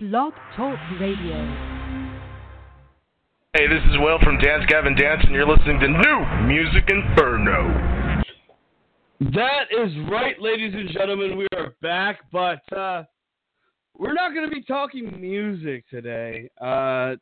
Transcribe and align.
Blog 0.00 0.32
Talk 0.56 0.78
Radio. 0.98 1.36
Hey, 3.52 3.66
this 3.68 3.82
is 3.90 3.98
Will 3.98 4.18
from 4.20 4.38
Dance 4.38 4.64
Gavin 4.66 4.94
Dance, 4.94 5.20
and 5.24 5.34
you're 5.34 5.46
listening 5.46 5.78
to 5.78 5.88
New 5.88 6.46
Music 6.46 6.88
Inferno. 6.88 8.22
That 9.20 9.64
is 9.70 9.92
right, 10.10 10.40
ladies 10.40 10.72
and 10.74 10.88
gentlemen. 10.88 11.36
We 11.36 11.46
are 11.54 11.74
back, 11.82 12.20
but 12.32 12.62
uh, 12.74 13.04
we're 13.98 14.14
not 14.14 14.32
going 14.32 14.48
to 14.48 14.54
be 14.54 14.62
talking 14.62 15.20
music 15.20 15.84
today. 15.90 16.48
Uh, 16.58 17.16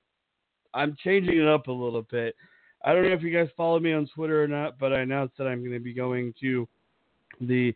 I'm 0.72 0.96
changing 1.02 1.36
it 1.36 1.48
up 1.48 1.66
a 1.66 1.72
little 1.72 2.06
bit. 2.08 2.36
I 2.84 2.92
don't 2.92 3.02
know 3.02 3.12
if 3.12 3.22
you 3.22 3.36
guys 3.36 3.48
follow 3.56 3.80
me 3.80 3.92
on 3.92 4.08
Twitter 4.14 4.40
or 4.40 4.46
not, 4.46 4.78
but 4.78 4.92
I 4.92 5.00
announced 5.00 5.36
that 5.38 5.48
I'm 5.48 5.62
going 5.62 5.72
to 5.72 5.80
be 5.80 5.94
going 5.94 6.32
to 6.42 6.68
the 7.40 7.74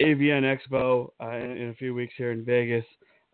AVN 0.00 0.42
Expo 0.42 1.10
uh, 1.22 1.36
in, 1.36 1.58
in, 1.58 1.68
a 1.68 1.74
few 1.74 1.94
weeks 1.94 2.14
here 2.16 2.32
in 2.32 2.44
Vegas, 2.44 2.84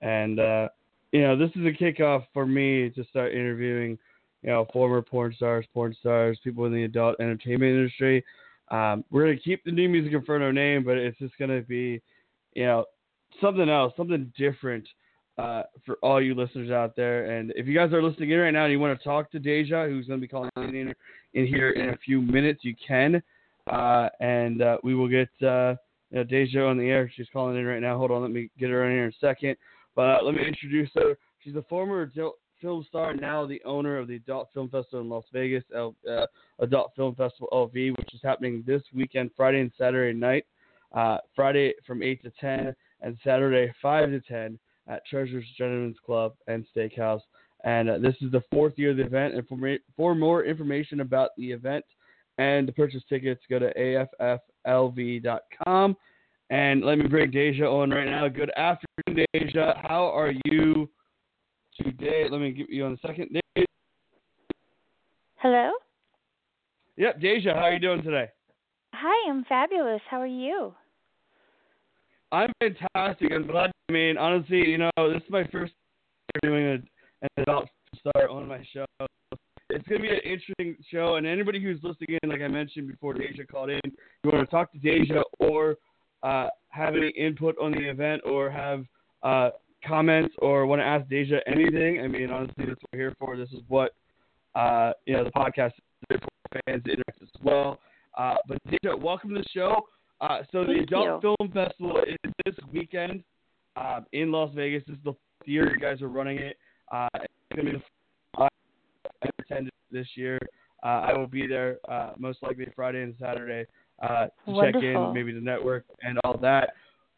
and 0.02 0.38
uh, 0.38 0.68
you 1.12 1.22
know 1.22 1.36
this 1.36 1.50
is 1.56 1.66
a 1.66 1.70
kickoff 1.70 2.24
for 2.32 2.46
me 2.46 2.90
to 2.90 3.04
start 3.04 3.32
interviewing, 3.32 3.98
you 4.42 4.50
know, 4.50 4.66
former 4.72 5.02
porn 5.02 5.34
stars, 5.34 5.66
porn 5.72 5.96
stars, 6.00 6.38
people 6.44 6.64
in 6.66 6.72
the 6.72 6.84
adult 6.84 7.16
entertainment 7.20 7.72
industry. 7.72 8.24
Um, 8.70 9.04
we're 9.10 9.24
gonna 9.24 9.38
keep 9.38 9.64
the 9.64 9.70
New 9.72 9.88
Music 9.88 10.12
Inferno 10.12 10.50
name, 10.50 10.84
but 10.84 10.96
it's 10.96 11.18
just 11.18 11.36
gonna 11.38 11.62
be, 11.62 12.00
you 12.54 12.64
know, 12.64 12.84
something 13.40 13.68
else, 13.68 13.92
something 13.96 14.32
different 14.36 14.86
uh, 15.38 15.62
for 15.86 15.96
all 16.02 16.20
you 16.20 16.34
listeners 16.34 16.70
out 16.70 16.96
there. 16.96 17.36
And 17.36 17.52
if 17.56 17.66
you 17.66 17.74
guys 17.74 17.92
are 17.92 18.02
listening 18.02 18.30
in 18.30 18.38
right 18.38 18.50
now 18.50 18.64
and 18.64 18.72
you 18.72 18.80
want 18.80 18.98
to 18.98 19.04
talk 19.04 19.30
to 19.30 19.40
Daehja, 19.40 19.88
who's 19.88 20.06
to 20.06 20.16
be 20.16 20.28
calling 20.28 20.50
in, 20.56 20.92
in 21.34 21.46
here 21.46 21.70
in 21.70 21.90
a 21.90 21.96
few 21.98 22.20
minutes, 22.20 22.60
you 22.64 22.74
can. 22.86 23.22
Uh, 23.70 24.08
and 24.20 24.62
uh, 24.62 24.78
we 24.82 24.94
will 24.94 25.08
get 25.08 25.28
uh, 25.42 25.74
you 26.10 26.18
know, 26.18 26.24
Daehja 26.24 26.68
on 26.68 26.76
the 26.76 26.88
air. 26.88 27.10
She's 27.14 27.28
calling 27.32 27.56
in 27.56 27.64
right 27.64 27.80
now. 27.80 27.96
Hold 27.96 28.10
on, 28.10 28.22
let 28.22 28.30
me 28.30 28.50
get 28.58 28.70
her 28.70 28.84
in 28.84 28.92
here 28.92 29.04
in 29.04 29.10
a 29.10 29.26
second. 29.26 29.56
But 29.98 30.10
uh, 30.10 30.18
let 30.22 30.36
me 30.36 30.46
introduce 30.46 30.90
her. 30.94 31.18
She's 31.40 31.56
a 31.56 31.62
former 31.62 32.02
adult 32.02 32.36
film 32.62 32.86
star, 32.88 33.14
now 33.14 33.44
the 33.44 33.60
owner 33.64 33.98
of 33.98 34.06
the 34.06 34.14
Adult 34.14 34.48
Film 34.54 34.68
Festival 34.68 35.00
in 35.00 35.08
Las 35.08 35.24
Vegas, 35.32 35.64
uh, 35.76 35.90
Adult 36.60 36.92
Film 36.94 37.16
Festival 37.16 37.48
LV, 37.52 37.98
which 37.98 38.14
is 38.14 38.20
happening 38.22 38.62
this 38.64 38.80
weekend, 38.94 39.32
Friday 39.36 39.58
and 39.58 39.72
Saturday 39.76 40.16
night. 40.16 40.46
Friday 41.34 41.74
from 41.84 42.04
8 42.04 42.22
to 42.22 42.30
10 42.40 42.76
and 43.00 43.18
Saturday 43.24 43.72
5 43.82 44.10
to 44.10 44.20
10 44.20 44.56
at 44.86 45.04
Treasures 45.04 45.44
Gentlemen's 45.58 45.96
Club 46.06 46.34
and 46.46 46.64
Steakhouse. 46.72 47.22
And 47.64 47.90
uh, 47.90 47.98
this 47.98 48.14
is 48.20 48.30
the 48.30 48.44
fourth 48.52 48.74
year 48.76 48.92
of 48.92 48.98
the 48.98 49.04
event. 49.04 49.34
And 49.34 49.48
for, 49.48 49.58
for 49.96 50.14
more 50.14 50.44
information 50.44 51.00
about 51.00 51.30
the 51.36 51.50
event 51.50 51.84
and 52.38 52.68
to 52.68 52.72
purchase 52.72 53.02
tickets, 53.08 53.42
go 53.50 53.58
to 53.58 54.06
afflv.com. 54.64 55.96
And 56.50 56.82
let 56.82 56.98
me 56.98 57.06
bring 57.06 57.30
Daehja 57.30 57.70
on 57.70 57.90
right 57.90 58.06
now. 58.06 58.26
Good 58.28 58.50
afternoon, 58.56 59.26
Daehja. 59.34 59.86
How 59.86 60.06
are 60.06 60.32
you 60.46 60.88
today? 61.80 62.26
Let 62.30 62.40
me 62.40 62.52
get 62.52 62.70
you 62.70 62.86
on 62.86 62.92
the 62.92 63.06
second. 63.06 63.28
Daehja. 63.34 63.64
Hello? 65.36 65.72
Yep, 66.96 67.20
Daehja, 67.20 67.54
how 67.54 67.62
are 67.62 67.72
you 67.72 67.78
doing 67.78 68.02
today? 68.02 68.28
Hi, 68.94 69.30
I'm 69.30 69.44
fabulous. 69.44 70.00
How 70.10 70.20
are 70.20 70.26
you? 70.26 70.74
I'm 72.32 72.50
fantastic. 72.60 73.30
I'm 73.32 73.46
glad. 73.46 73.70
I 73.88 73.92
mean, 73.92 74.18
honestly, 74.18 74.66
you 74.66 74.78
know, 74.78 74.90
this 74.96 75.22
is 75.22 75.30
my 75.30 75.44
first 75.52 75.72
doing 76.42 76.66
a, 76.66 76.72
an 76.72 77.28
adult 77.38 77.68
star 77.98 78.28
on 78.28 78.48
my 78.48 78.66
show. 78.72 78.84
It's 79.70 79.86
gonna 79.86 80.00
be 80.00 80.08
an 80.08 80.20
interesting 80.24 80.76
show, 80.90 81.16
and 81.16 81.26
anybody 81.26 81.62
who's 81.62 81.78
listening 81.82 82.18
in, 82.22 82.30
like 82.30 82.40
I 82.40 82.48
mentioned 82.48 82.88
before, 82.88 83.14
Daehja 83.14 83.46
called 83.46 83.70
in. 83.70 83.80
You 83.84 84.30
want 84.30 84.48
to 84.48 84.50
talk 84.50 84.72
to 84.72 84.78
Daehja 84.78 85.22
or 85.38 85.76
uh, 86.22 86.48
have 86.70 86.94
any 86.94 87.10
input 87.10 87.56
on 87.60 87.72
the 87.72 87.88
event, 87.88 88.22
or 88.24 88.50
have 88.50 88.84
uh, 89.22 89.50
comments, 89.86 90.34
or 90.40 90.66
want 90.66 90.80
to 90.80 90.84
ask 90.84 91.08
Daehja 91.08 91.40
anything? 91.46 92.00
I 92.00 92.08
mean, 92.08 92.30
honestly, 92.30 92.64
that's 92.66 92.80
what 92.82 92.88
we're 92.92 92.98
here 92.98 93.14
for. 93.18 93.36
This 93.36 93.50
is 93.50 93.60
what 93.68 93.94
uh, 94.54 94.92
you 95.06 95.14
know 95.14 95.24
the 95.24 95.30
podcast 95.30 95.72
is 96.10 96.20
for 96.20 96.60
fans 96.66 96.82
to 96.84 96.90
interact 96.92 97.22
as 97.22 97.28
well. 97.42 97.78
Uh, 98.16 98.34
but 98.46 98.58
Daehja, 98.68 99.00
welcome 99.00 99.30
to 99.30 99.40
the 99.40 99.48
show. 99.54 99.88
Uh, 100.20 100.40
so 100.50 100.64
the 100.64 100.74
Thank 100.74 100.88
Adult 100.88 101.22
you. 101.22 101.36
Film 101.38 101.52
Festival 101.52 102.02
is 102.06 102.32
this 102.44 102.54
weekend 102.72 103.22
um, 103.76 104.04
in 104.12 104.32
Las 104.32 104.50
Vegas. 104.54 104.82
This 104.86 104.96
is 104.96 105.04
the 105.04 105.12
fourth 105.12 105.46
year 105.46 105.70
you 105.70 105.78
guys 105.78 106.02
are 106.02 106.08
running 106.08 106.38
it. 106.38 106.56
Uh, 106.92 107.08
it's 107.14 107.32
gonna 107.54 107.70
be 107.70 107.78
the 107.78 107.82
I 109.22 109.28
attended 109.40 109.72
this 109.90 110.06
year. 110.14 110.38
Uh, 110.82 110.86
I 110.86 111.16
will 111.16 111.26
be 111.26 111.46
there 111.46 111.78
uh, 111.88 112.12
most 112.18 112.42
likely 112.42 112.66
Friday 112.74 113.02
and 113.02 113.14
Saturday 113.20 113.66
uh, 114.02 114.26
to 114.46 114.60
check 114.60 114.74
in, 114.82 115.12
maybe 115.12 115.32
the 115.32 115.40
network 115.40 115.84
and 116.02 116.18
all 116.24 116.36
that. 116.38 116.74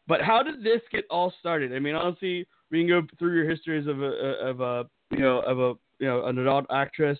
But 0.07 0.21
how 0.21 0.43
did 0.43 0.63
this 0.63 0.81
get 0.91 1.05
all 1.09 1.33
started? 1.39 1.73
I 1.73 1.79
mean, 1.79 1.95
honestly, 1.95 2.47
we 2.71 2.79
can 2.79 2.87
go 2.87 3.01
through 3.19 3.35
your 3.35 3.49
histories 3.49 3.87
of 3.87 4.01
a 4.01 4.05
of 4.05 4.61
a 4.61 4.85
you 5.11 5.19
know 5.19 5.39
of 5.39 5.59
a 5.59 5.73
you 5.99 6.07
know 6.07 6.25
an 6.25 6.37
adult 6.37 6.65
actress, 6.71 7.19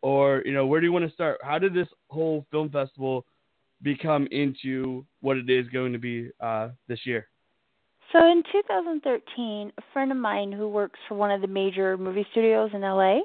or 0.00 0.42
you 0.44 0.52
know 0.52 0.66
where 0.66 0.80
do 0.80 0.86
you 0.86 0.92
want 0.92 1.06
to 1.06 1.12
start? 1.12 1.38
How 1.42 1.58
did 1.58 1.74
this 1.74 1.88
whole 2.08 2.46
film 2.50 2.70
festival 2.70 3.24
become 3.82 4.26
into 4.30 5.04
what 5.20 5.36
it 5.36 5.50
is 5.50 5.66
going 5.68 5.92
to 5.92 5.98
be 5.98 6.30
uh, 6.40 6.70
this 6.88 7.00
year? 7.04 7.28
So 8.12 8.18
in 8.18 8.42
2013, 8.52 9.72
a 9.76 9.82
friend 9.92 10.10
of 10.10 10.18
mine 10.18 10.52
who 10.52 10.68
works 10.68 10.98
for 11.08 11.14
one 11.14 11.30
of 11.30 11.40
the 11.40 11.46
major 11.46 11.96
movie 11.96 12.26
studios 12.30 12.70
in 12.74 12.82
LA, 12.82 13.20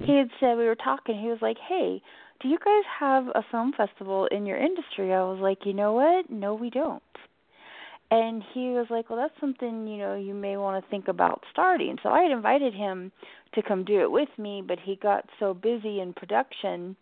he 0.00 0.16
had 0.16 0.28
said 0.40 0.56
we 0.56 0.64
were 0.64 0.74
talking. 0.74 1.20
He 1.20 1.28
was 1.28 1.38
like, 1.42 1.58
"Hey, 1.68 2.00
do 2.44 2.50
you 2.50 2.58
guys 2.58 2.84
have 3.00 3.28
a 3.34 3.42
film 3.50 3.72
festival 3.74 4.26
in 4.26 4.44
your 4.44 4.58
industry?" 4.58 5.14
I 5.14 5.22
was 5.22 5.40
like, 5.40 5.64
"You 5.64 5.72
know 5.72 5.94
what? 5.94 6.28
No, 6.28 6.54
we 6.54 6.68
don't." 6.68 7.02
And 8.10 8.42
he 8.52 8.68
was 8.70 8.90
like, 8.90 9.08
"Well, 9.08 9.18
that's 9.18 9.40
something 9.40 9.86
you 9.86 9.96
know 9.96 10.14
you 10.14 10.34
may 10.34 10.58
want 10.58 10.84
to 10.84 10.90
think 10.90 11.08
about 11.08 11.42
starting." 11.50 11.98
So 12.02 12.10
I 12.10 12.20
had 12.20 12.32
invited 12.32 12.74
him 12.74 13.12
to 13.54 13.62
come 13.62 13.82
do 13.82 14.02
it 14.02 14.10
with 14.10 14.28
me, 14.36 14.60
but 14.60 14.78
he 14.78 14.94
got 14.96 15.24
so 15.38 15.54
busy 15.54 16.00
in 16.00 16.12
production 16.12 16.96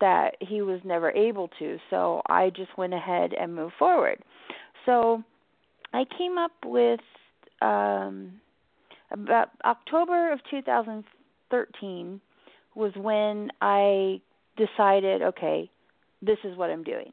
that 0.00 0.36
he 0.40 0.62
was 0.62 0.80
never 0.82 1.10
able 1.10 1.48
to. 1.58 1.78
So 1.90 2.22
I 2.26 2.48
just 2.48 2.76
went 2.78 2.94
ahead 2.94 3.34
and 3.34 3.54
moved 3.54 3.74
forward. 3.78 4.22
So 4.86 5.22
I 5.92 6.06
came 6.16 6.38
up 6.38 6.52
with 6.64 7.00
um 7.60 8.40
about 9.10 9.50
October 9.62 10.32
of 10.32 10.40
2013 10.50 12.20
was 12.74 12.92
when 12.96 13.50
I 13.60 14.20
decided, 14.56 15.22
okay, 15.22 15.70
this 16.22 16.38
is 16.44 16.56
what 16.56 16.70
I'm 16.70 16.82
doing. 16.82 17.12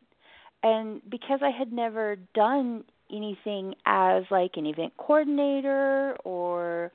And 0.63 1.01
because 1.09 1.39
I 1.43 1.49
had 1.49 1.73
never 1.73 2.15
done 2.33 2.83
anything 3.11 3.75
as 3.85 4.23
like 4.31 4.51
an 4.55 4.65
event 4.65 4.93
coordinator 4.97 6.15
or 6.23 6.91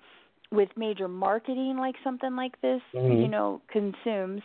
with 0.51 0.71
major 0.77 1.09
marketing 1.09 1.77
like 1.79 1.95
something 2.03 2.35
like 2.35 2.59
this, 2.63 2.81
Mhm. 2.95 3.21
you 3.21 3.29
know, 3.29 3.61
consumes, 3.69 4.43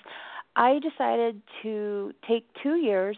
I 0.55 0.79
decided 0.79 1.41
to 1.61 2.13
take 2.27 2.45
2 2.61 2.75
years 2.75 3.17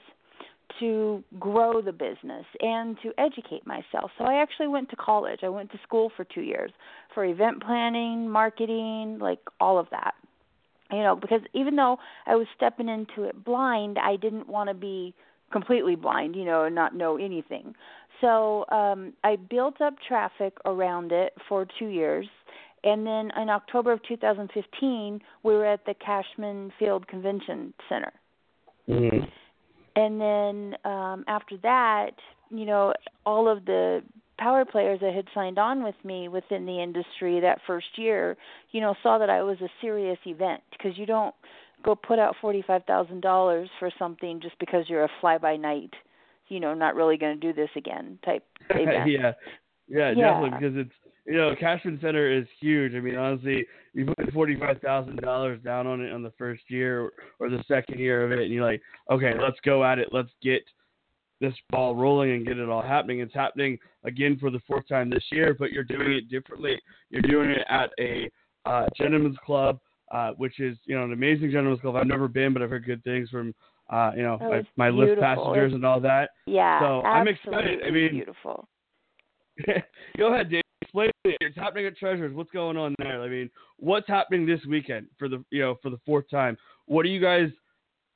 to 0.80 1.24
grow 1.40 1.82
the 1.82 1.92
business 1.94 2.46
and 2.62 3.00
to 3.02 3.14
educate 3.18 3.66
myself. 3.66 4.12
So 4.18 4.26
I 4.26 4.36
actually 4.36 4.68
went 4.68 4.90
to 4.90 4.96
college. 4.96 5.44
I 5.44 5.50
went 5.50 5.72
to 5.72 5.78
school 5.80 6.10
for 6.10 6.24
2 6.24 6.42
years 6.42 6.72
for 7.14 7.26
event 7.26 7.62
planning, 7.64 8.30
marketing, 8.30 9.20
like 9.20 9.40
all 9.60 9.78
of 9.78 9.90
that. 9.92 10.16
You 10.92 11.02
know, 11.02 11.16
because 11.16 11.42
even 11.54 11.76
though 11.76 11.98
I 12.28 12.36
was 12.36 12.48
stepping 12.56 12.90
into 12.90 13.24
it 13.24 13.44
blind, 13.44 13.98
I 13.98 14.18
didn't 14.18 14.48
want 14.48 14.70
to 14.70 14.76
be 14.76 15.14
completely 15.52 15.96
blind, 15.96 16.36
you 16.36 16.46
know, 16.46 16.64
and 16.66 16.76
not 16.76 16.96
know 16.96 17.18
anything. 17.18 17.74
So, 18.22 18.66
um 18.70 19.14
I 19.24 19.36
built 19.36 19.82
up 19.82 19.96
traffic 20.08 20.54
around 20.66 21.12
it 21.12 21.34
for 21.50 21.66
2 21.80 21.88
years. 21.88 22.28
And 22.84 23.06
then 23.06 23.32
in 23.42 23.50
October 23.50 23.92
of 23.92 24.00
2015, 24.04 25.20
we 25.42 25.54
were 25.54 25.66
at 25.66 25.86
the 25.86 25.96
Cashman 25.96 26.72
Field 26.78 27.08
Convention 27.08 27.74
Center 27.90 28.14
Mm-hmm. 28.88 29.26
and 29.96 30.22
then 30.22 30.76
um 30.86 31.24
after 31.28 31.58
that 31.64 32.12
you 32.52 32.66
know 32.66 32.94
all 33.26 33.48
of 33.48 33.66
the 33.66 34.04
power 34.38 34.66
players 34.66 35.00
that 35.02 35.14
had 35.14 35.26
signed 35.34 35.58
on 35.58 35.84
with 35.84 35.96
me 36.04 36.28
within 36.28 36.66
the 36.66 36.82
industry 36.82 37.40
that 37.40 37.60
first 37.66 37.88
year 37.98 38.38
you 38.72 38.82
know 38.82 38.96
saw 39.02 39.18
that 39.18 39.30
I 39.30 39.42
was 39.42 39.58
a 39.62 39.70
serious 39.82 40.20
event 40.26 40.62
because 40.72 40.98
you 40.98 41.06
don't 41.06 41.34
go 41.84 41.94
put 41.96 42.18
out 42.18 42.36
$45,000 42.42 43.68
for 43.80 43.92
something 44.00 44.40
just 44.42 44.58
because 44.60 44.86
you're 44.88 45.04
a 45.04 45.10
fly 45.22 45.38
by 45.38 45.56
night 45.56 45.94
you 46.48 46.60
know 46.60 46.74
not 46.74 46.96
really 46.96 47.18
going 47.18 47.40
to 47.40 47.48
do 47.48 47.54
this 47.54 47.70
again 47.76 48.20
type 48.26 48.44
event 48.70 49.10
yeah, 49.10 49.32
yeah, 49.88 50.12
Yeah. 50.16 50.34
definitely 50.34 50.60
because 50.60 50.78
it's 50.78 50.96
you 51.26 51.38
know 51.38 51.56
Cashman 51.60 52.00
Center 52.02 52.32
is 52.32 52.46
huge. 52.60 52.94
I 52.94 53.00
mean, 53.00 53.16
honestly, 53.16 53.66
you 53.94 54.06
put 54.06 54.32
forty 54.34 54.56
five 54.60 54.80
thousand 54.82 55.22
dollars 55.22 55.60
down 55.64 55.88
on 55.88 56.02
it 56.02 56.12
on 56.12 56.22
the 56.22 56.32
first 56.38 56.64
year 56.68 57.12
or 57.40 57.50
the 57.50 57.64
second 57.68 58.00
year 58.00 58.24
of 58.24 58.32
it, 58.32 58.44
and 58.44 58.54
you're 58.54 58.66
like, 58.66 58.82
okay, 59.10 59.34
let's 59.40 59.60
go 59.64 59.84
at 59.84 59.98
it. 60.00 60.10
Let's 60.12 60.30
get 60.44 60.62
this 61.42 61.54
ball 61.70 61.96
rolling 61.96 62.32
and 62.32 62.46
get 62.48 62.58
it 62.58 62.70
all 62.70 62.82
happening. 62.82 63.20
It's 63.20 63.34
happening 63.34 63.78
again 64.04 64.38
for 64.40 64.50
the 64.50 64.60
fourth 64.68 64.88
time 64.88 65.10
this 65.10 65.24
year, 65.32 65.56
but 65.58 65.72
you're 65.72 65.84
doing 65.84 66.14
it 66.14 66.30
differently. 66.30 66.80
You're 67.10 67.22
doing 67.24 67.50
it 67.50 67.66
at 67.70 67.90
a 68.00 68.30
uh, 68.66 68.86
gentleman's 68.98 69.38
club, 69.46 69.80
uh, 70.12 70.32
which 70.38 70.60
is 70.60 70.78
you 70.86 70.96
know 70.98 71.04
an 71.04 71.14
amazing 71.14 71.52
gentleman's 71.52 71.82
club. 71.82 71.96
I've 71.96 72.08
never 72.08 72.28
been, 72.28 72.54
but 72.54 72.62
I've 72.62 72.70
heard 72.70 72.86
good 72.86 73.04
things 73.04 73.30
from 73.30 73.54
uh, 73.90 74.12
you 74.16 74.24
know 74.24 74.38
Oh, 74.42 74.50
my, 74.50 74.90
my 74.90 74.90
Lyft 74.90 75.20
passengers 75.20 75.74
and 75.74 75.86
all 75.86 76.00
that. 76.02 76.30
yeah 76.48 76.80
So, 76.80 77.02
I'm 77.02 77.28
excited. 77.28 77.80
I 77.86 77.92
mean, 77.92 78.12
beautiful 78.12 78.68
Go 80.18 80.34
ahead, 80.34 80.50
Dave. 80.50 80.62
explain 80.82 81.10
it. 81.24 81.38
It's 81.42 81.56
happening 81.58 81.86
at 81.86 81.98
Treasures. 81.98 82.34
What's 82.36 82.52
going 82.52 82.78
on 82.78 82.94
there? 83.00 83.22
I 83.22 83.28
mean, 83.30 83.50
what's 83.78 84.08
happening 84.08 84.46
this 84.46 84.60
weekend 84.68 85.08
for 85.18 85.28
the 85.30 85.44
you 85.52 85.62
know 85.62 85.76
for 85.82 85.90
the 85.90 86.00
fourth 86.06 86.30
time? 86.30 86.58
What 86.88 87.06
are 87.06 87.10
you 87.10 87.22
guys, 87.22 87.50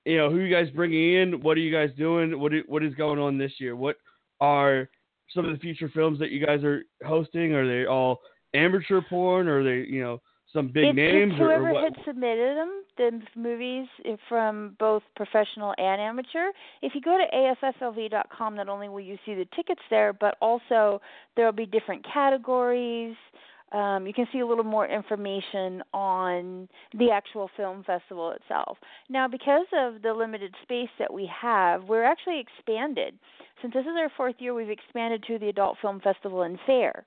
you 0.05 0.17
know, 0.17 0.29
who 0.29 0.37
you 0.37 0.53
guys 0.53 0.71
bringing 0.73 1.13
in? 1.15 1.41
What 1.41 1.57
are 1.57 1.61
you 1.61 1.71
guys 1.71 1.95
doing? 1.97 2.39
What 2.39 2.51
what 2.67 2.83
is 2.83 2.93
going 2.95 3.19
on 3.19 3.37
this 3.37 3.53
year? 3.59 3.75
What 3.75 3.97
are 4.39 4.89
some 5.33 5.45
of 5.45 5.51
the 5.51 5.59
future 5.59 5.89
films 5.93 6.19
that 6.19 6.31
you 6.31 6.45
guys 6.45 6.63
are 6.63 6.83
hosting? 7.05 7.53
Are 7.53 7.67
they 7.67 7.85
all 7.85 8.19
amateur 8.53 9.01
porn? 9.01 9.47
Or 9.47 9.59
are 9.59 9.63
they 9.63 9.89
you 9.89 10.01
know 10.01 10.21
some 10.53 10.67
big 10.67 10.85
it's, 10.85 10.95
names? 10.95 11.33
Whoever 11.37 11.69
or, 11.69 11.75
or 11.75 11.83
had 11.83 11.95
submitted 12.05 12.57
them, 12.57 12.83
the 12.97 13.21
movies 13.35 13.87
from 14.27 14.75
both 14.79 15.03
professional 15.15 15.73
and 15.77 16.01
amateur. 16.01 16.51
If 16.81 16.93
you 16.95 17.01
go 17.01 17.17
to 17.17 17.35
afflv.com, 17.35 18.55
not 18.55 18.69
only 18.69 18.89
will 18.89 18.99
you 18.99 19.17
see 19.25 19.35
the 19.35 19.47
tickets 19.55 19.81
there, 19.89 20.13
but 20.13 20.37
also 20.41 21.01
there 21.35 21.45
will 21.45 21.51
be 21.51 21.65
different 21.65 22.05
categories. 22.11 23.15
Um, 23.71 24.07
you 24.07 24.13
can 24.13 24.27
see 24.33 24.39
a 24.39 24.47
little 24.47 24.63
more 24.63 24.87
information 24.87 25.83
on 25.93 26.67
the 26.97 27.11
actual 27.11 27.49
film 27.55 27.83
festival 27.83 28.31
itself. 28.31 28.77
Now, 29.09 29.27
because 29.27 29.67
of 29.77 30.01
the 30.01 30.13
limited 30.13 30.53
space 30.63 30.89
that 30.97 31.13
we 31.13 31.29
have, 31.41 31.83
we're 31.83 32.03
actually 32.03 32.39
expanded. 32.39 33.17
Since 33.61 33.73
this 33.73 33.83
is 33.83 33.93
our 33.97 34.11
fourth 34.17 34.35
year, 34.39 34.53
we've 34.53 34.69
expanded 34.69 35.23
to 35.27 35.37
the 35.37 35.49
Adult 35.49 35.77
Film 35.81 35.99
Festival 35.99 36.41
and 36.43 36.57
Fair. 36.65 37.05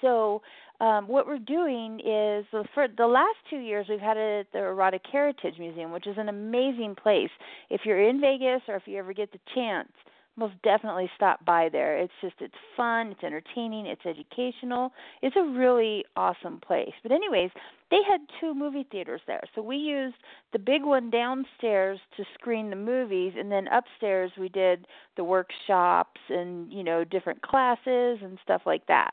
So 0.00 0.42
um, 0.80 1.08
what 1.08 1.26
we're 1.26 1.38
doing 1.38 2.00
is 2.00 2.46
for 2.74 2.86
the 2.96 3.06
last 3.06 3.36
two 3.50 3.58
years 3.58 3.86
we've 3.88 4.00
had 4.00 4.16
it 4.16 4.40
at 4.40 4.52
the 4.52 4.58
Erotic 4.58 5.02
Heritage 5.10 5.54
Museum, 5.58 5.92
which 5.92 6.06
is 6.06 6.16
an 6.18 6.28
amazing 6.28 6.94
place. 7.00 7.30
If 7.70 7.82
you're 7.84 8.08
in 8.08 8.20
Vegas 8.20 8.62
or 8.68 8.76
if 8.76 8.82
you 8.86 8.98
ever 8.98 9.12
get 9.12 9.32
the 9.32 9.40
chance, 9.54 9.90
most 10.38 10.54
definitely 10.62 11.10
stop 11.16 11.44
by 11.44 11.68
there. 11.68 11.98
It's 11.98 12.12
just 12.20 12.36
it's 12.40 12.54
fun, 12.76 13.08
it's 13.08 13.22
entertaining, 13.24 13.86
it's 13.86 14.06
educational. 14.06 14.92
It's 15.22 15.36
a 15.36 15.42
really 15.42 16.04
awesome 16.16 16.60
place. 16.60 16.94
But 17.02 17.12
anyways, 17.12 17.50
they 17.90 18.00
had 18.08 18.20
two 18.40 18.54
movie 18.54 18.86
theaters 18.90 19.20
there. 19.26 19.42
So 19.54 19.62
we 19.62 19.76
used 19.76 20.16
the 20.52 20.58
big 20.58 20.84
one 20.84 21.10
downstairs 21.10 21.98
to 22.16 22.24
screen 22.34 22.70
the 22.70 22.76
movies 22.76 23.34
and 23.38 23.50
then 23.50 23.66
upstairs 23.68 24.30
we 24.38 24.48
did 24.48 24.86
the 25.16 25.24
workshops 25.24 26.20
and, 26.28 26.72
you 26.72 26.84
know, 26.84 27.04
different 27.04 27.42
classes 27.42 28.18
and 28.22 28.38
stuff 28.44 28.62
like 28.64 28.86
that 28.86 29.10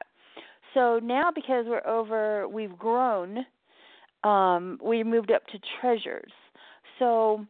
so 0.75 0.99
now 1.01 1.31
because 1.33 1.65
we're 1.67 1.87
over, 1.87 2.47
we've 2.47 2.77
grown. 2.77 3.45
Um, 4.23 4.77
we 4.83 5.03
moved 5.03 5.31
up 5.31 5.47
to 5.47 5.59
Treasures. 5.79 6.31
So 6.99 7.45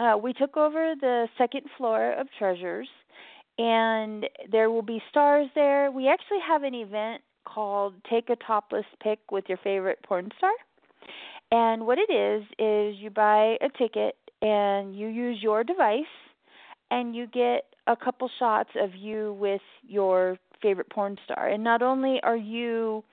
uh, 0.00 0.16
we 0.16 0.32
took 0.32 0.56
over 0.56 0.94
the 0.98 1.28
second 1.36 1.62
floor 1.76 2.12
of 2.12 2.26
Treasures, 2.38 2.88
and 3.58 4.26
there 4.50 4.70
will 4.70 4.82
be 4.82 5.02
stars 5.10 5.48
there. 5.54 5.90
We 5.90 6.08
actually 6.08 6.38
have 6.46 6.62
an 6.62 6.74
event 6.74 7.22
called 7.44 7.94
Take 8.08 8.30
a 8.30 8.36
Topless 8.36 8.86
Pic 9.02 9.18
with 9.30 9.44
Your 9.48 9.58
Favorite 9.58 9.98
Porn 10.02 10.30
Star. 10.38 10.52
And 11.52 11.86
what 11.86 11.98
it 11.98 12.12
is, 12.12 12.44
is 12.58 13.00
you 13.02 13.10
buy 13.10 13.56
a 13.60 13.68
ticket 13.76 14.16
and 14.40 14.96
you 14.96 15.08
use 15.08 15.42
your 15.42 15.64
device, 15.64 16.04
and 16.90 17.14
you 17.14 17.26
get 17.26 17.66
a 17.86 17.96
couple 17.96 18.30
shots 18.38 18.70
of 18.80 18.94
you 18.94 19.34
with 19.34 19.60
your 19.82 20.38
favorite 20.62 20.88
porn 20.90 21.16
star. 21.24 21.48
And 21.48 21.62
not 21.62 21.82
only 21.82 22.20
are 22.22 22.36
you, 22.36 23.04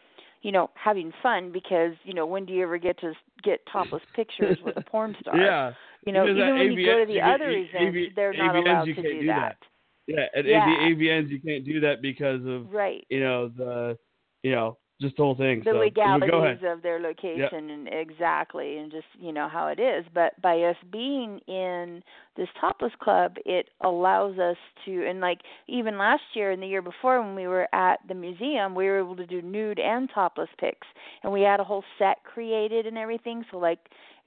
you 0.41 0.51
know, 0.51 0.69
having 0.75 1.11
fun 1.21 1.51
because, 1.51 1.93
you 2.03 2.13
know, 2.13 2.25
when 2.25 2.45
do 2.45 2.53
you 2.53 2.63
ever 2.63 2.77
get 2.77 2.99
to 2.99 3.13
get 3.43 3.59
topless 3.71 4.03
pictures 4.15 4.57
with 4.63 4.77
a 4.77 4.81
porn 4.81 5.15
star? 5.19 5.37
Yeah. 5.37 5.73
You 6.07 6.13
know, 6.13 6.27
even 6.27 6.55
when 6.55 6.71
you 6.71 6.85
go 6.85 6.99
to 6.99 7.05
the 7.05 7.21
other 7.21 7.51
events, 7.51 8.13
they're 8.15 8.33
not 8.33 8.55
allowed 8.55 8.85
to 8.85 8.93
can't 8.93 9.07
do 9.07 9.27
that. 9.27 9.57
Yeah, 10.07 10.25
at 10.33 10.45
Yeah. 10.45 10.65
the 10.65 10.95
AVNs 10.95 11.29
you 11.29 11.39
can't 11.41 11.65
do 11.65 11.81
that 11.81 12.01
because 12.01 12.45
of 12.45 12.71
Right. 12.73 13.05
you 13.09 13.19
know 13.19 13.49
the 13.49 13.97
you 14.41 14.51
know 14.51 14.77
just 14.99 15.15
the 15.17 15.23
whole 15.23 15.35
thing. 15.35 15.59
the 15.59 15.71
so, 15.71 15.77
legalities 15.77 16.63
of 16.63 16.81
their 16.81 16.99
location 16.99 17.69
and 17.69 17.87
exactly 17.87 18.77
and 18.77 18.91
just 18.91 19.05
you 19.19 19.31
know 19.31 19.47
how 19.47 19.67
it 19.67 19.79
is 19.79 20.05
but 20.13 20.39
by 20.41 20.59
us 20.63 20.75
being 20.91 21.39
in 21.47 22.01
this 22.35 22.47
topless 22.59 22.93
club 22.99 23.35
it 23.45 23.69
allows 23.81 24.39
us 24.39 24.57
to 24.85 25.05
and 25.07 25.19
like 25.19 25.41
even 25.67 25.97
last 25.97 26.23
year 26.33 26.51
and 26.51 26.63
the 26.63 26.67
year 26.67 26.81
before 26.81 27.21
when 27.21 27.35
we 27.35 27.47
were 27.47 27.67
at 27.75 27.99
the 28.07 28.13
museum 28.15 28.73
we 28.73 28.85
were 28.85 28.97
able 28.99 29.15
to 29.15 29.27
do 29.27 29.41
nude 29.41 29.79
and 29.79 30.09
topless 30.13 30.49
pics 30.57 30.87
and 31.23 31.31
we 31.31 31.41
had 31.41 31.59
a 31.59 31.63
whole 31.63 31.83
set 31.99 32.23
created 32.23 32.87
and 32.87 32.97
everything 32.97 33.43
so 33.51 33.57
like 33.57 33.79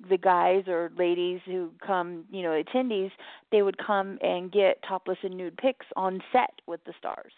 the 0.09 0.17
guys 0.17 0.65
or 0.67 0.91
ladies 0.97 1.41
who 1.45 1.71
come 1.87 2.25
you 2.31 2.43
know 2.43 2.51
attendees 2.63 3.11
they 3.53 3.63
would 3.63 3.77
come 3.79 4.19
and 4.23 4.51
get 4.51 4.83
topless 4.87 5.19
and 5.23 5.37
nude 5.37 5.57
pics 5.57 5.87
on 5.97 6.21
set 6.33 6.51
with 6.67 6.83
the 6.85 6.93
stars 6.99 7.33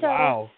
so 0.00 0.06
wow. 0.06 0.50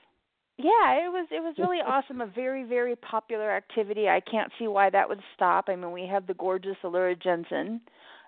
yeah, 0.56 1.04
it 1.04 1.10
was 1.10 1.26
it 1.30 1.40
was 1.40 1.54
really 1.58 1.78
awesome. 1.86 2.20
A 2.20 2.26
very 2.26 2.64
very 2.64 2.96
popular 2.96 3.50
activity. 3.50 4.08
I 4.08 4.20
can't 4.20 4.52
see 4.58 4.68
why 4.68 4.90
that 4.90 5.08
would 5.08 5.20
stop. 5.34 5.66
I 5.68 5.76
mean, 5.76 5.92
we 5.92 6.06
have 6.06 6.26
the 6.26 6.34
gorgeous 6.34 6.76
Alura 6.82 7.20
Jenson, 7.20 7.80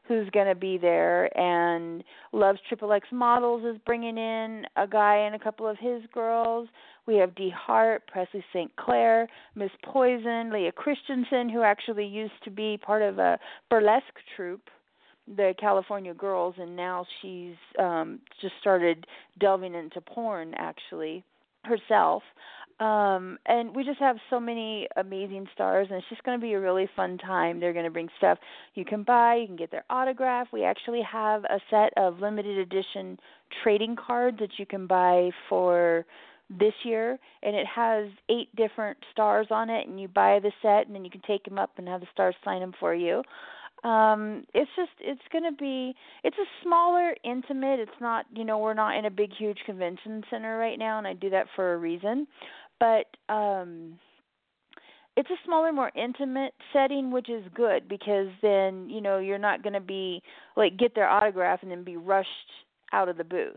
who's 0.06 0.28
going 0.30 0.46
to 0.46 0.54
be 0.54 0.78
there, 0.78 1.36
and 1.38 2.04
Loves 2.32 2.58
Triple 2.68 2.92
X 2.92 3.08
Models 3.12 3.64
is 3.64 3.80
bringing 3.86 4.18
in 4.18 4.64
a 4.76 4.86
guy 4.86 5.16
and 5.16 5.34
a 5.34 5.38
couple 5.38 5.66
of 5.66 5.78
his 5.78 6.02
girls. 6.12 6.68
We 7.08 7.16
have 7.16 7.34
Dee 7.34 7.50
Hart, 7.56 8.06
Presley 8.06 8.44
St. 8.52 8.70
Clair, 8.76 9.26
Miss 9.54 9.70
Poison, 9.82 10.52
Leah 10.52 10.72
Christensen, 10.72 11.48
who 11.48 11.62
actually 11.62 12.04
used 12.04 12.34
to 12.44 12.50
be 12.50 12.76
part 12.76 13.00
of 13.00 13.18
a 13.18 13.38
burlesque 13.70 14.04
troupe 14.36 14.68
the 15.36 15.54
California 15.58 16.12
Girls, 16.14 16.54
and 16.58 16.76
now 16.76 17.06
she's 17.20 17.56
um 17.78 18.20
just 18.40 18.54
started 18.60 19.06
delving 19.40 19.74
into 19.74 20.00
porn 20.02 20.52
actually 20.56 21.24
herself. 21.64 22.22
Um, 22.78 23.38
and 23.46 23.74
we 23.74 23.84
just 23.84 23.98
have 23.98 24.16
so 24.30 24.38
many 24.38 24.86
amazing 24.96 25.46
stars, 25.52 25.88
and 25.90 25.98
it's 25.98 26.08
just 26.10 26.22
going 26.22 26.38
to 26.38 26.46
be 26.46 26.52
a 26.52 26.60
really 26.60 26.88
fun 26.94 27.18
time. 27.18 27.58
They're 27.58 27.72
going 27.72 27.86
to 27.86 27.90
bring 27.90 28.08
stuff 28.18 28.38
you 28.74 28.84
can 28.84 29.02
buy, 29.02 29.36
you 29.36 29.46
can 29.46 29.56
get 29.56 29.70
their 29.70 29.84
autograph. 29.90 30.48
We 30.52 30.62
actually 30.62 31.02
have 31.02 31.44
a 31.44 31.58
set 31.70 31.92
of 31.96 32.20
limited 32.20 32.58
edition 32.58 33.18
trading 33.62 33.96
cards 33.96 34.38
that 34.40 34.50
you 34.58 34.66
can 34.66 34.86
buy 34.86 35.30
for 35.48 36.06
this 36.50 36.74
year, 36.84 37.18
and 37.42 37.54
it 37.54 37.66
has 37.66 38.08
eight 38.30 38.54
different 38.56 38.98
stars 39.12 39.46
on 39.50 39.70
it. 39.70 39.86
And 39.86 40.00
you 40.00 40.08
buy 40.08 40.38
the 40.40 40.52
set, 40.62 40.86
and 40.86 40.94
then 40.94 41.04
you 41.04 41.10
can 41.10 41.22
take 41.26 41.44
them 41.44 41.58
up 41.58 41.72
and 41.76 41.88
have 41.88 42.00
the 42.00 42.06
stars 42.12 42.34
sign 42.44 42.60
them 42.60 42.72
for 42.78 42.94
you 42.94 43.22
um 43.84 44.44
it's 44.54 44.70
just 44.74 44.90
it's 45.00 45.22
going 45.30 45.44
to 45.44 45.52
be 45.52 45.94
it's 46.24 46.36
a 46.38 46.64
smaller 46.64 47.14
intimate 47.24 47.78
it's 47.78 47.90
not 48.00 48.26
you 48.34 48.44
know 48.44 48.58
we're 48.58 48.74
not 48.74 48.96
in 48.96 49.04
a 49.04 49.10
big 49.10 49.30
huge 49.32 49.58
convention 49.66 50.22
center 50.30 50.58
right 50.58 50.78
now 50.78 50.98
and 50.98 51.06
I 51.06 51.12
do 51.14 51.30
that 51.30 51.46
for 51.54 51.74
a 51.74 51.78
reason 51.78 52.26
but 52.80 53.06
um 53.32 53.98
it's 55.16 55.30
a 55.30 55.44
smaller 55.44 55.72
more 55.72 55.92
intimate 55.94 56.54
setting 56.72 57.12
which 57.12 57.28
is 57.30 57.44
good 57.54 57.88
because 57.88 58.28
then 58.42 58.90
you 58.90 59.00
know 59.00 59.18
you're 59.18 59.38
not 59.38 59.62
going 59.62 59.74
to 59.74 59.80
be 59.80 60.22
like 60.56 60.76
get 60.76 60.94
their 60.94 61.08
autograph 61.08 61.60
and 61.62 61.70
then 61.70 61.84
be 61.84 61.96
rushed 61.96 62.28
out 62.92 63.08
of 63.08 63.16
the 63.16 63.24
booth 63.24 63.56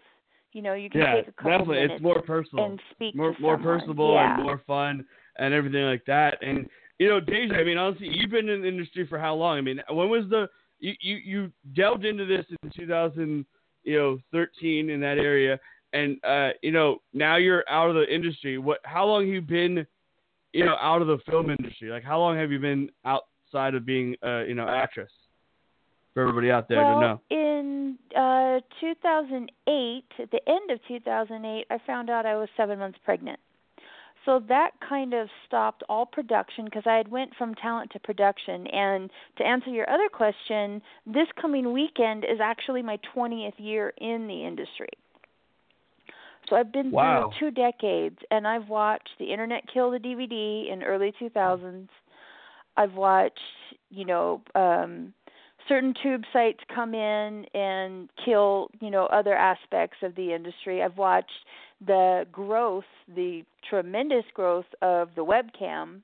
you 0.53 0.61
know 0.61 0.73
you 0.73 0.89
can 0.89 1.01
yeah, 1.01 1.15
take 1.15 1.27
a 1.27 1.31
couple 1.31 1.51
definitely. 1.51 1.75
minutes 1.75 1.93
It's 1.95 2.03
more 2.03 2.21
personal, 2.21 2.65
and 2.65 2.79
speak 2.91 3.15
more 3.15 3.35
more 3.39 3.57
personable 3.57 4.13
yeah. 4.13 4.35
and 4.35 4.43
more 4.43 4.61
fun 4.67 5.05
and 5.37 5.53
everything 5.53 5.83
like 5.83 6.05
that. 6.05 6.37
And 6.41 6.67
you 6.99 7.09
know, 7.09 7.19
Daehja, 7.19 7.59
I 7.59 7.63
mean, 7.63 7.77
honestly, 7.77 8.09
you've 8.11 8.29
been 8.29 8.47
in 8.47 8.61
the 8.61 8.67
industry 8.67 9.07
for 9.07 9.17
how 9.17 9.33
long? 9.33 9.57
I 9.57 9.61
mean, 9.61 9.81
when 9.89 10.09
was 10.09 10.25
the 10.29 10.47
you 10.79 10.93
you, 10.99 11.15
you 11.17 11.51
delved 11.75 12.05
into 12.05 12.25
this 12.25 12.45
in 12.63 12.71
2000, 12.75 13.45
you 13.83 13.97
know, 13.97 14.19
13 14.31 14.89
in 14.89 14.99
that 15.01 15.17
area, 15.17 15.59
and 15.93 16.23
uh, 16.23 16.49
you 16.61 16.71
know, 16.71 17.01
now 17.13 17.37
you're 17.37 17.63
out 17.69 17.89
of 17.89 17.95
the 17.95 18.13
industry. 18.13 18.57
What? 18.57 18.79
How 18.83 19.05
long 19.05 19.25
have 19.25 19.33
you 19.33 19.41
been, 19.41 19.85
you 20.53 20.65
know, 20.65 20.75
out 20.79 21.01
of 21.01 21.07
the 21.07 21.17
film 21.29 21.49
industry? 21.49 21.89
Like, 21.89 22.03
how 22.03 22.19
long 22.19 22.37
have 22.37 22.51
you 22.51 22.59
been 22.59 22.89
outside 23.05 23.75
of 23.75 23.85
being, 23.85 24.15
uh, 24.23 24.43
you 24.43 24.55
know, 24.55 24.67
actress? 24.67 25.11
For 26.13 26.21
everybody 26.21 26.51
out 26.51 26.67
there 26.67 26.83
well, 26.83 26.99
to 26.99 27.01
know. 27.01 27.21
In 27.61 27.97
uh 28.15 28.59
2008, 28.79 30.03
at 30.19 30.31
the 30.31 30.49
end 30.49 30.71
of 30.71 30.79
2008, 30.87 31.65
I 31.69 31.77
found 31.85 32.09
out 32.09 32.25
I 32.25 32.35
was 32.35 32.49
7 32.57 32.77
months 32.77 32.99
pregnant. 33.05 33.39
So 34.25 34.39
that 34.49 34.71
kind 34.87 35.13
of 35.13 35.29
stopped 35.47 35.83
all 35.89 36.05
production 36.05 36.65
because 36.65 36.83
I 36.85 36.95
had 36.95 37.07
went 37.07 37.31
from 37.35 37.55
talent 37.55 37.91
to 37.91 37.99
production. 37.99 38.67
And 38.67 39.09
to 39.37 39.43
answer 39.43 39.71
your 39.71 39.89
other 39.89 40.09
question, 40.09 40.81
this 41.07 41.27
coming 41.41 41.73
weekend 41.73 42.23
is 42.23 42.39
actually 42.39 42.83
my 42.83 42.99
20th 43.15 43.57
year 43.57 43.93
in 43.97 44.27
the 44.27 44.45
industry. 44.45 44.89
So 46.47 46.55
I've 46.55 46.71
been 46.71 46.91
Wow. 46.91 47.31
through 47.39 47.51
two 47.51 47.55
decades, 47.55 48.19
and 48.29 48.47
I've 48.47 48.69
watched 48.69 49.17
the 49.17 49.31
internet 49.31 49.63
kill 49.73 49.89
the 49.89 49.99
DVD 49.99 50.69
in 50.71 50.83
early 50.83 51.11
2000s. 51.13 51.89
I've 52.77 52.93
watched, 52.93 53.39
you 53.89 54.05
know, 54.05 54.41
um, 54.53 55.13
certain 55.67 55.93
tube 56.01 56.23
sites 56.33 56.59
come 56.73 56.93
in 56.93 57.45
and 57.53 58.09
kill, 58.25 58.69
you 58.79 58.89
know, 58.89 59.05
other 59.07 59.35
aspects 59.35 59.97
of 60.03 60.15
the 60.15 60.33
industry. 60.33 60.81
I've 60.81 60.97
watched 60.97 61.31
the 61.85 62.25
growth, 62.31 62.83
the 63.15 63.43
tremendous 63.69 64.25
growth 64.33 64.65
of 64.81 65.09
the 65.15 65.25
webcam 65.25 66.01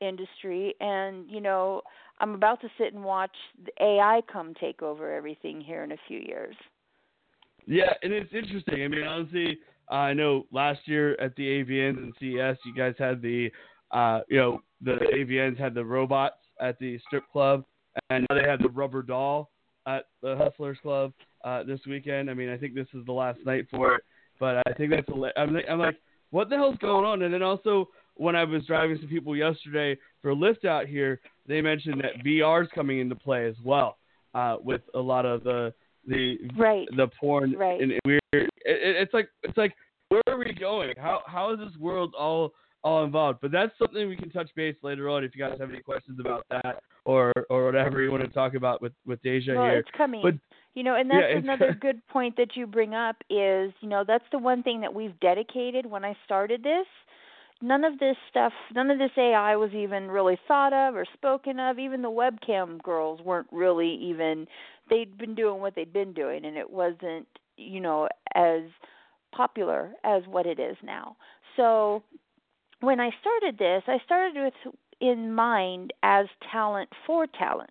industry, 0.00 0.74
and 0.80 1.28
you 1.28 1.40
know, 1.40 1.82
I'm 2.20 2.34
about 2.34 2.60
to 2.60 2.68
sit 2.78 2.92
and 2.92 3.02
watch 3.04 3.34
the 3.64 3.72
AI 3.82 4.22
come 4.30 4.54
take 4.60 4.82
over 4.82 5.14
everything 5.14 5.60
here 5.60 5.84
in 5.84 5.92
a 5.92 5.96
few 6.06 6.18
years. 6.18 6.54
Yeah, 7.66 7.92
and 8.02 8.12
it's 8.12 8.32
interesting. 8.32 8.82
I 8.82 8.88
mean, 8.88 9.04
honestly, 9.04 9.58
I 9.90 10.12
know 10.14 10.46
last 10.50 10.80
year 10.86 11.20
at 11.20 11.34
the 11.36 11.42
AVNs 11.42 11.98
and 11.98 12.14
CES, 12.18 12.58
you 12.64 12.74
guys 12.74 12.94
had 12.98 13.20
the, 13.20 13.50
uh, 13.90 14.20
you 14.28 14.38
know, 14.38 14.62
the 14.80 14.98
AVNs 15.14 15.58
had 15.58 15.74
the 15.74 15.84
robots 15.84 16.36
at 16.60 16.78
the 16.78 16.98
strip 17.06 17.24
club, 17.30 17.64
and 18.10 18.26
now 18.28 18.36
they 18.36 18.48
have 18.48 18.60
the 18.60 18.68
rubber 18.68 19.02
doll 19.02 19.50
at 19.86 20.06
the 20.22 20.36
Hustlers 20.36 20.78
Club 20.82 21.12
uh, 21.44 21.62
this 21.64 21.80
weekend. 21.86 22.30
I 22.30 22.34
mean, 22.34 22.48
I 22.48 22.56
think 22.56 22.74
this 22.74 22.86
is 22.94 23.04
the 23.06 23.12
last 23.12 23.38
night 23.44 23.66
for 23.70 23.94
it, 23.96 24.02
but 24.38 24.56
I 24.66 24.72
think 24.76 24.90
that's. 24.90 25.08
I'm, 25.36 25.56
I'm 25.70 25.78
like, 25.78 25.96
what 26.30 26.48
the 26.48 26.56
hell's 26.56 26.76
going 26.78 27.04
on? 27.04 27.22
And 27.22 27.32
then 27.32 27.42
also 27.42 27.88
when 28.14 28.36
I 28.36 28.44
was 28.44 28.66
driving 28.66 28.98
some 29.00 29.08
people 29.08 29.36
yesterday 29.36 29.96
for 30.20 30.30
a 30.30 30.36
Lyft 30.36 30.64
out 30.64 30.86
here, 30.86 31.20
they 31.46 31.60
mentioned 31.60 32.02
that 32.02 32.24
VR 32.24 32.62
is 32.62 32.68
coming 32.74 33.00
into 33.00 33.14
play 33.14 33.46
as 33.46 33.54
well 33.64 33.96
uh, 34.34 34.56
with 34.62 34.82
a 34.94 35.00
lot 35.00 35.24
of 35.24 35.42
the 35.44 35.72
the 36.06 36.36
right. 36.56 36.86
the 36.96 37.08
porn 37.20 37.54
right. 37.56 37.80
and 37.80 37.92
weird. 38.04 38.22
It, 38.32 38.50
it's 38.64 39.14
like 39.14 39.28
it's 39.42 39.56
like 39.56 39.74
where 40.08 40.22
are 40.26 40.38
we 40.38 40.52
going? 40.52 40.94
How 40.96 41.22
how 41.26 41.52
is 41.52 41.58
this 41.58 41.76
world 41.78 42.14
all 42.18 42.52
all 42.82 43.04
involved? 43.04 43.40
But 43.40 43.52
that's 43.52 43.72
something 43.78 44.08
we 44.08 44.16
can 44.16 44.30
touch 44.30 44.50
base 44.54 44.76
later 44.82 45.08
on 45.08 45.24
if 45.24 45.34
you 45.34 45.44
guys 45.44 45.58
have 45.58 45.70
any 45.70 45.80
questions 45.80 46.18
about 46.20 46.46
that 46.50 46.82
or 47.04 47.32
or 47.50 47.64
whatever 47.64 48.02
you 48.02 48.10
want 48.10 48.22
to 48.22 48.28
talk 48.28 48.54
about 48.54 48.82
with 48.82 48.92
with 49.06 49.22
Daehja 49.22 49.56
well, 49.56 49.64
here. 49.64 49.78
it's 49.78 49.90
coming. 49.96 50.20
But 50.22 50.34
you 50.74 50.84
know, 50.84 50.94
and 50.94 51.10
that's 51.10 51.24
yeah, 51.30 51.38
another 51.38 51.72
good 51.80 52.06
point 52.08 52.36
that 52.36 52.54
you 52.54 52.66
bring 52.66 52.94
up 52.94 53.16
is, 53.28 53.72
you 53.80 53.88
know, 53.88 54.04
that's 54.06 54.24
the 54.30 54.38
one 54.38 54.62
thing 54.62 54.80
that 54.82 54.94
we've 54.94 55.18
dedicated 55.20 55.86
when 55.86 56.04
I 56.04 56.16
started 56.24 56.62
this. 56.62 56.86
None 57.60 57.82
of 57.82 57.98
this 57.98 58.14
stuff, 58.30 58.52
none 58.72 58.88
of 58.88 58.98
this 58.98 59.10
AI 59.18 59.56
was 59.56 59.72
even 59.72 60.08
really 60.08 60.38
thought 60.46 60.72
of 60.72 60.94
or 60.94 61.04
spoken 61.14 61.58
of. 61.58 61.80
Even 61.80 62.02
the 62.02 62.08
webcam 62.08 62.80
girls 62.82 63.20
weren't 63.20 63.48
really 63.50 63.92
even 64.00 64.46
they'd 64.88 65.18
been 65.18 65.34
doing 65.34 65.60
what 65.60 65.74
they'd 65.74 65.92
been 65.92 66.12
doing 66.12 66.44
and 66.44 66.56
it 66.56 66.70
wasn't, 66.70 67.26
you 67.56 67.80
know, 67.80 68.08
as 68.36 68.62
popular 69.34 69.90
as 70.04 70.22
what 70.28 70.46
it 70.46 70.60
is 70.60 70.76
now. 70.84 71.16
So 71.56 72.04
when 72.80 73.00
I 73.00 73.10
started 73.20 73.58
this, 73.58 73.82
I 73.86 73.98
started 74.04 74.42
with 74.64 74.74
in 75.00 75.32
mind 75.34 75.92
as 76.02 76.26
talent 76.50 76.88
for 77.06 77.26
talent. 77.26 77.70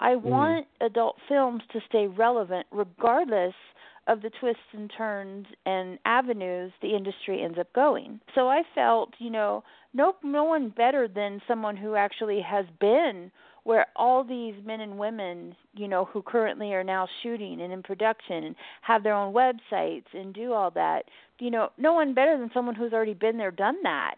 I 0.00 0.16
Mm-hmm. 0.24 0.52
want 0.54 0.66
adult 0.80 1.16
films 1.28 1.62
to 1.72 1.80
stay 1.88 2.06
relevant 2.06 2.66
regardless 2.70 3.54
of 4.06 4.20
the 4.22 4.30
twists 4.40 4.62
and 4.72 4.90
turns 4.96 5.46
and 5.64 5.98
avenues 6.04 6.72
the 6.82 6.94
industry 6.94 7.42
ends 7.42 7.58
up 7.58 7.72
going. 7.72 8.20
So 8.34 8.48
I 8.48 8.62
felt, 8.74 9.14
you 9.18 9.30
know, 9.30 9.64
no 9.94 10.14
no 10.22 10.44
one 10.44 10.68
better 10.70 11.08
than 11.08 11.40
someone 11.48 11.76
who 11.76 11.94
actually 11.94 12.40
has 12.42 12.66
been 12.80 13.30
where 13.64 13.86
all 13.96 14.22
these 14.22 14.54
men 14.64 14.80
and 14.80 14.98
women, 14.98 15.56
you 15.74 15.88
know, 15.88 16.04
who 16.04 16.20
currently 16.22 16.74
are 16.74 16.84
now 16.84 17.08
shooting 17.22 17.62
and 17.62 17.72
in 17.72 17.82
production 17.82 18.44
and 18.44 18.54
have 18.82 19.02
their 19.02 19.14
own 19.14 19.32
websites 19.32 20.04
and 20.12 20.34
do 20.34 20.52
all 20.52 20.70
that, 20.70 21.04
you 21.38 21.50
know, 21.50 21.70
no 21.78 21.92
one 21.94 22.14
better 22.14 22.36
than 22.38 22.50
someone 22.54 22.74
who's 22.74 22.92
already 22.92 23.14
been 23.14 23.36
there, 23.38 23.50
done 23.50 23.76
that 23.82 24.16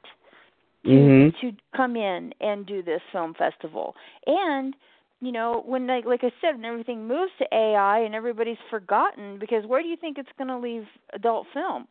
to 0.92 1.14
Mhm. 1.14 1.34
to 1.40 1.52
come 1.76 1.96
in 1.96 2.32
and 2.40 2.66
do 2.66 2.82
this 2.82 3.02
film 3.12 3.34
festival. 3.34 3.94
And 4.26 4.74
you 5.20 5.32
know, 5.32 5.62
when 5.66 5.86
like 5.86 6.04
like 6.04 6.24
I 6.24 6.32
said, 6.40 6.56
when 6.56 6.64
everything 6.64 7.06
moves 7.06 7.32
to 7.38 7.46
AI 7.54 8.00
and 8.00 8.14
everybody's 8.14 8.58
forgotten, 8.70 9.38
because 9.38 9.66
where 9.66 9.82
do 9.82 9.88
you 9.88 9.96
think 9.96 10.18
it's 10.18 10.28
going 10.38 10.48
to 10.48 10.58
leave 10.58 10.86
adult 11.14 11.46
films 11.52 11.88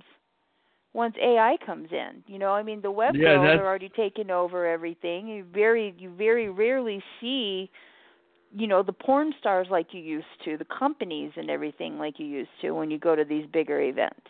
once 0.94 1.16
AI 1.22 1.58
comes 1.66 1.90
in? 1.92 2.24
You 2.28 2.40
know, 2.40 2.52
I 2.52 2.64
mean, 2.64 2.82
the 2.82 2.92
web 2.92 3.16
Yeah, 3.16 3.24
girls 3.24 3.56
are 3.56 3.66
already 3.68 3.90
taking 3.90 4.32
over 4.32 4.66
everything. 4.68 5.28
You 5.28 5.46
very 5.54 5.94
you 5.98 6.14
very 6.16 6.50
rarely 6.50 7.04
see, 7.20 7.70
you 8.56 8.68
know, 8.68 8.84
the 8.84 8.94
porn 8.94 9.34
stars 9.40 9.68
like 9.70 9.88
you 9.94 10.02
used 10.02 10.28
to, 10.46 10.58
the 10.58 10.66
companies 10.66 11.32
and 11.36 11.50
everything 11.50 11.98
like 11.98 12.20
you 12.20 12.26
used 12.28 12.52
to 12.62 12.72
when 12.72 12.90
you 12.92 13.00
go 13.00 13.16
to 13.16 13.26
these 13.26 13.46
bigger 13.48 13.82
events. 13.82 14.28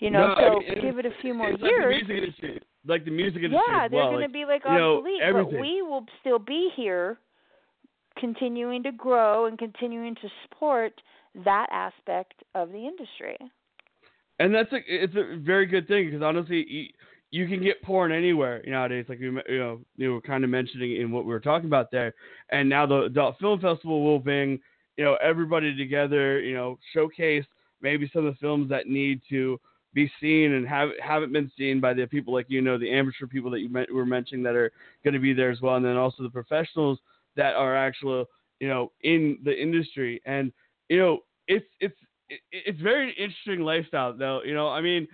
You 0.00 0.10
know, 0.10 0.28
No, 0.28 0.34
I 0.34 0.48
so 0.48 0.58
mean, 0.60 0.80
give 0.82 0.98
it 0.98 1.06
a 1.06 1.12
few 1.22 1.34
more 1.34 1.50
years. 1.50 1.60
Like 1.62 1.70
the 1.70 1.88
music 1.88 2.16
industry, 2.16 2.62
like 2.86 3.04
the 3.04 3.10
music 3.10 3.42
industry 3.44 3.60
Yeah, 3.68 3.88
they're 3.88 3.98
well. 4.00 4.10
going 4.12 4.26
to 4.26 4.32
be 4.32 4.44
like 4.44 4.62
you 4.64 4.70
know, 4.72 4.96
obsolete, 4.98 5.22
but 5.32 5.60
we 5.60 5.82
will 5.82 6.04
still 6.20 6.38
be 6.38 6.70
here, 6.76 7.18
continuing 8.18 8.82
to 8.82 8.92
grow 8.92 9.46
and 9.46 9.58
continuing 9.58 10.14
to 10.16 10.28
support 10.42 10.92
that 11.44 11.66
aspect 11.70 12.34
of 12.54 12.70
the 12.70 12.86
industry. 12.86 13.36
and 14.38 14.54
that's 14.54 14.72
a 14.72 14.78
it's 14.86 15.14
a 15.16 15.36
very 15.38 15.66
good 15.66 15.86
thing 15.88 16.06
because 16.06 16.22
honestly, 16.22 16.64
you, 16.68 16.86
you 17.30 17.48
can 17.48 17.62
get 17.62 17.82
porn 17.82 18.12
anywhere 18.12 18.62
nowadays. 18.66 19.06
Like 19.08 19.18
we 19.20 19.26
you 19.26 19.58
know 19.58 19.80
you 19.96 20.12
were 20.12 20.20
kind 20.20 20.44
of 20.44 20.50
mentioning 20.50 20.96
in 21.00 21.10
what 21.10 21.24
we 21.24 21.32
were 21.32 21.40
talking 21.40 21.66
about 21.66 21.90
there, 21.90 22.14
and 22.50 22.68
now 22.68 22.86
the 22.86 23.02
adult 23.04 23.38
film 23.38 23.60
festival 23.60 24.02
will 24.04 24.18
bring 24.18 24.60
you 24.96 25.04
know 25.04 25.16
everybody 25.22 25.76
together. 25.76 26.40
You 26.40 26.54
know, 26.54 26.78
showcase 26.92 27.44
maybe 27.80 28.10
some 28.12 28.26
of 28.26 28.34
the 28.34 28.38
films 28.38 28.68
that 28.70 28.86
need 28.88 29.20
to 29.30 29.58
be 29.94 30.10
seen 30.20 30.52
and 30.52 30.66
have 30.66 30.90
haven't 31.02 31.32
been 31.32 31.50
seen 31.56 31.80
by 31.80 31.94
the 31.94 32.06
people 32.06 32.34
like 32.34 32.46
you 32.48 32.60
know 32.60 32.76
the 32.76 32.90
amateur 32.90 33.26
people 33.26 33.50
that 33.52 33.60
you 33.60 33.68
met, 33.68 33.92
were 33.92 34.04
mentioning 34.04 34.42
that 34.42 34.56
are 34.56 34.72
going 35.04 35.14
to 35.14 35.20
be 35.20 35.32
there 35.32 35.50
as 35.50 35.60
well, 35.60 35.76
and 35.76 35.84
then 35.84 35.96
also 35.96 36.22
the 36.22 36.28
professionals 36.28 36.98
that 37.36 37.54
are 37.54 37.76
actual 37.76 38.26
you 38.60 38.68
know 38.68 38.90
in 39.02 39.38
the 39.44 39.56
industry. 39.56 40.20
And 40.26 40.52
you 40.88 40.98
know 40.98 41.20
it's 41.46 41.66
it's 41.80 41.96
it's 42.50 42.80
very 42.80 43.10
interesting 43.12 43.60
lifestyle 43.60 44.16
though 44.16 44.40
you 44.44 44.54
know 44.54 44.68
i 44.68 44.80
mean 44.80 45.06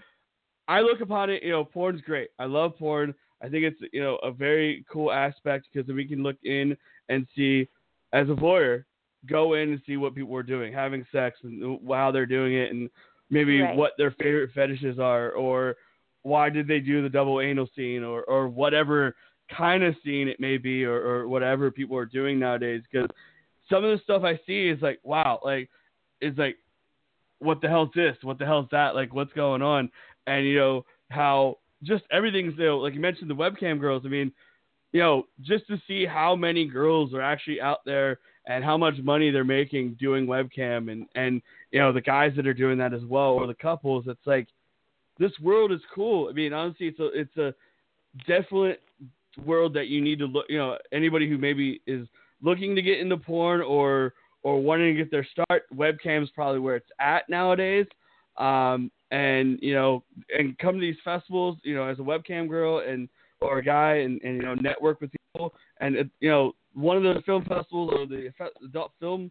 i 0.68 0.80
look 0.80 1.00
upon 1.00 1.28
it 1.28 1.42
you 1.42 1.50
know 1.50 1.64
porn's 1.64 2.00
great. 2.02 2.30
I 2.38 2.44
love 2.44 2.78
porn. 2.78 3.14
I 3.42 3.48
think 3.48 3.64
it's 3.64 3.80
you 3.92 4.02
know 4.02 4.16
a 4.16 4.30
very 4.30 4.84
cool 4.90 5.12
aspect 5.12 5.66
because 5.72 5.90
we 5.92 6.06
can 6.06 6.22
look 6.22 6.36
in 6.44 6.76
and 7.08 7.26
see 7.36 7.68
as 8.12 8.28
a 8.28 8.34
voyeur 8.34 8.84
go 9.26 9.54
in 9.54 9.72
and 9.72 9.82
see 9.86 9.98
what 9.98 10.14
people 10.14 10.34
are 10.34 10.42
doing 10.42 10.72
having 10.72 11.04
sex 11.12 11.38
and 11.42 11.78
how 11.90 12.10
they're 12.10 12.26
doing 12.26 12.54
it 12.54 12.70
and 12.70 12.88
maybe 13.30 13.60
Right. 13.60 13.76
what 13.76 13.92
their 13.96 14.10
favorite 14.12 14.50
fetishes 14.54 14.98
are 14.98 15.30
or 15.32 15.76
why 16.22 16.50
did 16.50 16.66
they 16.68 16.80
do 16.80 17.02
the 17.02 17.08
double 17.08 17.40
anal 17.40 17.68
scene 17.74 18.04
or 18.04 18.22
or 18.24 18.48
whatever 18.48 19.14
kind 19.56 19.82
of 19.82 19.96
scene 20.04 20.28
it 20.28 20.38
may 20.38 20.58
be 20.58 20.84
or, 20.84 21.00
or 21.00 21.28
whatever 21.28 21.70
people 21.70 21.96
are 21.96 22.06
doing 22.06 22.38
nowadays 22.38 22.82
because 22.90 23.08
some 23.70 23.84
of 23.84 23.96
the 23.96 24.02
stuff 24.02 24.24
I 24.24 24.38
see 24.46 24.68
is 24.68 24.82
like, 24.82 24.98
wow, 25.02 25.40
like, 25.44 25.70
it's 26.20 26.36
like, 26.36 26.56
what 27.38 27.62
the 27.62 27.68
hell's 27.68 27.90
this? 27.94 28.16
What 28.22 28.38
the 28.38 28.44
hell's 28.44 28.66
that? 28.72 28.94
Like, 28.94 29.14
what's 29.14 29.32
going 29.32 29.62
on? 29.62 29.90
And, 30.26 30.44
you 30.44 30.58
know, 30.58 30.84
how 31.10 31.58
just 31.82 32.04
everything's, 32.12 32.54
you 32.58 32.66
know, 32.66 32.78
like 32.78 32.94
you 32.94 33.00
mentioned 33.00 33.30
the 33.30 33.34
webcam 33.34 33.80
girls. 33.80 34.02
I 34.04 34.08
mean, 34.08 34.32
you 34.92 35.00
know, 35.00 35.24
just 35.40 35.66
to 35.68 35.80
see 35.86 36.04
how 36.04 36.36
many 36.36 36.66
girls 36.66 37.14
are 37.14 37.22
actually 37.22 37.60
out 37.60 37.78
there 37.86 38.18
and 38.50 38.64
how 38.64 38.76
much 38.76 38.94
money 39.02 39.30
they're 39.30 39.44
making 39.44 39.96
doing 40.00 40.26
webcam 40.26 40.90
and, 40.90 41.06
and, 41.14 41.40
you 41.70 41.78
know, 41.78 41.92
the 41.92 42.00
guys 42.00 42.32
that 42.36 42.46
are 42.46 42.54
doing 42.54 42.76
that 42.78 42.92
as 42.92 43.04
well 43.04 43.30
or 43.30 43.46
the 43.46 43.54
couples, 43.54 44.04
it's 44.08 44.26
like, 44.26 44.48
this 45.18 45.32
world 45.40 45.70
is 45.70 45.80
cool. 45.94 46.28
I 46.28 46.32
mean, 46.32 46.52
honestly, 46.52 46.88
it's 46.88 46.98
a, 46.98 47.08
it's 47.12 47.36
a 47.36 47.54
definite 48.26 48.82
world 49.44 49.74
that 49.74 49.86
you 49.86 50.00
need 50.00 50.18
to 50.18 50.26
look, 50.26 50.46
you 50.48 50.58
know, 50.58 50.78
anybody 50.92 51.28
who 51.28 51.38
maybe 51.38 51.80
is 51.86 52.08
looking 52.42 52.74
to 52.74 52.82
get 52.82 52.98
into 52.98 53.16
porn 53.16 53.60
or 53.60 54.14
or 54.42 54.58
wanting 54.58 54.96
to 54.96 55.02
get 55.02 55.10
their 55.10 55.26
start, 55.30 55.64
webcam's 55.74 56.30
probably 56.30 56.58
where 56.58 56.76
it's 56.76 56.88
at 56.98 57.28
nowadays. 57.28 57.86
Um, 58.38 58.90
and 59.10 59.58
you 59.60 59.74
know, 59.74 60.02
and 60.36 60.56
come 60.58 60.76
to 60.76 60.80
these 60.80 60.96
festivals, 61.04 61.58
you 61.62 61.74
know, 61.74 61.84
as 61.84 61.98
a 61.98 62.02
webcam 62.02 62.48
girl 62.48 62.78
and 62.78 63.08
or 63.40 63.58
a 63.58 63.62
guy, 63.62 63.96
and, 63.96 64.20
and 64.22 64.36
you 64.36 64.42
know, 64.42 64.54
network 64.54 65.00
with 65.00 65.10
people. 65.34 65.54
And 65.80 65.96
it, 65.96 66.10
you 66.20 66.30
know, 66.30 66.52
one 66.80 66.96
of 66.96 67.02
the 67.02 67.20
film 67.22 67.44
festivals 67.44 67.92
or 67.94 68.06
the 68.06 68.32
adult 68.64 68.92
film, 69.00 69.30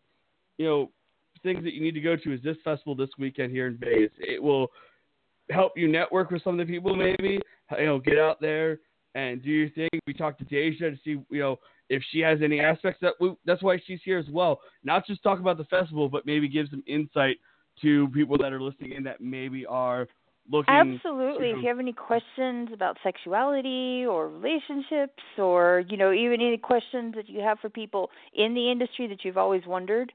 you 0.58 0.66
know, 0.66 0.92
things 1.44 1.64
that 1.64 1.74
you 1.74 1.82
need 1.82 1.94
to 1.94 2.02
go 2.02 2.16
to 2.16 2.34
is 2.34 2.42
this 2.44 2.58
festival 2.64 2.96
this 2.96 3.10
weekend 3.18 3.52
here 3.52 3.68
in 3.68 3.78
Vegas. 3.78 4.12
It 4.20 4.42
will 4.42 4.68
help 5.50 5.74
you 5.76 5.88
network 5.88 6.32
with 6.32 6.44
some 6.44 6.60
of 6.60 6.68
the 6.68 6.72
people, 6.72 6.96
maybe 6.96 7.40
you 7.78 7.86
know, 7.86 8.00
get 8.00 8.18
out 8.18 8.42
there 8.42 8.80
and 9.16 9.42
do 9.44 9.50
your 9.50 9.70
thing. 9.70 9.90
We 10.06 10.14
talked 10.14 10.40
to 10.40 10.46
Daehja 10.46 10.92
to 10.92 10.98
see, 11.04 11.22
you 11.30 11.40
know, 11.40 11.60
if 11.90 12.04
she 12.12 12.20
has 12.20 12.40
any 12.44 12.60
aspects 12.60 13.00
that 13.02 13.14
we, 13.20 13.34
that's 13.46 13.64
why 13.64 13.80
she's 13.86 14.00
here 14.04 14.20
as 14.20 14.30
well. 14.30 14.60
Not 14.84 15.08
just 15.08 15.24
talk 15.24 15.40
about 15.40 15.58
the 15.58 15.64
festival, 15.66 16.10
but 16.10 16.26
maybe 16.26 16.48
give 16.48 16.68
some 16.70 16.84
insight 16.88 17.38
to 17.82 18.08
people 18.10 18.38
that 18.38 18.54
are 18.54 18.62
listening 18.62 18.94
in 18.94 19.04
that 19.04 19.22
maybe 19.22 19.66
are 19.66 20.08
looking. 20.50 20.74
Absolutely. 20.74 21.52
to- 21.52 21.58
If 21.58 21.64
you 21.64 21.70
have 21.70 21.80
any 21.80 21.94
questions 21.94 22.70
about 22.74 22.98
sexuality 23.04 24.06
or 24.06 24.30
relationships 24.30 25.24
or, 25.38 25.84
you 25.90 25.98
know, 25.98 26.12
even 26.12 26.42
any 26.42 26.58
questions 26.58 27.16
that 27.16 27.30
you 27.30 27.42
have 27.42 27.60
for 27.60 27.70
people 27.70 28.10
in 28.34 28.54
the 28.54 28.72
industry 28.72 29.08
that 29.08 29.24
you've 29.24 29.38
always 29.38 29.66
wondered, 29.66 30.12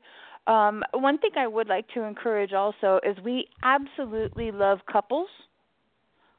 um, 0.46 0.82
one 0.92 1.18
thing 1.18 1.30
I 1.36 1.46
would 1.46 1.68
like 1.68 1.86
to 1.94 2.02
encourage 2.02 2.52
also 2.52 3.00
is 3.02 3.16
we 3.24 3.48
absolutely 3.62 4.50
love 4.50 4.80
couples 4.86 5.28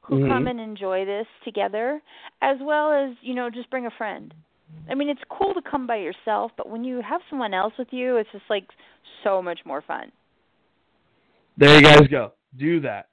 who 0.01 0.19
Mhm. 0.19 0.27
come 0.27 0.47
and 0.47 0.59
enjoy 0.59 1.03
this 1.05 1.27
together, 1.43 2.01
as 2.41 2.59
well 2.59 2.91
as, 2.91 3.15
you 3.21 3.33
know, 3.33 3.49
just 3.49 3.69
bring 3.71 3.87
a 3.87 3.91
friend. 3.91 4.33
I 4.89 4.93
mean, 4.93 5.09
it's 5.09 5.23
cool 5.29 5.53
to 5.53 5.61
come 5.61 5.87
by 5.87 5.95
yourself, 5.95 6.51
but 6.57 6.69
when 6.69 6.83
you 6.83 7.01
have 7.01 7.21
someone 7.29 7.53
else 7.53 7.75
with 7.77 7.91
you, 7.91 8.17
it's 8.17 8.31
just 8.31 8.47
like 8.49 8.65
so 9.23 9.41
much 9.41 9.65
more 9.65 9.81
fun. 9.81 10.11
There 11.57 11.75
you 11.75 11.81
guys 11.81 12.07
go. 12.07 12.33
Do 12.57 12.81
that. 12.81 13.07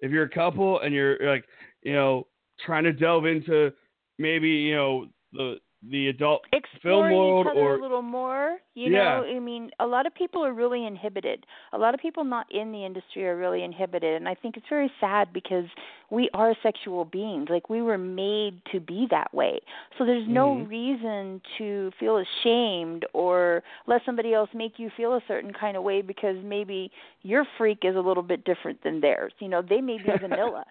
If 0.00 0.10
you're 0.10 0.24
a 0.24 0.30
couple 0.30 0.80
and 0.80 0.94
you're 0.94 1.18
like, 1.20 1.44
you 1.82 1.92
know, 1.92 2.26
trying 2.60 2.84
to 2.84 2.92
delve 2.92 3.26
into 3.26 3.72
maybe, 4.18 4.48
you 4.48 4.74
know, 4.74 5.06
the 5.32 5.56
the 5.82 6.08
adult 6.08 6.42
exploring 6.52 6.82
film 6.82 7.10
world 7.10 7.46
each 7.46 7.50
other 7.52 7.60
or 7.60 7.74
a 7.76 7.80
little 7.82 8.02
more. 8.02 8.58
You 8.74 8.90
Yeah. 8.90 9.20
know, 9.20 9.24
I 9.36 9.38
mean, 9.38 9.70
a 9.78 9.86
lot 9.86 10.06
of 10.06 10.14
people 10.14 10.44
are 10.44 10.52
really 10.52 10.84
inhibited. 10.86 11.46
A 11.72 11.78
lot 11.78 11.94
of 11.94 12.00
people 12.00 12.24
not 12.24 12.50
in 12.50 12.72
the 12.72 12.84
industry 12.84 13.26
are 13.28 13.36
really 13.36 13.62
inhibited, 13.62 14.14
and 14.16 14.28
I 14.28 14.34
think 14.34 14.56
it's 14.56 14.66
very 14.68 14.90
sad 15.00 15.32
because 15.32 15.66
we 16.10 16.28
are 16.34 16.54
sexual 16.62 17.04
beings. 17.04 17.48
Like 17.48 17.68
we 17.70 17.82
were 17.82 17.98
made 17.98 18.60
to 18.72 18.80
be 18.80 19.06
that 19.10 19.32
way. 19.32 19.60
So 19.98 20.04
there's 20.04 20.26
no 20.28 20.54
Mhm. 20.54 20.68
reason 20.68 21.40
to 21.58 21.92
feel 22.00 22.16
ashamed 22.18 23.06
or 23.12 23.62
let 23.86 24.02
somebody 24.04 24.34
else 24.34 24.50
make 24.54 24.78
you 24.78 24.90
feel 24.96 25.14
a 25.14 25.22
certain 25.28 25.52
kind 25.52 25.76
of 25.76 25.82
way 25.84 26.02
because 26.02 26.36
maybe 26.42 26.90
your 27.22 27.44
freak 27.56 27.84
is 27.84 27.94
a 27.94 28.00
little 28.00 28.22
bit 28.22 28.44
different 28.44 28.82
than 28.82 29.00
theirs. 29.00 29.32
You 29.38 29.48
know, 29.48 29.62
they 29.62 29.80
may 29.80 29.98
be 29.98 30.08
vanilla. 30.20 30.64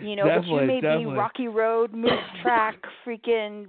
You 0.00 0.16
know, 0.16 0.30
but 0.32 0.44
you 0.46 0.60
may 0.66 0.80
definitely. 0.80 0.80
be 0.80 1.06
Rocky 1.06 1.48
Road, 1.48 1.92
Moose 1.92 2.12
Track, 2.40 2.76
freaking 3.04 3.66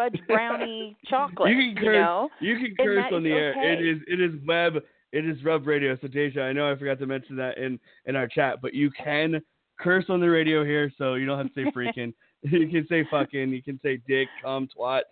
fudge 0.00 0.20
brownie 0.26 0.96
chocolate. 1.06 1.50
You 1.50 1.74
can 1.74 1.84
curse. 1.84 1.94
know, 1.94 2.28
You 2.40 2.56
can 2.56 2.74
curse 2.76 3.12
on 3.12 3.22
the 3.22 3.30
air. 3.30 3.52
It 3.52 3.78
okay. 3.78 3.88
is 3.88 3.98
it 4.06 4.20
is 4.20 4.32
web. 4.46 4.76
It 5.12 5.26
is 5.26 5.42
web 5.44 5.66
radio. 5.66 5.96
So 6.00 6.08
Daehja, 6.08 6.42
I 6.42 6.52
know 6.52 6.70
I 6.70 6.76
forgot 6.76 6.98
to 7.00 7.06
mention 7.06 7.36
that 7.36 7.58
in 7.58 7.78
in 8.06 8.16
our 8.16 8.28
chat, 8.28 8.58
but 8.62 8.74
you 8.74 8.90
can 8.90 9.40
curse 9.78 10.04
on 10.08 10.20
the 10.20 10.30
radio 10.30 10.64
here, 10.64 10.92
so 10.98 11.14
you 11.14 11.26
don't 11.26 11.38
have 11.38 11.52
to 11.52 11.64
say 11.64 11.70
freaking. 11.76 12.12
you 12.42 12.68
can 12.68 12.86
say 12.88 13.06
fucking. 13.10 13.50
You 13.50 13.62
can 13.62 13.78
say 13.82 14.00
dick, 14.08 14.28
cum, 14.42 14.68
twat, 14.76 15.02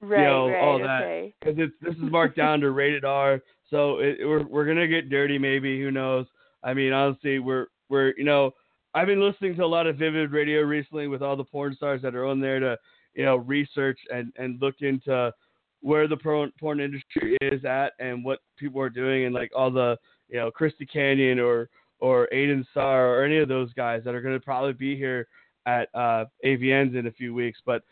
right, 0.00 0.22
know, 0.22 0.48
right, 0.48 0.60
all 0.60 0.78
that. 0.78 1.32
because 1.40 1.58
it's 1.58 1.74
this 1.80 1.94
is 1.94 2.10
marked 2.10 2.36
down 2.36 2.60
to 2.60 2.70
rated 2.70 3.04
R. 3.04 3.40
So 3.70 3.98
it, 3.98 4.18
we're 4.22 4.44
we're 4.44 4.66
gonna 4.66 4.88
get 4.88 5.10
dirty, 5.10 5.38
maybe. 5.38 5.80
Who 5.80 5.90
knows? 5.90 6.26
I 6.62 6.74
mean, 6.74 6.92
honestly, 6.92 7.38
we're 7.38 7.66
we're 7.88 8.14
you 8.16 8.24
know, 8.24 8.52
I've 8.94 9.06
been 9.06 9.20
listening 9.20 9.56
to 9.56 9.64
a 9.64 9.66
lot 9.66 9.86
of 9.86 9.96
Vivid 9.96 10.32
Radio 10.32 10.62
recently 10.62 11.06
with 11.06 11.22
all 11.22 11.36
the 11.36 11.44
porn 11.44 11.74
stars 11.76 12.02
that 12.02 12.14
are 12.14 12.26
on 12.26 12.40
there 12.40 12.60
to 12.60 12.76
you 13.14 13.24
know 13.24 13.36
research 13.36 13.98
and 14.12 14.32
and 14.36 14.60
look 14.60 14.76
into 14.80 15.32
where 15.80 16.08
the 16.08 16.16
porn 16.16 16.52
porn 16.58 16.80
industry 16.80 17.36
is 17.42 17.64
at 17.64 17.92
and 17.98 18.24
what 18.24 18.40
people 18.56 18.80
are 18.80 18.90
doing 18.90 19.26
and 19.26 19.34
like 19.34 19.50
all 19.54 19.70
the 19.70 19.96
you 20.28 20.38
know 20.38 20.50
Christy 20.50 20.86
Canyon 20.86 21.38
or 21.38 21.68
or 22.00 22.28
Aiden 22.32 22.64
Starr 22.70 23.14
or 23.14 23.24
any 23.24 23.38
of 23.38 23.48
those 23.48 23.72
guys 23.74 24.02
that 24.04 24.14
are 24.14 24.20
going 24.20 24.34
to 24.34 24.44
probably 24.44 24.72
be 24.72 24.96
here 24.96 25.26
at 25.66 25.88
uh, 25.94 26.24
AVNs 26.44 26.98
in 26.98 27.06
a 27.06 27.12
few 27.12 27.34
weeks. 27.34 27.60
But 27.64 27.82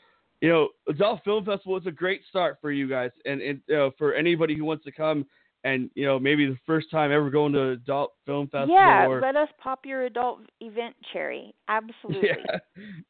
you 0.40 0.48
know, 0.48 0.68
Adult 0.88 1.22
Film 1.22 1.44
Festival 1.44 1.76
is 1.76 1.86
a 1.86 1.92
great 1.92 2.22
start 2.28 2.58
for 2.60 2.72
you 2.72 2.88
guys, 2.88 3.10
and, 3.24 3.40
and 3.40 3.60
you 3.68 3.76
know, 3.76 3.92
for 3.96 4.14
anybody 4.14 4.56
who 4.56 4.64
wants 4.64 4.84
to 4.84 4.92
come 4.92 5.24
and 5.64 5.90
you 5.95 6.04
know 6.04 6.19
maybe 6.19 6.47
the 6.47 6.59
first 6.66 6.90
time 6.90 7.12
ever 7.12 7.31
going 7.31 7.52
to 7.52 7.71
Adult 7.71 8.12
Film 8.26 8.47
Festival. 8.49 8.75
Yeah, 8.75 9.07
or, 9.07 9.21
let 9.21 9.37
us 9.37 9.49
pop 9.62 9.81
your 9.85 10.04
adult 10.04 10.40
event 10.61 10.95
cherry. 11.12 11.54
Absolutely. 11.69 12.28
yeah. 12.28 12.59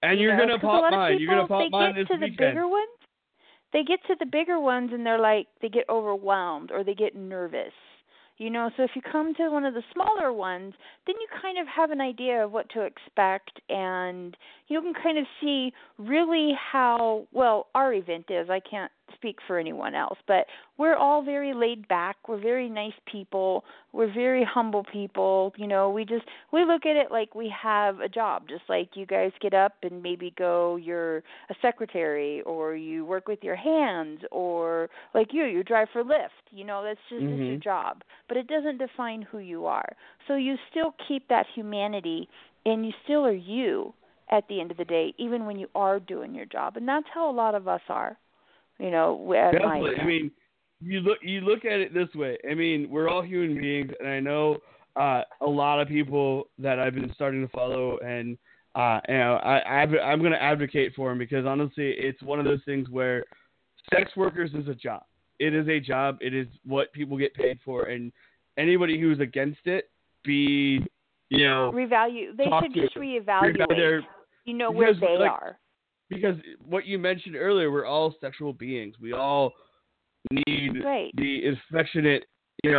and 0.03 0.19
You 0.19 0.29
you're 0.29 0.37
know, 0.37 0.47
gonna 0.47 0.59
pop 0.59 0.91
mine. 0.91 1.19
You're 1.19 1.31
gonna 1.31 1.43
people, 1.43 1.57
pop 1.57 1.65
they 1.65 1.69
mine 1.71 1.95
get 1.95 2.01
this 2.01 2.09
to 2.09 2.19
the 2.19 2.31
bigger 2.31 2.69
ones. 2.69 2.89
They 3.73 3.85
get 3.85 4.01
to 4.09 4.17
the 4.19 4.27
bigger 4.27 4.61
ones 4.61 4.91
and 4.93 5.05
they're 5.05 5.21
like 5.21 5.47
they 5.61 5.69
get 5.69 5.85
overwhelmed 5.89 6.71
or 6.71 6.85
they 6.85 6.95
get 6.95 7.17
nervous. 7.17 7.73
You 8.39 8.51
know, 8.51 8.71
so 8.77 8.83
if 8.83 8.91
you 8.97 9.03
come 9.03 9.35
to 9.35 9.51
one 9.51 9.65
of 9.65 9.75
the 9.75 9.85
smaller 9.93 10.33
ones, 10.33 10.75
then 11.07 11.15
you 11.21 11.27
kind 11.41 11.59
of 11.59 11.67
have 11.69 11.91
an 11.91 12.01
idea 12.01 12.45
of 12.45 12.51
what 12.51 12.69
to 12.71 12.81
expect 12.81 13.61
and 13.69 14.37
you 14.69 14.81
can 14.81 14.95
kind 15.01 15.17
of 15.19 15.27
see 15.41 15.73
really 15.99 16.53
how 16.73 17.29
well 17.33 17.69
our 17.75 17.93
event 17.95 18.27
is. 18.31 18.51
I 18.51 18.59
can't 18.59 18.91
speak 19.14 19.37
for 19.47 19.59
anyone 19.59 19.95
else, 19.95 20.19
but 20.26 20.47
we're 20.78 20.97
all 20.97 21.23
very 21.23 21.54
laid 21.54 21.87
back. 21.88 22.16
We're 22.28 22.40
very 22.40 22.69
nice 22.69 22.92
people. 23.11 23.64
We're 23.92 24.12
very 24.12 24.45
humble 24.45 24.85
people. 24.92 25.52
You 25.57 25.66
know, 25.66 25.90
we 25.90 26.04
just 26.04 26.25
we 26.52 26.64
look 26.64 26.87
at 26.87 26.97
it 26.97 27.11
like 27.11 27.35
we 27.35 27.52
have 27.62 28.00
a 28.00 28.09
job, 28.09 28.49
just 28.49 28.62
like 28.69 28.90
you 28.95 29.07
guys 29.07 29.33
get 29.40 29.54
up 29.54 29.75
and 29.83 30.02
maybe 30.02 30.35
go 30.37 30.76
you're 30.76 31.19
a 31.19 31.54
secretary 31.61 32.42
or 32.42 32.75
you 32.75 33.04
work 33.04 33.28
with 33.28 33.40
your 33.42 33.57
hands 33.57 34.21
or 34.31 34.90
like 35.14 35.28
you 35.33 35.45
you 35.45 35.62
drive 35.62 35.88
for 35.92 36.02
Lyft. 36.02 36.28
You 36.50 36.64
know, 36.64 36.83
that's 36.83 37.00
just 37.09 37.23
it's 37.23 37.38
your 37.38 37.54
mm-hmm. 37.54 37.62
job. 37.62 38.02
But 38.28 38.37
it 38.37 38.47
doesn't 38.49 38.78
define 38.78 39.23
who 39.23 39.38
you 39.38 39.66
are. 39.66 39.97
So 40.28 40.37
you 40.37 40.57
still 40.71 40.95
keep 41.09 41.28
that 41.28 41.47
humanity 41.54 42.28
and 42.64 42.85
you 42.87 42.92
still 43.04 43.25
are 43.25 43.33
you 43.33 43.95
at 44.31 44.49
the 44.49 44.61
end 44.61 44.71
of 44.71 44.76
the 44.76 44.85
day, 44.85 45.14
even 45.19 45.45
when 45.47 45.59
you 45.59 45.69
are 45.75 46.00
doing 46.00 46.35
your 46.35 46.47
job. 46.47 46.76
And 46.76 46.88
that's 46.88 47.07
how 47.12 47.31
a 47.31 47.35
lot 47.35 47.54
of 47.54 47.69
us 47.69 47.83
are. 47.88 48.16
You 48.83 48.91
know, 48.91 49.33
at 49.33 49.53
my 49.53 49.79
Definitely. 49.79 49.95
I 50.01 50.05
mean, 50.05 50.31
you 50.81 51.01
look 51.01 51.19
you 51.23 51.41
look 51.43 51.65
at 51.65 51.79
it 51.79 51.95
this 51.95 52.12
way. 52.16 52.37
I 52.51 52.55
mean, 52.55 52.90
we're 52.90 53.09
all 53.09 53.23
human 53.23 53.61
beings, 53.61 53.92
and 54.01 54.09
I 54.09 54.18
know 54.18 54.59
uh, 54.97 55.23
a 55.40 55.47
lot 55.47 55.81
of 55.81 55.87
people 55.87 56.49
that 56.59 56.81
I've 56.81 56.95
been 56.95 57.12
starting 57.14 57.42
to 57.42 57.49
follow, 57.53 57.99
and 57.99 58.37
uh, 58.75 58.99
you 59.09 59.14
know, 59.14 59.35
I, 59.37 59.59
I 59.59 59.83
I'm 59.83 60.18
going 60.18 60.33
to 60.33 60.42
advocate 60.42 60.95
for 60.97 61.11
them 61.11 61.18
because 61.18 61.47
honestly, 61.47 61.90
it's 61.97 62.21
one 62.23 62.40
of 62.40 62.45
those 62.45 62.59
things 62.64 62.88
where 62.90 63.23
sex 63.95 64.11
workers 64.16 64.51
is 64.53 64.66
a 64.66 64.75
job. 64.75 65.05
It 65.38 65.55
is 65.55 65.68
a 65.68 65.79
job. 65.79 66.18
It 66.21 66.35
is 66.35 66.49
what 66.66 66.92
people 66.92 67.16
get 67.16 67.35
paid 67.35 67.61
for, 67.64 67.85
and 67.85 68.11
anybody 68.59 69.01
who's 69.01 69.21
against 69.21 69.61
it, 69.66 69.90
be 70.25 70.85
you 71.29 71.47
know, 71.47 71.71
revalue 71.73 72.37
they 72.37 72.47
should 72.61 72.75
just 72.75 72.97
reevaluate 72.97 73.68
their- 73.68 74.03
you 74.45 74.55
know 74.55 74.73
where 74.73 74.92
they 74.92 75.18
like, 75.18 75.31
are. 75.31 75.59
Because 76.14 76.37
what 76.64 76.87
you 76.87 76.98
mentioned 76.98 77.37
earlier, 77.37 77.70
we're 77.70 77.87
all 77.87 78.14
sexual 78.20 78.53
beings. 78.53 78.96
We 79.01 79.12
all 79.12 79.53
need 80.46 80.85
Right. 80.85 81.11
the 81.16 81.57
affectionate, 81.70 82.25
you 82.64 82.72
know, 82.72 82.79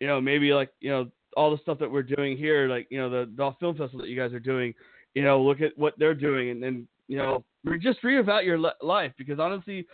you 0.00 0.06
know, 0.06 0.20
maybe 0.20 0.52
like 0.52 0.70
you 0.80 0.90
know 0.90 1.10
all 1.36 1.50
the 1.50 1.58
stuff 1.62 1.78
that 1.78 1.90
we're 1.90 2.02
doing 2.02 2.36
here, 2.36 2.68
like 2.68 2.86
you 2.90 2.98
know 2.98 3.08
the 3.08 3.30
the 3.36 3.52
film 3.60 3.76
festival 3.76 4.00
that 4.00 4.08
you 4.08 4.16
guys 4.16 4.32
are 4.32 4.40
doing. 4.40 4.74
You 5.14 5.22
know, 5.22 5.42
look 5.42 5.60
at 5.60 5.76
what 5.76 5.94
they're 5.98 6.14
doing, 6.14 6.50
and 6.50 6.62
then 6.62 6.88
you 7.08 7.18
know, 7.18 7.44
re- 7.64 7.78
just 7.78 8.02
reevaluate 8.02 8.46
your 8.46 8.58
li- 8.58 8.70
life 8.80 9.12
because 9.18 9.38
honestly, 9.38 9.86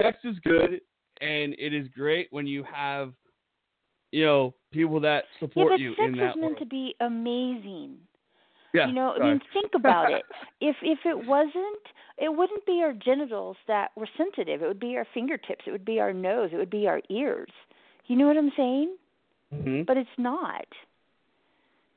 sex 0.00 0.18
is 0.24 0.36
good, 0.40 0.80
and 1.20 1.54
it 1.58 1.74
is 1.74 1.88
great 1.88 2.28
when 2.30 2.46
you 2.46 2.64
have, 2.64 3.12
you 4.12 4.24
know, 4.24 4.54
people 4.72 5.00
that 5.00 5.24
Yeah, 5.34 5.40
support 5.40 5.72
but 5.72 5.80
you 5.80 5.90
sex 5.90 6.00
in 6.06 6.14
is 6.14 6.18
meant 6.20 6.40
world. 6.40 6.58
to 6.58 6.66
be 6.66 6.94
amazing. 7.00 7.98
Yeah, 8.74 8.86
you 8.88 8.92
know, 8.94 9.14
I 9.20 9.24
mean, 9.24 9.40
think 9.52 9.72
about 9.74 10.10
it. 10.12 10.22
If 10.60 10.76
if 10.82 10.98
it 11.04 11.26
wasn't, 11.26 11.82
it 12.18 12.28
wouldn't 12.28 12.66
be 12.66 12.80
our 12.82 12.92
genitals 12.92 13.56
that 13.66 13.90
were 13.96 14.08
sensitive. 14.16 14.62
It 14.62 14.66
would 14.66 14.80
be 14.80 14.96
our 14.96 15.06
fingertips. 15.14 15.64
It 15.66 15.70
would 15.70 15.84
be 15.84 16.00
our 16.00 16.12
nose. 16.12 16.50
It 16.52 16.56
would 16.56 16.70
be 16.70 16.86
our 16.86 17.00
ears. 17.10 17.50
You 18.06 18.16
know 18.16 18.26
what 18.26 18.36
I'm 18.36 18.52
saying? 18.56 18.96
Mhm. 19.54 19.86
But 19.86 19.96
it's 19.96 20.18
not. 20.18 20.66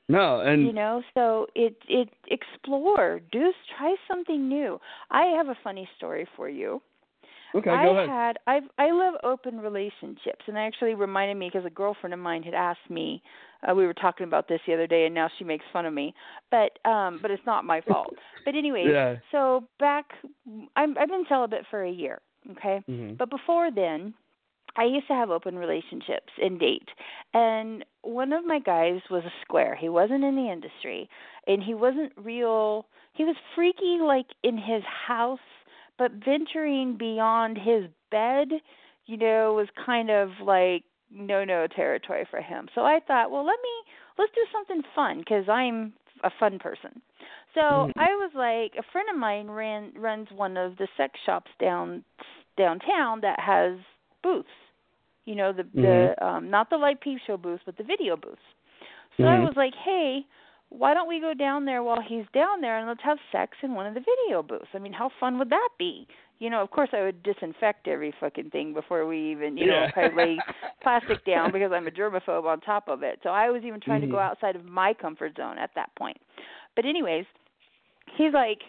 no, 0.09 0.41
and 0.41 0.65
you 0.65 0.73
know, 0.73 1.01
so 1.13 1.47
it 1.55 1.75
it 1.87 2.09
explore, 2.27 3.21
do 3.31 3.53
try 3.77 3.95
something 4.07 4.47
new. 4.47 4.79
I 5.09 5.23
have 5.37 5.47
a 5.47 5.55
funny 5.63 5.87
story 5.97 6.27
for 6.35 6.49
you. 6.49 6.81
okay, 7.55 7.69
I 7.69 7.83
go 7.85 7.91
ahead. 7.97 8.09
had 8.09 8.39
I 8.47 8.59
I 8.77 8.91
love 8.91 9.15
open 9.23 9.59
relationships, 9.59 10.43
and 10.47 10.57
it 10.57 10.59
actually 10.59 10.95
reminded 10.95 11.37
me 11.37 11.49
because 11.51 11.65
a 11.65 11.69
girlfriend 11.69 12.13
of 12.13 12.19
mine 12.19 12.43
had 12.43 12.53
asked 12.53 12.89
me. 12.89 13.21
Uh, 13.67 13.75
we 13.75 13.85
were 13.85 13.93
talking 13.93 14.25
about 14.25 14.47
this 14.47 14.59
the 14.65 14.73
other 14.73 14.87
day, 14.87 15.05
and 15.05 15.13
now 15.15 15.29
she 15.37 15.43
makes 15.43 15.65
fun 15.71 15.85
of 15.85 15.93
me. 15.93 16.13
But 16.49 16.77
um, 16.89 17.19
but 17.21 17.31
it's 17.31 17.45
not 17.45 17.65
my 17.65 17.81
fault. 17.87 18.13
But 18.45 18.55
anyways, 18.55 18.87
Yeah. 18.91 19.15
so 19.31 19.63
back, 19.79 20.05
I'm 20.75 20.97
I've 20.97 21.09
been 21.09 21.25
celibate 21.29 21.65
for 21.69 21.83
a 21.83 21.91
year. 21.91 22.21
Okay, 22.51 22.81
Mhm. 22.89 23.17
but 23.17 23.29
before 23.29 23.69
then, 23.71 24.13
I 24.75 24.85
used 24.85 25.07
to 25.07 25.13
have 25.13 25.29
open 25.29 25.57
relationships 25.57 26.31
and 26.41 26.59
date. 26.59 26.87
And 27.33 27.85
one 28.01 28.33
of 28.33 28.45
my 28.45 28.59
guys 28.59 29.01
was 29.09 29.23
a 29.25 29.33
square. 29.41 29.75
He 29.75 29.89
wasn't 29.89 30.23
in 30.23 30.35
the 30.35 30.49
industry 30.51 31.09
and 31.47 31.61
he 31.61 31.73
wasn't 31.73 32.13
real 32.17 32.85
he 33.13 33.25
was 33.25 33.35
freaky 33.55 33.99
like 34.01 34.27
in 34.43 34.57
his 34.57 34.83
house, 34.83 35.39
but 35.97 36.11
venturing 36.13 36.95
beyond 36.97 37.57
his 37.57 37.85
bed, 38.09 38.47
you 39.05 39.17
know, 39.17 39.53
was 39.53 39.67
kind 39.85 40.09
of 40.09 40.29
like 40.41 40.83
no 41.13 41.43
no 41.43 41.67
territory 41.67 42.25
for 42.29 42.41
him. 42.41 42.67
So 42.75 42.81
I 42.81 42.99
thought, 43.05 43.31
well, 43.31 43.45
let 43.45 43.59
me 43.61 43.91
let's 44.17 44.31
do 44.33 44.45
something 44.51 44.81
fun 44.95 45.23
cuz 45.23 45.47
I'm 45.49 45.93
a 46.23 46.31
fun 46.39 46.59
person. 46.59 47.01
So 47.53 47.61
Mhm. 47.61 47.91
I 47.97 48.09
was 48.15 48.31
like, 48.33 48.75
a 48.77 48.83
friend 48.91 49.09
of 49.09 49.17
mine 49.17 49.49
ran 49.49 49.91
runs 49.95 50.31
one 50.31 50.57
of 50.57 50.77
the 50.77 50.87
sex 50.97 51.19
shops 51.25 51.51
down 51.59 52.03
downtown 52.57 53.21
that 53.21 53.39
has 53.39 53.77
booths. 54.23 54.49
You 55.25 55.35
know, 55.35 55.51
the 55.53 55.63
the 55.81 56.15
um 56.25 56.49
not 56.49 56.69
the 56.69 56.77
live 56.77 56.99
peep 57.01 57.19
show 57.25 57.37
booths, 57.37 57.63
but 57.65 57.77
the 57.77 57.83
video 57.83 58.15
booths. 58.17 58.41
So 59.19 59.27
I 59.27 59.39
Mhm. 59.39 59.45
was 59.45 59.55
like, 59.55 59.73
"Hey, 59.75 60.25
why 60.69 60.93
don't 60.93 61.07
we 61.07 61.19
go 61.19 61.33
down 61.33 61.65
there 61.65 61.83
while 61.83 62.01
he's 62.01 62.25
down 62.33 62.61
there 62.61 62.77
and 62.77 62.87
let's 62.87 63.03
have 63.03 63.19
sex 63.31 63.57
in 63.61 63.73
one 63.75 63.85
of 63.85 63.93
the 63.93 63.99
video 64.01 64.41
booths? 64.41 64.69
I 64.73 64.79
mean, 64.79 64.93
how 64.93 65.09
fun 65.19 65.37
would 65.39 65.49
that 65.49 65.69
be?" 65.77 66.07
You 66.41 66.49
know, 66.49 66.61
of 66.63 66.71
course 66.71 66.89
I 66.91 67.03
would 67.03 67.21
disinfect 67.21 67.87
every 67.87 68.11
fucking 68.19 68.49
thing 68.49 68.73
before 68.73 69.05
we 69.05 69.31
even, 69.31 69.57
you 69.57 69.67
know, 69.67 69.85
Yeah. 69.85 69.91
probably 69.93 70.25
lay 70.25 70.43
plastic 70.81 71.23
down 71.23 71.51
because 71.51 71.71
I'm 71.71 71.85
a 71.85 71.91
germaphobe 71.91 72.45
on 72.45 72.59
top 72.61 72.87
of 72.87 73.03
it. 73.03 73.19
So 73.21 73.29
I 73.29 73.51
was 73.51 73.63
even 73.63 73.79
trying 73.79 74.01
to 74.01 74.07
go 74.07 74.17
Mhm. 74.17 74.25
outside 74.31 74.55
of 74.55 74.65
my 74.65 74.91
comfort 74.95 75.37
zone 75.37 75.59
at 75.59 75.69
that 75.75 75.93
point. 75.95 76.17
But 76.75 76.85
anyways, 76.85 77.25
he's 78.17 78.33
like, 78.33 78.63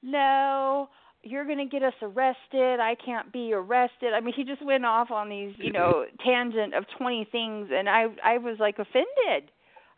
"No, 0.00 0.88
you're 1.24 1.44
going 1.44 1.58
to 1.58 1.64
get 1.64 1.82
us 1.82 1.94
arrested. 2.02 2.78
I 2.78 2.94
can't 2.94 3.32
be 3.32 3.52
arrested." 3.52 4.14
I 4.14 4.20
mean, 4.20 4.34
he 4.34 4.44
just 4.44 4.62
went 4.62 4.86
off 4.86 5.10
on 5.10 5.28
these, 5.28 5.54
you 5.58 5.72
know, 5.72 6.06
tangent 6.24 6.72
of 6.72 6.84
20 6.98 7.24
things 7.32 7.68
and 7.72 7.88
I 7.88 8.06
I 8.22 8.38
was 8.38 8.58
like 8.60 8.78
offended. 8.78 9.50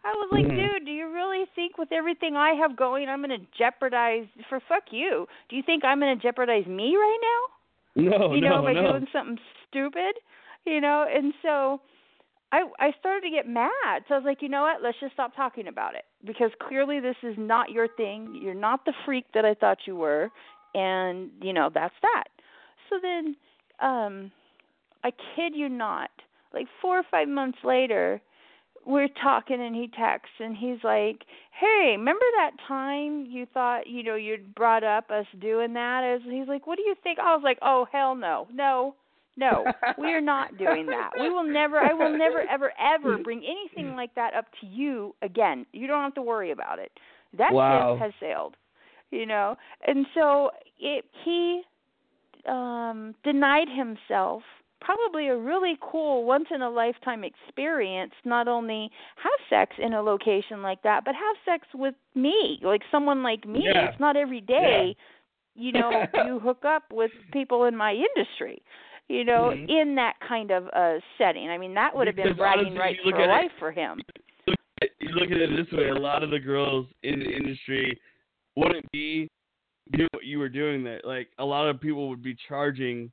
I 0.02 0.12
was 0.12 0.30
like, 0.30 0.46
Mhm. 0.46 0.56
"Dude, 0.56 0.84
do 0.86 0.92
you 0.92 1.08
really 1.08 1.46
think 1.54 1.76
with 1.76 1.92
everything 1.92 2.36
I 2.36 2.54
have 2.54 2.76
going, 2.76 3.08
I'm 3.08 3.22
going 3.22 3.38
to 3.38 3.46
jeopardize 3.56 4.26
for 4.48 4.60
fuck 4.60 4.92
you? 4.92 5.28
Do 5.48 5.56
you 5.56 5.62
think 5.62 5.84
I'm 5.84 6.00
going 6.00 6.16
to 6.16 6.22
jeopardize 6.22 6.66
me 6.66 6.96
right 6.96 7.18
now?" 7.22 8.10
No, 8.10 8.34
you 8.34 8.40
know, 8.40 8.56
no, 8.56 8.62
by 8.62 8.72
no. 8.72 8.92
doing 8.92 9.06
something 9.12 9.38
stupid, 9.68 10.16
you 10.64 10.80
know, 10.80 11.02
and 11.02 11.34
so 11.42 11.80
I 12.52 12.62
I 12.78 12.92
started 12.98 13.22
to 13.22 13.30
get 13.30 13.46
mad. 13.46 14.04
So 14.08 14.14
I 14.14 14.18
was 14.18 14.24
like, 14.24 14.42
you 14.42 14.48
know 14.48 14.62
what? 14.62 14.82
Let's 14.82 14.98
just 15.00 15.12
stop 15.12 15.34
talking 15.34 15.68
about 15.68 15.94
it 15.94 16.04
because 16.24 16.50
clearly 16.66 17.00
this 17.00 17.16
is 17.22 17.36
not 17.38 17.70
your 17.70 17.88
thing. 17.88 18.38
You're 18.40 18.54
not 18.54 18.84
the 18.84 18.92
freak 19.04 19.26
that 19.34 19.44
I 19.44 19.54
thought 19.54 19.86
you 19.86 19.96
were, 19.96 20.30
and 20.74 21.30
you 21.40 21.52
know 21.52 21.70
that's 21.72 21.94
that. 22.02 22.24
So 22.88 22.96
then, 23.00 23.36
um, 23.80 24.32
I 25.04 25.10
kid 25.36 25.54
you 25.54 25.68
not, 25.68 26.10
like 26.52 26.66
four 26.82 26.98
or 26.98 27.04
five 27.10 27.28
months 27.28 27.58
later, 27.64 28.20
we're 28.86 29.08
talking 29.22 29.60
and 29.60 29.74
he 29.74 29.88
texts 29.88 30.34
and 30.40 30.56
he's 30.56 30.82
like, 30.82 31.24
"Hey, 31.58 31.94
remember 31.96 32.24
that 32.38 32.52
time 32.66 33.26
you 33.28 33.46
thought 33.46 33.86
you 33.86 34.02
know 34.02 34.14
you'd 34.16 34.54
brought 34.54 34.84
up 34.84 35.10
us 35.10 35.26
doing 35.40 35.74
that?" 35.74 36.02
As 36.04 36.22
he's 36.30 36.48
like, 36.48 36.66
"What 36.66 36.76
do 36.76 36.82
you 36.82 36.94
think?" 37.02 37.18
I 37.18 37.34
was 37.34 37.42
like, 37.44 37.58
"Oh 37.62 37.86
hell 37.92 38.14
no, 38.14 38.48
no." 38.52 38.94
No, 39.36 39.64
we 39.96 40.12
are 40.12 40.20
not 40.20 40.58
doing 40.58 40.86
that. 40.86 41.12
We 41.18 41.30
will 41.30 41.44
never 41.44 41.78
I 41.78 41.94
will 41.94 42.10
never 42.18 42.42
ever 42.50 42.72
ever 42.78 43.16
bring 43.24 43.42
anything 43.44 43.94
like 43.96 44.14
that 44.16 44.34
up 44.34 44.46
to 44.60 44.66
you 44.66 45.14
again. 45.22 45.64
You 45.72 45.86
don't 45.86 46.02
have 46.02 46.14
to 46.14 46.22
worry 46.22 46.50
about 46.50 46.78
it. 46.78 46.90
That 47.38 47.52
Wow. 47.54 47.92
ship 47.92 48.00
has 48.00 48.12
sailed. 48.20 48.56
You 49.10 49.24
know. 49.26 49.56
And 49.86 50.04
so 50.14 50.50
it 50.78 51.04
he 51.24 51.62
um 52.46 53.14
denied 53.24 53.68
himself 53.68 54.42
probably 54.80 55.28
a 55.28 55.36
really 55.36 55.76
cool 55.80 56.24
once 56.24 56.46
in 56.54 56.62
a 56.62 56.70
lifetime 56.70 57.22
experience 57.24 58.12
not 58.24 58.48
only 58.48 58.90
have 59.22 59.32
sex 59.48 59.74
in 59.78 59.92
a 59.94 60.00
location 60.02 60.62
like 60.62 60.82
that 60.82 61.04
but 61.04 61.14
have 61.14 61.36
sex 61.44 61.66
with 61.74 61.94
me 62.14 62.58
like 62.62 62.82
someone 62.90 63.22
like 63.22 63.46
me. 63.46 63.62
Yeah. 63.64 63.90
it's 63.90 64.00
not 64.00 64.16
every 64.16 64.40
day 64.40 64.96
you 65.54 65.72
know 65.72 65.90
you 66.26 66.38
hook 66.38 66.64
up 66.64 66.84
with 66.92 67.10
people 67.32 67.64
in 67.64 67.76
my 67.76 67.92
industry 67.92 68.62
you 69.08 69.24
know 69.24 69.52
Mhm. 69.54 69.68
in 69.68 69.94
that 69.96 70.14
kind 70.26 70.50
of 70.50 70.68
uh 70.74 70.98
setting. 71.18 71.48
I 71.50 71.58
mean 71.58 71.74
that 71.74 71.94
would 71.94 72.06
have 72.06 72.16
been 72.16 72.36
bragging 72.36 72.74
rights 72.76 73.00
for 73.04 73.14
at 73.20 73.24
it- 73.24 73.28
life 73.28 73.52
for 73.58 73.70
him. 73.72 74.00
You 74.98 75.08
look 75.10 75.30
at 75.30 75.36
it 75.36 75.50
this 75.54 75.70
way: 75.76 75.88
a 75.90 75.94
lot 75.94 76.22
of 76.22 76.30
the 76.30 76.38
girls 76.38 76.86
in 77.02 77.18
the 77.20 77.30
industry 77.30 77.98
wouldn't 78.56 78.90
be 78.92 79.28
doing 79.92 80.08
what 80.12 80.24
you 80.24 80.38
were 80.38 80.48
doing 80.48 80.82
that 80.84 81.04
Like 81.04 81.28
a 81.38 81.44
lot 81.44 81.68
of 81.68 81.80
people 81.80 82.08
would 82.08 82.22
be 82.22 82.34
charging 82.48 83.10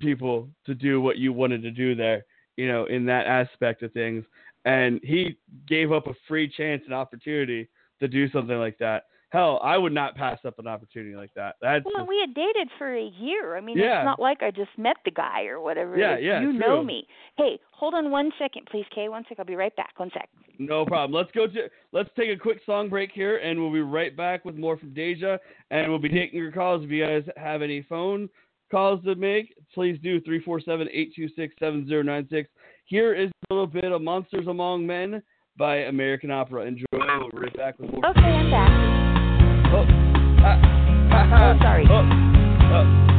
people 0.00 0.48
to 0.66 0.74
do 0.74 1.00
what 1.00 1.16
you 1.18 1.32
wanted 1.32 1.62
to 1.62 1.70
do 1.70 1.94
there. 1.94 2.24
You 2.56 2.68
know, 2.68 2.86
in 2.86 3.04
that 3.06 3.26
aspect 3.26 3.82
of 3.82 3.92
things, 3.92 4.24
and 4.64 4.98
he 5.02 5.36
gave 5.68 5.92
up 5.92 6.06
a 6.06 6.14
free 6.26 6.48
chance 6.48 6.82
and 6.86 6.94
opportunity 6.94 7.68
to 8.00 8.08
do 8.08 8.30
something 8.30 8.58
like 8.58 8.78
that. 8.78 9.04
Hell, 9.30 9.60
I 9.62 9.76
would 9.76 9.92
not 9.92 10.14
pass 10.14 10.38
up 10.46 10.58
an 10.58 10.66
opportunity 10.66 11.16
like 11.16 11.34
that. 11.34 11.56
That's 11.60 11.84
well 11.84 11.94
just- 11.96 12.08
we 12.08 12.18
had 12.20 12.32
dated 12.32 12.70
for 12.78 12.94
a 12.96 13.04
year 13.20 13.56
i 13.56 13.60
mean 13.60 13.76
Yeah. 13.76 14.00
it's 14.00 14.04
not 14.04 14.20
like 14.20 14.42
i 14.42 14.50
just 14.52 14.70
met 14.78 14.96
the 15.04 15.10
guy 15.10 15.46
or 15.46 15.60
whatever 15.60 15.98
Yeah, 15.98 16.16
yeah, 16.16 16.40
you 16.40 16.52
know 16.52 16.82
me 16.82 17.06
hey 17.36 17.58
hold 17.72 17.92
on 17.92 18.10
one 18.12 18.30
second 18.38 18.66
please 18.70 18.86
kay 18.94 19.08
one 19.08 19.24
sec 19.28 19.38
i'll 19.40 19.44
be 19.44 19.56
right 19.56 19.74
back 19.76 19.98
one 19.98 20.10
sec 20.14 20.28
No 20.58 20.86
problem. 20.86 21.12
Let's 21.12 21.30
go 21.32 21.46
to 21.48 21.68
let's 21.92 22.08
take 22.16 22.30
a 22.30 22.36
quick 22.38 22.60
song 22.64 22.88
break 22.88 23.10
here, 23.12 23.36
and 23.38 23.60
we'll 23.60 23.72
be 23.72 23.82
right 23.82 24.16
back 24.16 24.44
with 24.46 24.56
more 24.56 24.78
from 24.78 24.94
Daehja, 24.94 25.38
and 25.70 25.90
we'll 25.90 25.98
be 25.98 26.08
taking 26.08 26.38
your 26.38 26.50
calls. 26.52 26.82
If 26.82 26.90
you 26.90 27.04
guys 27.04 27.24
have 27.36 27.60
any 27.60 27.82
phone 27.82 28.30
calls 28.70 29.02
to 29.04 29.14
make, 29.14 29.54
please 29.74 29.98
do 30.02 30.20
347-826-7096. 30.22 32.46
Here 32.86 33.14
is 33.14 33.30
a 33.50 33.54
little 33.54 33.66
bit 33.66 33.84
of 33.92 34.00
"Monsters 34.02 34.46
Among 34.46 34.86
Men" 34.86 35.22
by 35.56 35.76
American 35.84 36.30
Opera. 36.30 36.64
Enjoy. 36.66 36.84
We'll 36.92 37.30
be 37.30 37.38
right 37.38 37.56
back 37.56 37.78
with 37.78 37.90
more. 37.90 38.06
okay 38.06 38.20
i'm 38.20 38.50
back 38.50 38.70
Oh, 39.68 39.84
ah, 40.44 40.58
ha, 41.10 41.24
ha. 41.28 41.50
Oh, 41.50 41.58
sorry. 41.60 41.84
Oh, 41.90 42.04
oh. 42.72 43.15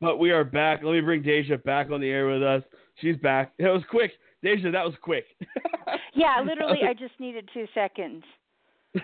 But 0.00 0.18
we 0.18 0.30
are 0.30 0.44
back. 0.44 0.80
Let 0.82 0.92
me 0.92 1.00
bring 1.00 1.22
Daehja 1.22 1.62
back 1.64 1.90
on 1.90 2.00
the 2.00 2.10
air 2.10 2.26
with 2.26 2.42
us. 2.42 2.62
She's 3.00 3.16
back. 3.16 3.52
That 3.58 3.72
was 3.72 3.82
quick. 3.90 4.12
Daehja, 4.44 4.72
that 4.72 4.84
was 4.84 4.94
quick. 5.02 5.24
yeah 6.14 6.40
literally 6.44 6.80
i 6.88 6.94
just 6.94 7.18
needed 7.18 7.48
two 7.52 7.66
seconds 7.74 8.24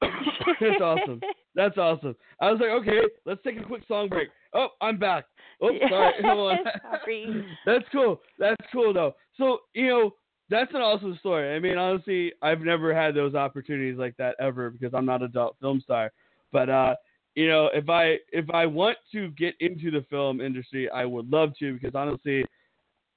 That's 0.00 0.80
awesome. 0.82 1.20
That's 1.54 1.78
awesome. 1.78 2.16
I 2.40 2.50
was 2.50 2.60
like, 2.60 2.70
okay, 2.70 2.98
let's 3.24 3.40
take 3.44 3.56
a 3.56 3.62
quick 3.62 3.82
song 3.86 4.08
break. 4.08 4.30
Oh, 4.52 4.70
I'm 4.80 4.98
back. 4.98 5.26
Oh, 5.62 5.70
sorry. 5.88 6.14
Hold 6.24 6.52
on. 6.52 7.44
That's 7.64 7.84
cool. 7.92 8.20
That's 8.36 8.60
cool 8.72 8.92
though. 8.92 9.14
So, 9.36 9.58
you 9.74 9.86
know, 9.86 10.10
that's 10.50 10.72
an 10.74 10.80
awesome 10.80 11.16
story. 11.20 11.54
I 11.54 11.60
mean, 11.60 11.78
honestly, 11.78 12.32
I've 12.42 12.62
never 12.62 12.92
had 12.92 13.14
those 13.14 13.36
opportunities 13.36 13.96
like 13.96 14.16
that 14.16 14.34
ever 14.40 14.70
because 14.70 14.92
I'm 14.92 15.06
not 15.06 15.20
an 15.20 15.26
adult 15.28 15.56
film 15.60 15.80
star. 15.80 16.10
But 16.50 16.68
uh, 16.68 16.94
you 17.38 17.46
know, 17.46 17.70
if 17.72 17.88
I 17.88 18.16
if 18.32 18.50
I 18.50 18.66
want 18.66 18.98
to 19.12 19.30
get 19.30 19.54
into 19.60 19.92
the 19.92 20.04
film 20.10 20.40
industry, 20.40 20.90
I 20.90 21.04
would 21.04 21.30
love 21.30 21.50
to 21.60 21.72
because 21.72 21.94
honestly, 21.94 22.44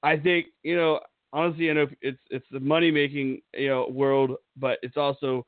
I 0.04 0.16
think, 0.16 0.46
you 0.62 0.76
know, 0.76 1.00
honestly, 1.32 1.68
I 1.68 1.72
know 1.72 1.88
it's 2.02 2.20
it's 2.30 2.46
the 2.52 2.60
money 2.60 2.92
making, 2.92 3.42
you 3.52 3.66
know, 3.66 3.88
world, 3.90 4.36
but 4.56 4.78
it's 4.84 4.96
also 4.96 5.44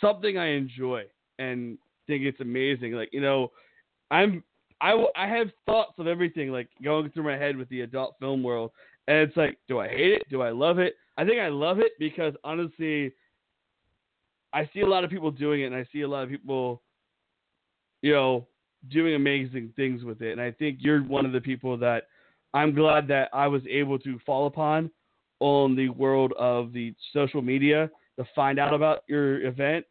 something 0.00 0.36
I 0.36 0.46
enjoy 0.46 1.04
and 1.38 1.78
think 2.08 2.24
it's 2.24 2.40
amazing. 2.40 2.94
Like, 2.94 3.10
you 3.12 3.20
know, 3.20 3.52
I'm 4.10 4.42
I, 4.80 5.00
I 5.14 5.28
have 5.28 5.50
thoughts 5.64 5.94
of 5.98 6.08
everything 6.08 6.50
like 6.50 6.70
going 6.82 7.10
through 7.10 7.22
my 7.22 7.36
head 7.36 7.56
with 7.56 7.68
the 7.68 7.82
adult 7.82 8.16
film 8.18 8.42
world, 8.42 8.72
and 9.06 9.18
it's 9.18 9.36
like, 9.36 9.56
do 9.68 9.78
I 9.78 9.86
hate 9.86 10.14
it? 10.14 10.22
Do 10.28 10.42
I 10.42 10.50
love 10.50 10.80
it? 10.80 10.96
I 11.16 11.24
think 11.24 11.38
I 11.38 11.46
love 11.46 11.78
it 11.78 11.92
because 12.00 12.34
honestly, 12.42 13.12
I 14.52 14.68
see 14.74 14.80
a 14.80 14.88
lot 14.88 15.04
of 15.04 15.10
people 15.10 15.30
doing 15.30 15.60
it, 15.60 15.66
and 15.66 15.76
I 15.76 15.86
see 15.92 16.00
a 16.00 16.08
lot 16.08 16.24
of 16.24 16.28
people, 16.28 16.82
you 18.04 18.12
know, 18.12 18.46
doing 18.90 19.14
amazing 19.14 19.72
things 19.76 20.04
with 20.04 20.20
it. 20.20 20.32
And 20.32 20.40
I 20.40 20.50
think 20.52 20.80
you're 20.80 21.00
one 21.00 21.24
of 21.24 21.32
the 21.32 21.40
people 21.40 21.78
that 21.78 22.02
I'm 22.52 22.74
glad 22.74 23.08
that 23.08 23.30
I 23.32 23.48
was 23.48 23.62
able 23.68 23.98
to 24.00 24.18
fall 24.26 24.46
upon 24.46 24.90
on 25.40 25.74
the 25.74 25.88
world 25.88 26.34
of 26.38 26.74
the 26.74 26.94
social 27.14 27.40
media 27.40 27.90
to 28.18 28.26
find 28.34 28.58
out 28.58 28.74
about 28.74 29.04
your 29.08 29.46
event, 29.46 29.86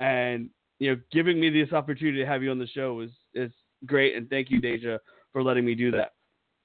and 0.00 0.48
you 0.78 0.90
know, 0.90 1.00
giving 1.12 1.38
me 1.38 1.50
this 1.50 1.72
opportunity 1.74 2.18
to 2.18 2.26
have 2.26 2.42
you 2.42 2.50
on 2.50 2.58
the 2.58 2.66
show 2.68 3.00
is 3.00 3.10
is 3.34 3.52
great. 3.84 4.16
And 4.16 4.30
thank 4.30 4.50
you, 4.50 4.62
Daehja, 4.62 4.98
for 5.30 5.42
letting 5.42 5.66
me 5.66 5.74
do 5.74 5.90
that. 5.90 6.14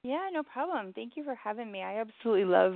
Yeah, 0.06 0.30
no 0.32 0.42
problem. 0.42 0.94
Thank 0.94 1.18
you 1.18 1.26
for 1.26 1.36
having 1.36 1.70
me. 1.70 1.84
I 1.84 2.00
absolutely 2.00 2.46
love 2.46 2.76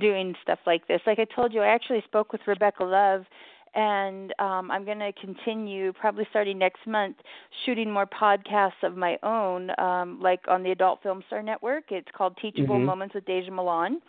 doing 0.00 0.34
stuff 0.42 0.60
like 0.66 0.88
this. 0.88 1.00
Like 1.06 1.18
I 1.18 1.26
told 1.36 1.52
you, 1.52 1.60
I 1.60 1.68
actually 1.68 2.02
spoke 2.06 2.32
with 2.32 2.40
Rebecca 2.46 2.84
Love 2.84 3.24
and 3.74 4.32
um 4.38 4.70
I'm 4.70 4.84
going 4.84 4.98
to 4.98 5.12
continue 5.20 5.92
probably 5.92 6.26
starting 6.30 6.58
next 6.58 6.86
month 6.86 7.16
shooting 7.64 7.90
more 7.90 8.06
podcasts 8.06 8.82
of 8.82 8.96
my 8.96 9.16
own 9.22 9.70
um 9.78 10.18
like 10.20 10.40
on 10.48 10.62
the 10.62 10.72
Adult 10.72 11.02
Film 11.02 11.22
Star 11.26 11.42
Network. 11.42 11.84
It's 11.90 12.08
called 12.16 12.36
Teachable 12.40 12.78
Mhm. 12.78 12.84
Moments 12.84 13.14
with 13.14 13.24
Daehja 13.24 13.50
Milan. 13.50 14.00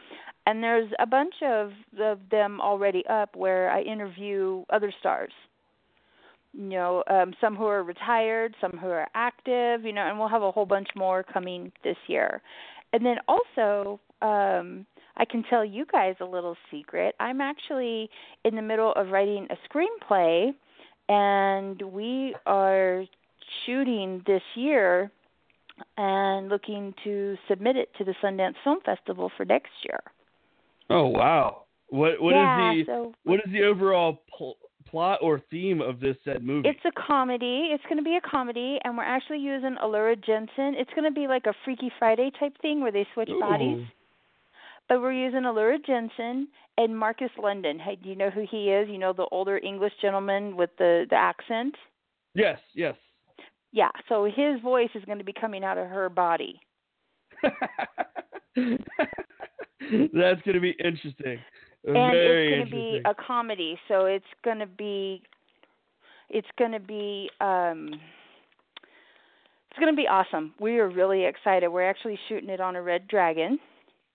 And 0.47 0.63
there's 0.63 0.91
a 0.99 1.05
bunch 1.05 1.35
of 1.43 1.71
of 1.99 2.19
them 2.29 2.59
already 2.61 3.05
up 3.07 3.35
where 3.35 3.69
I 3.71 3.81
interview 3.81 4.63
other 4.69 4.91
stars 4.99 5.31
you 6.53 6.63
know, 6.69 7.03
um, 7.09 7.33
some 7.39 7.55
who 7.55 7.65
are 7.65 7.83
retired, 7.83 8.55
some 8.59 8.71
who 8.73 8.87
are 8.87 9.07
active, 9.15 9.85
you 9.85 9.93
know, 9.93 10.01
and 10.01 10.19
we'll 10.19 10.27
have 10.27 10.41
a 10.41 10.51
whole 10.51 10.65
bunch 10.65 10.89
more 10.95 11.23
coming 11.23 11.71
this 11.83 11.95
year. 12.07 12.41
And 12.93 13.05
then 13.05 13.17
also, 13.27 13.99
um, 14.21 14.85
I 15.21 15.25
can 15.25 15.43
tell 15.43 15.63
you 15.63 15.85
guys 15.85 16.15
a 16.19 16.25
little 16.25 16.57
secret. 16.71 17.13
I'm 17.19 17.41
actually 17.41 18.09
in 18.43 18.55
the 18.55 18.61
middle 18.63 18.91
of 18.93 19.09
writing 19.09 19.47
a 19.51 19.57
screenplay, 19.69 20.51
and 21.07 21.79
we 21.79 22.35
are 22.47 23.03
shooting 23.65 24.23
this 24.25 24.41
year 24.55 25.11
and 25.95 26.49
looking 26.49 26.95
to 27.03 27.37
submit 27.47 27.75
it 27.75 27.89
to 27.99 28.03
the 28.03 28.15
Sundance 28.23 28.55
Film 28.63 28.79
Festival 28.83 29.31
for 29.37 29.45
next 29.45 29.69
year. 29.83 29.99
Oh 30.89 31.07
wow! 31.07 31.65
What 31.89 32.19
what 32.19 32.31
is 32.31 32.37
yeah, 32.37 32.73
the 32.73 32.83
so 32.87 33.13
what 33.23 33.41
is 33.45 33.51
the 33.53 33.63
overall 33.63 34.23
pl- 34.35 34.57
plot 34.89 35.19
or 35.21 35.39
theme 35.51 35.81
of 35.81 35.99
this 35.99 36.17
said 36.25 36.43
movie? 36.43 36.67
It's 36.67 36.83
a 36.83 36.91
comedy. 36.99 37.69
It's 37.71 37.83
going 37.83 37.97
to 37.97 38.03
be 38.03 38.17
a 38.17 38.27
comedy, 38.27 38.79
and 38.83 38.97
we're 38.97 39.03
actually 39.03 39.39
using 39.39 39.75
Alura 39.83 40.15
Jenson. 40.15 40.73
It's 40.79 40.91
going 40.95 41.05
to 41.05 41.11
be 41.11 41.27
like 41.27 41.45
a 41.45 41.53
Freaky 41.63 41.91
Friday 41.99 42.31
type 42.39 42.59
thing 42.63 42.81
where 42.81 42.91
they 42.91 43.05
switch 43.13 43.29
bodies. 43.39 43.85
But 44.89 45.01
we're 45.01 45.13
using 45.13 45.43
Alura 45.43 45.77
Jenson 45.85 46.47
and 46.77 46.97
Marcus 46.97 47.29
London. 47.41 47.79
Hey, 47.79 47.97
do 48.01 48.09
you 48.09 48.15
know 48.15 48.29
who 48.29 48.45
he 48.49 48.69
is? 48.69 48.89
You 48.89 48.97
know 48.97 49.13
the 49.13 49.27
older 49.31 49.57
English 49.57 49.93
gentleman 50.01 50.57
with 50.57 50.71
the 50.77 51.05
the 51.09 51.15
accent. 51.15 51.75
Yes, 52.33 52.59
yes. 52.73 52.95
Yeah. 53.71 53.91
So 54.09 54.25
his 54.25 54.59
voice 54.61 54.89
is 54.95 55.05
going 55.05 55.19
to 55.19 55.23
be 55.23 55.33
coming 55.33 55.63
out 55.63 55.77
of 55.77 55.87
her 55.87 56.09
body. 56.09 56.59
That's 57.43 57.57
going 60.43 60.55
to 60.55 60.59
be 60.59 60.75
interesting. 60.83 61.39
and 61.85 61.93
Very 61.93 62.53
it's 62.53 62.57
going 62.57 62.65
to 62.65 62.71
be 62.71 63.01
a 63.05 63.15
comedy, 63.15 63.79
so 63.87 64.05
it's 64.05 64.25
going 64.43 64.59
to 64.59 64.67
be 64.67 65.23
it's 66.29 66.47
going 66.57 66.71
to 66.71 66.79
be 66.79 67.29
um 67.41 67.89
it's 69.69 69.79
going 69.79 69.91
to 69.91 69.95
be 69.95 70.07
awesome. 70.07 70.53
We 70.59 70.79
are 70.79 70.89
really 70.89 71.23
excited. 71.23 71.69
We're 71.69 71.89
actually 71.89 72.19
shooting 72.27 72.49
it 72.49 72.59
on 72.59 72.75
a 72.75 72.81
Red 72.81 73.07
Dragon. 73.07 73.57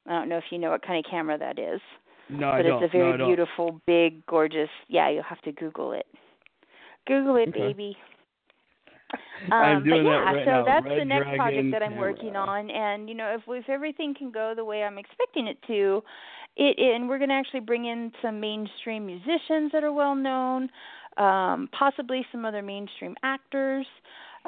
I 0.09 0.13
don't 0.13 0.29
know 0.29 0.39
if 0.39 0.45
you 0.51 0.59
know 0.59 0.71
what 0.71 0.87
kind 0.87 1.05
of 1.05 1.11
camera 1.11 1.39
that 1.39 1.59
is, 1.59 1.81
no, 2.29 2.49
I 2.51 2.63
but 2.63 2.69
don't. 2.69 2.83
it's 2.83 2.93
a 2.95 2.97
very 2.97 3.17
no, 3.19 3.27
beautiful, 3.27 3.81
big, 3.87 4.25
gorgeous. 4.27 4.71
Yeah, 4.89 5.11
you'll 5.11 5.23
have 5.23 5.41
to 5.43 5.53
Google 5.53 5.93
it. 5.93 6.07
Google 7.07 7.37
it, 7.37 7.49
Okay. 7.49 7.59
baby. 7.61 7.97
I'm 9.53 9.79
Um, 9.79 9.85
doing 9.85 10.05
but 10.05 10.11
that 10.11 10.17
yeah, 10.25 10.33
right 10.33 10.45
so 10.45 10.51
now. 10.51 10.65
that's 10.65 10.87
Red 10.87 11.01
the 11.01 11.05
next 11.05 11.23
Dragon 11.23 11.39
project 11.39 11.69
that 11.73 11.83
I'm 11.83 11.97
working 11.97 12.35
on, 12.35 12.71
and 12.71 13.09
you 13.09 13.15
know, 13.15 13.35
if 13.35 13.43
if 13.47 13.69
everything 13.69 14.15
can 14.15 14.31
go 14.33 14.53
the 14.57 14.65
way 14.65 14.83
I'm 14.83 14.99
expecting 14.99 15.47
it 15.47 15.59
to, 15.69 16.03
it 16.57 16.77
and 16.79 17.09
we're 17.09 17.19
going 17.19 17.29
to 17.31 17.35
actually 17.37 17.61
bring 17.61 17.85
in 17.85 18.11
some 18.21 18.41
mainstream 18.41 19.07
musicians 19.07 19.71
that 19.73 19.85
are 19.85 19.93
well 19.93 20.17
known, 20.17 20.69
um, 21.19 21.69
possibly 21.79 22.27
some 22.33 22.45
other 22.45 22.63
mainstream 22.63 23.15
actors. 23.23 23.87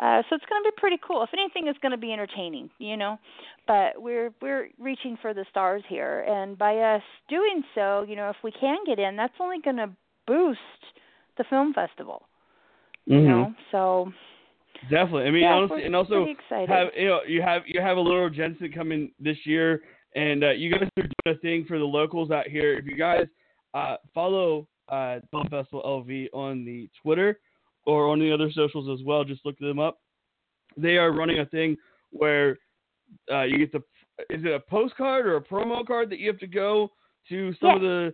Uh, 0.00 0.22
so 0.28 0.36
it's 0.36 0.44
going 0.46 0.62
to 0.62 0.70
be 0.70 0.74
pretty 0.76 0.96
cool. 1.04 1.22
If 1.24 1.30
anything, 1.32 1.66
it's 1.66 1.78
going 1.80 1.92
to 1.92 1.98
be 1.98 2.12
entertaining, 2.12 2.70
you 2.78 2.96
know. 2.96 3.18
But 3.66 4.00
we're 4.00 4.32
we're 4.40 4.68
reaching 4.78 5.18
for 5.20 5.34
the 5.34 5.44
stars 5.50 5.82
here, 5.88 6.20
and 6.28 6.56
by 6.56 6.76
us 6.78 7.02
doing 7.28 7.62
so, 7.74 8.04
you 8.08 8.14
know, 8.14 8.30
if 8.30 8.36
we 8.44 8.52
can 8.52 8.78
get 8.86 8.98
in, 8.98 9.16
that's 9.16 9.34
only 9.40 9.60
going 9.60 9.76
to 9.76 9.90
boost 10.26 10.60
the 11.36 11.44
film 11.50 11.72
festival, 11.74 12.28
you 13.06 13.18
Mhm. 13.18 13.26
know. 13.26 13.54
So 13.72 14.12
Definitely. 14.88 15.24
I 15.26 15.30
mean, 15.32 15.42
yeah, 15.42 15.54
honestly, 15.54 15.82
and 15.84 15.96
also 15.96 16.26
have 16.50 16.88
you 16.96 17.08
know 17.08 17.20
you 17.26 17.42
have 17.42 17.62
you 17.66 17.80
have 17.80 17.96
a 17.96 18.00
little 18.00 18.30
Jenson 18.30 18.70
coming 18.70 19.10
this 19.18 19.36
year, 19.44 19.82
and 20.14 20.44
uh, 20.44 20.50
you 20.50 20.70
guys 20.70 20.88
are 20.96 21.02
doing 21.02 21.12
a 21.26 21.34
thing 21.40 21.64
for 21.64 21.78
the 21.78 21.84
locals 21.84 22.30
out 22.30 22.46
here. 22.46 22.74
If 22.74 22.86
you 22.86 22.96
guys 22.96 23.26
uh, 23.74 23.96
follow 24.14 24.68
uh, 24.88 25.18
Film 25.32 25.48
Festival 25.48 25.82
LV 25.84 26.28
on 26.32 26.64
the 26.64 26.88
Twitter 27.02 27.40
or 27.88 28.06
on 28.06 28.20
the 28.20 28.30
other 28.30 28.50
socials 28.52 28.86
as 28.92 29.02
well, 29.04 29.24
just 29.24 29.44
look 29.46 29.58
them 29.58 29.78
up. 29.78 29.98
They 30.76 30.98
are 30.98 31.10
running 31.10 31.38
a 31.38 31.46
thing 31.46 31.74
where 32.10 32.58
uh, 33.32 33.44
you 33.44 33.56
get 33.56 33.72
the 33.72 33.78
is 34.28 34.44
it 34.44 34.52
a 34.52 34.60
postcard 34.60 35.26
or 35.26 35.36
a 35.36 35.40
promo 35.40 35.86
card 35.86 36.10
that 36.10 36.18
you 36.18 36.28
have 36.28 36.38
to 36.40 36.46
go 36.46 36.90
to 37.30 37.54
some 37.60 37.76
of 37.76 37.80
the 37.80 38.12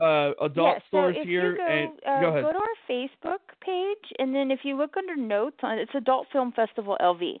uh, 0.00 0.30
adult 0.44 0.76
yeah, 0.76 0.86
stores 0.86 1.16
so 1.16 1.22
if 1.22 1.26
here 1.26 1.52
you 1.52 1.56
go, 1.56 1.66
and 1.66 1.90
uh, 2.06 2.20
go 2.20 2.28
ahead. 2.28 2.42
to 2.42 2.56
our 2.56 2.76
Facebook 2.88 3.42
page, 3.60 4.12
and 4.20 4.32
then 4.32 4.52
if 4.52 4.60
you 4.62 4.76
look 4.76 4.96
under 4.96 5.16
notes, 5.16 5.56
on 5.62 5.78
it's 5.78 5.90
Adult 5.94 6.28
Film 6.32 6.52
Festival 6.52 6.96
LV. 7.00 7.40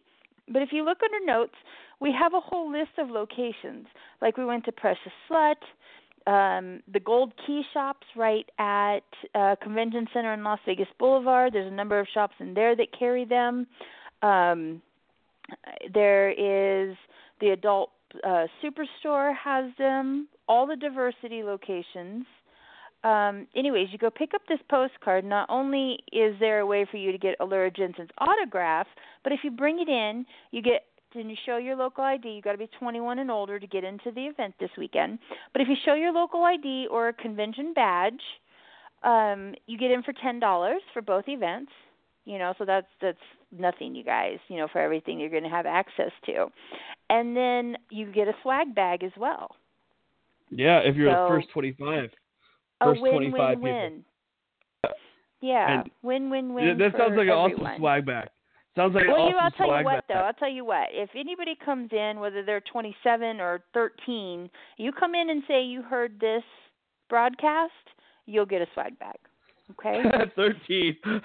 But 0.52 0.62
if 0.62 0.70
you 0.72 0.84
look 0.84 0.98
under 1.04 1.24
notes, 1.24 1.54
we 2.00 2.12
have 2.18 2.34
a 2.34 2.40
whole 2.40 2.70
list 2.70 2.98
of 2.98 3.10
locations. 3.10 3.86
Like 4.20 4.36
we 4.36 4.44
went 4.44 4.64
to 4.64 4.72
Precious 4.72 5.12
Slut, 5.30 5.56
um, 6.26 6.82
the 6.92 7.00
Gold 7.00 7.32
Key 7.46 7.62
shops 7.72 8.06
right 8.16 8.46
at 8.58 9.00
uh, 9.34 9.56
Convention 9.62 10.06
Center 10.12 10.34
in 10.34 10.42
Las 10.42 10.58
Vegas 10.66 10.88
Boulevard. 10.98 11.52
There's 11.52 11.70
a 11.70 11.74
number 11.74 11.98
of 11.98 12.06
shops 12.12 12.34
in 12.40 12.54
there 12.54 12.74
that 12.76 12.88
carry 12.98 13.24
them. 13.24 13.66
Um, 14.22 14.82
there 15.92 16.30
is 16.30 16.96
the 17.40 17.50
Adult 17.50 17.90
uh, 18.24 18.46
Superstore 18.62 19.34
has 19.36 19.70
them. 19.78 20.28
All 20.48 20.66
the 20.66 20.76
diversity 20.76 21.42
locations 21.42 22.24
um, 23.06 23.46
anyways, 23.54 23.88
you 23.92 23.98
go 23.98 24.10
pick 24.10 24.34
up 24.34 24.42
this 24.48 24.58
postcard. 24.68 25.24
Not 25.24 25.48
only 25.48 26.00
is 26.12 26.34
there 26.40 26.58
a 26.58 26.66
way 26.66 26.86
for 26.90 26.96
you 26.96 27.12
to 27.12 27.18
get 27.18 27.38
Alura 27.38 27.74
Jenson's 27.74 28.10
autograph, 28.18 28.88
but 29.22 29.32
if 29.32 29.40
you 29.44 29.52
bring 29.52 29.78
it 29.78 29.88
in, 29.88 30.26
you 30.50 30.60
get 30.60 30.84
and 31.16 31.30
you 31.30 31.36
show 31.46 31.56
your 31.56 31.76
local 31.76 32.04
ID. 32.04 32.28
You 32.28 32.42
got 32.42 32.52
to 32.52 32.58
be 32.58 32.68
21 32.78 33.18
and 33.18 33.30
older 33.30 33.58
to 33.58 33.66
get 33.66 33.84
into 33.84 34.10
the 34.12 34.22
event 34.26 34.54
this 34.60 34.70
weekend. 34.78 35.18
But 35.52 35.62
if 35.62 35.68
you 35.68 35.74
show 35.84 35.94
your 35.94 36.12
local 36.12 36.42
ID 36.44 36.88
or 36.90 37.08
a 37.08 37.12
convention 37.12 37.72
badge, 37.74 38.20
um, 39.02 39.54
you 39.66 39.78
get 39.78 39.90
in 39.90 40.02
for 40.02 40.12
ten 40.22 40.40
dollars 40.40 40.80
for 40.92 41.02
both 41.02 41.24
events. 41.28 41.72
You 42.24 42.38
know, 42.38 42.54
so 42.58 42.64
that's 42.64 42.86
that's 43.00 43.18
nothing, 43.56 43.94
you 43.94 44.02
guys. 44.02 44.38
You 44.48 44.56
know, 44.56 44.68
for 44.72 44.80
everything 44.80 45.20
you're 45.20 45.30
going 45.30 45.44
to 45.44 45.48
have 45.48 45.66
access 45.66 46.10
to, 46.26 46.46
and 47.10 47.36
then 47.36 47.76
you 47.90 48.10
get 48.10 48.26
a 48.28 48.32
swag 48.42 48.74
bag 48.74 49.04
as 49.04 49.12
well. 49.16 49.54
Yeah, 50.50 50.78
if 50.78 50.96
you're 50.96 51.12
so- 51.12 51.24
the 51.24 51.28
first 51.40 51.50
25. 51.50 52.10
a 52.80 52.84
First 52.84 53.00
win 53.02 53.12
25 53.12 53.36
win 53.36 53.54
people. 53.54 53.72
win. 53.72 54.04
Yeah, 55.40 55.80
And- 55.80 55.90
win 56.02 56.30
win 56.30 56.54
win. 56.54 56.78
that 56.78 56.92
sounds 56.96 57.16
like 57.16 57.28
an 57.28 57.34
awesome 57.34 57.76
swag 57.78 58.06
bag. 58.06 58.28
Sounds 58.76 58.94
like 58.94 59.04
Well, 59.08 59.30
you, 59.30 59.36
I'll 59.36 59.50
tell 59.52 59.78
you 59.78 59.84
what 59.84 60.04
though. 60.06 60.14
I'll 60.14 60.34
tell 60.34 60.50
you 60.50 60.64
what. 60.64 60.88
If 60.90 61.08
anybody 61.16 61.56
comes 61.64 61.90
in, 61.92 62.20
whether 62.20 62.44
they're 62.44 62.60
27 62.60 63.40
or 63.40 63.60
13, 63.72 64.50
you 64.76 64.92
come 64.92 65.14
in 65.14 65.30
and 65.30 65.42
say 65.48 65.62
you 65.64 65.82
heard 65.82 66.20
this 66.20 66.42
broadcast, 67.08 67.72
you'll 68.26 68.44
get 68.44 68.60
a 68.60 68.66
swag 68.74 68.98
bag. 68.98 69.16
Okay. 69.70 70.02
13. 70.36 70.96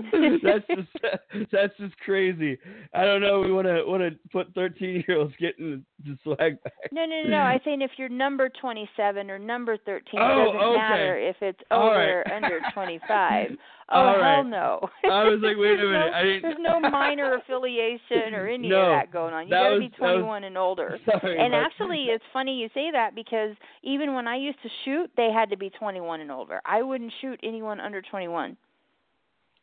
that's 0.42 0.66
just 0.68 1.50
that's 1.52 1.76
just 1.78 1.98
crazy. 1.98 2.58
I 2.94 3.04
don't 3.04 3.20
know. 3.20 3.40
We 3.40 3.52
want 3.52 3.66
to 3.66 3.82
want 3.86 4.02
to 4.02 4.18
put 4.30 4.54
13 4.54 5.04
year 5.08 5.18
olds 5.18 5.34
getting 5.40 5.84
the 6.04 6.16
swag 6.22 6.62
bag. 6.62 6.72
No, 6.92 7.04
no, 7.04 7.22
no, 7.24 7.30
no. 7.30 7.42
I 7.42 7.58
think 7.62 7.82
if 7.82 7.90
you're 7.96 8.08
number 8.08 8.48
27 8.60 9.30
or 9.30 9.38
number 9.38 9.76
13, 9.76 10.20
Oh, 10.20 10.42
it 10.42 10.44
doesn't 10.52 10.60
okay. 10.60 10.76
matter 10.76 11.18
if 11.18 11.36
it's 11.40 11.60
over 11.70 11.86
right. 11.90 12.08
or 12.08 12.32
under 12.32 12.60
25. 12.74 13.50
Oh 13.90 13.96
All 13.96 14.12
hell 14.12 14.20
right. 14.22 14.46
no. 14.46 14.88
I 15.10 15.24
was 15.24 15.40
like, 15.42 15.56
wait 15.56 15.80
a 15.80 15.82
no- 15.82 15.88
minute, 15.90 16.12
I 16.14 16.22
didn't- 16.22 16.42
There's 16.42 16.56
no 16.60 16.78
minor 16.78 17.34
affiliation 17.36 18.34
or 18.34 18.46
any 18.46 18.68
No, 18.68 18.82
of 18.82 18.88
that 19.00 19.10
going 19.12 19.32
on. 19.32 19.44
You 19.46 19.50
got 19.50 19.70
to 19.70 19.78
be 19.80 19.88
that 19.88 20.00
was- 20.00 20.14
21 20.20 20.44
and 20.44 20.58
older. 20.58 20.98
Sorry, 21.06 21.38
And 21.38 21.54
actually, 21.54 22.04
it's 22.10 22.24
funny 22.32 22.58
you 22.58 22.68
say 22.74 22.90
that 22.92 23.14
because 23.14 23.56
even 23.82 24.14
when 24.14 24.28
I 24.28 24.36
used 24.36 24.58
to 24.62 24.68
shoot, 24.84 25.10
they 25.16 25.30
had 25.34 25.48
to 25.50 25.56
be 25.56 25.70
21 25.70 26.20
and 26.20 26.30
older. 26.30 26.60
I 26.66 26.82
wouldn't 26.82 27.12
shoot 27.22 27.40
anyone 27.42 27.80
under 27.80 28.02
21. 28.02 28.56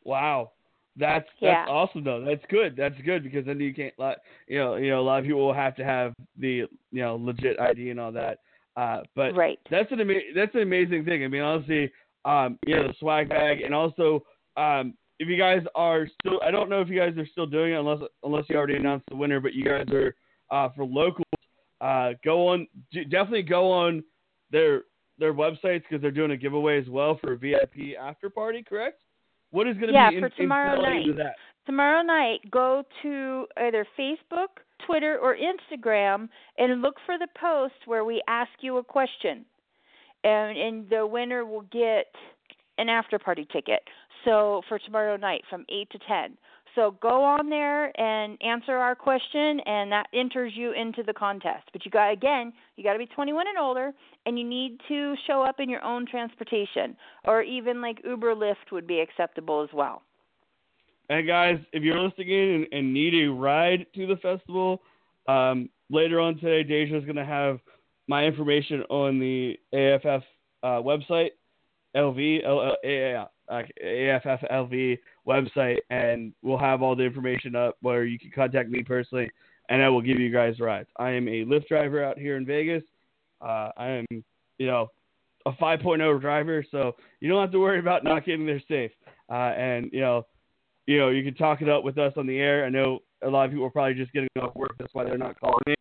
Wow. 0.06 0.52
That's 0.96 1.28
Yeah. 1.40 1.50
that's 1.50 1.70
awesome 1.70 2.04
though. 2.04 2.24
That's 2.24 2.44
good. 2.48 2.74
That's 2.76 2.98
good 3.02 3.22
because 3.22 3.44
then 3.44 3.60
you 3.60 3.74
can't 3.74 3.92
let 3.98 4.18
you 4.48 4.58
know 4.58 4.76
you 4.76 4.90
know 4.90 5.00
a 5.00 5.02
lot 5.02 5.18
of 5.18 5.26
people 5.26 5.44
will 5.44 5.52
have 5.52 5.76
to 5.76 5.84
have 5.84 6.14
the 6.38 6.48
you 6.48 6.68
know 6.92 7.16
legit 7.16 7.60
ID 7.60 7.90
and 7.90 8.00
all 8.00 8.12
that. 8.12 8.38
Uh, 8.76 9.02
but 9.14 9.34
right. 9.34 9.58
that's 9.70 9.90
an 9.92 10.00
ama- 10.00 10.32
that's 10.34 10.54
an 10.54 10.62
amazing 10.62 11.04
thing. 11.04 11.24
I 11.24 11.28
mean, 11.28 11.42
honestly, 11.42 11.90
um, 12.24 12.58
you 12.66 12.76
know, 12.76 12.88
the 12.88 12.94
swag 12.98 13.28
bag, 13.28 13.62
and 13.62 13.74
also, 13.74 14.24
um, 14.56 14.94
if 15.18 15.28
you 15.28 15.38
guys 15.38 15.62
are 15.74 16.06
still, 16.20 16.40
I 16.42 16.50
don't 16.50 16.68
know 16.68 16.80
if 16.80 16.88
you 16.88 16.98
guys 16.98 17.16
are 17.16 17.26
still 17.26 17.46
doing 17.46 17.72
it 17.72 17.78
unless 17.78 18.00
unless 18.22 18.44
you 18.48 18.56
already 18.56 18.76
announced 18.76 19.06
the 19.08 19.16
winner, 19.16 19.40
but 19.40 19.54
you 19.54 19.64
guys 19.64 19.86
are 19.92 20.14
uh, 20.50 20.68
for 20.74 20.84
locals. 20.84 21.24
Uh, 21.80 22.10
go 22.24 22.48
on, 22.48 22.66
definitely 22.92 23.42
go 23.42 23.70
on 23.70 24.02
their 24.50 24.82
their 25.18 25.32
websites 25.32 25.82
because 25.82 26.00
they're 26.00 26.10
doing 26.10 26.32
a 26.32 26.36
giveaway 26.36 26.80
as 26.80 26.88
well 26.88 27.18
for 27.20 27.32
a 27.32 27.38
VIP 27.38 27.96
after 27.98 28.28
party. 28.28 28.62
Correct? 28.66 29.00
What 29.50 29.68
is 29.68 29.76
going 29.76 29.88
to 29.88 29.92
Yeah, 29.94 30.10
be 30.10 30.20
for 30.20 30.28
tomorrow 30.30 30.80
night. 30.80 31.06
to 31.06 31.12
that? 31.14 31.36
Tomorrow 31.66 32.02
night, 32.02 32.40
go 32.50 32.84
to 33.02 33.46
either 33.56 33.86
Facebook, 33.98 34.48
Twitter, 34.86 35.18
or 35.18 35.36
Instagram 35.36 36.28
and 36.58 36.80
look 36.80 36.94
for 37.04 37.18
the 37.18 37.28
post 37.40 37.74
where 37.86 38.04
we 38.04 38.22
ask 38.28 38.50
you 38.60 38.76
a 38.76 38.84
question. 38.84 39.44
And, 40.22 40.56
and 40.56 40.90
the 40.90 41.06
winner 41.06 41.44
will 41.44 41.66
get 41.72 42.06
an 42.78 42.88
after 42.88 43.18
party 43.18 43.46
ticket. 43.52 43.80
So 44.24 44.62
for 44.68 44.78
tomorrow 44.78 45.16
night 45.16 45.42
from 45.48 45.64
8 45.68 45.90
to 45.90 45.98
10. 45.98 46.36
So 46.76 46.94
go 47.00 47.24
on 47.24 47.48
there 47.48 47.98
and 47.98 48.36
answer 48.42 48.76
our 48.76 48.94
question, 48.94 49.60
and 49.60 49.90
that 49.90 50.06
enters 50.12 50.52
you 50.54 50.72
into 50.72 51.02
the 51.02 51.14
contest. 51.14 51.64
But 51.72 51.86
you 51.86 51.90
got 51.90 52.12
again, 52.12 52.52
you 52.76 52.84
got 52.84 52.92
to 52.92 52.98
be 52.98 53.06
21 53.06 53.46
and 53.48 53.58
older, 53.58 53.92
and 54.26 54.38
you 54.38 54.46
need 54.46 54.78
to 54.88 55.14
show 55.26 55.42
up 55.42 55.58
in 55.58 55.70
your 55.70 55.82
own 55.82 56.06
transportation, 56.06 56.94
or 57.24 57.42
even 57.42 57.80
like 57.80 57.98
Uber, 58.04 58.34
Lyft 58.34 58.72
would 58.72 58.86
be 58.86 59.00
acceptable 59.00 59.62
as 59.62 59.70
well. 59.72 60.02
And 61.08 61.26
guys, 61.26 61.58
if 61.72 61.82
you're 61.82 61.98
listening 61.98 62.28
in 62.28 62.66
and, 62.72 62.92
need 62.92 63.14
a 63.24 63.32
ride 63.32 63.86
to 63.94 64.06
the 64.06 64.16
festival, 64.16 64.82
um, 65.28 65.70
later 65.88 66.20
on 66.20 66.36
today, 66.38 66.62
Daehja's 66.68 67.04
going 67.04 67.16
to 67.16 67.24
have 67.24 67.58
my 68.06 68.24
information 68.24 68.82
on 68.90 69.18
the 69.18 69.58
AFF 69.72 70.22
uh, 70.62 70.82
website, 70.82 71.30
LV, 71.96 73.26
uh, 73.48 73.62
AFFLV 73.84 74.98
website, 75.26 75.78
and 75.90 76.32
we'll 76.42 76.58
have 76.58 76.82
all 76.82 76.96
the 76.96 77.04
information 77.04 77.54
up 77.54 77.76
where 77.80 78.04
you 78.04 78.18
can 78.18 78.30
contact 78.30 78.70
me 78.70 78.82
personally, 78.82 79.30
and 79.68 79.82
I 79.82 79.88
will 79.88 80.02
give 80.02 80.18
you 80.18 80.30
guys 80.32 80.60
rides. 80.60 80.88
I 80.96 81.10
am 81.10 81.28
a 81.28 81.44
Lyft 81.44 81.68
driver 81.68 82.02
out 82.04 82.18
here 82.18 82.36
in 82.36 82.46
Vegas. 82.46 82.82
Uh, 83.40 83.70
I 83.76 83.88
am, 83.88 84.06
you 84.58 84.66
know, 84.66 84.88
a 85.46 85.52
5.0 85.52 86.20
driver, 86.20 86.64
so 86.70 86.96
you 87.20 87.28
don't 87.28 87.40
have 87.40 87.52
to 87.52 87.60
worry 87.60 87.78
about 87.78 88.04
not 88.04 88.24
getting 88.24 88.46
there 88.46 88.62
safe. 88.68 88.90
Uh, 89.30 89.52
and 89.56 89.90
you 89.92 90.00
know, 90.00 90.26
you 90.86 90.98
know, 90.98 91.10
you 91.10 91.24
can 91.24 91.34
talk 91.34 91.62
it 91.62 91.68
up 91.68 91.84
with 91.84 91.98
us 91.98 92.12
on 92.16 92.26
the 92.26 92.38
air. 92.38 92.64
I 92.64 92.68
know 92.68 93.00
a 93.22 93.28
lot 93.28 93.44
of 93.44 93.50
people 93.50 93.66
are 93.66 93.70
probably 93.70 93.94
just 93.94 94.12
getting 94.12 94.28
off 94.40 94.54
work, 94.54 94.74
that's 94.78 94.94
why 94.94 95.04
they're 95.04 95.18
not 95.18 95.38
calling 95.38 95.62
in, 95.66 95.74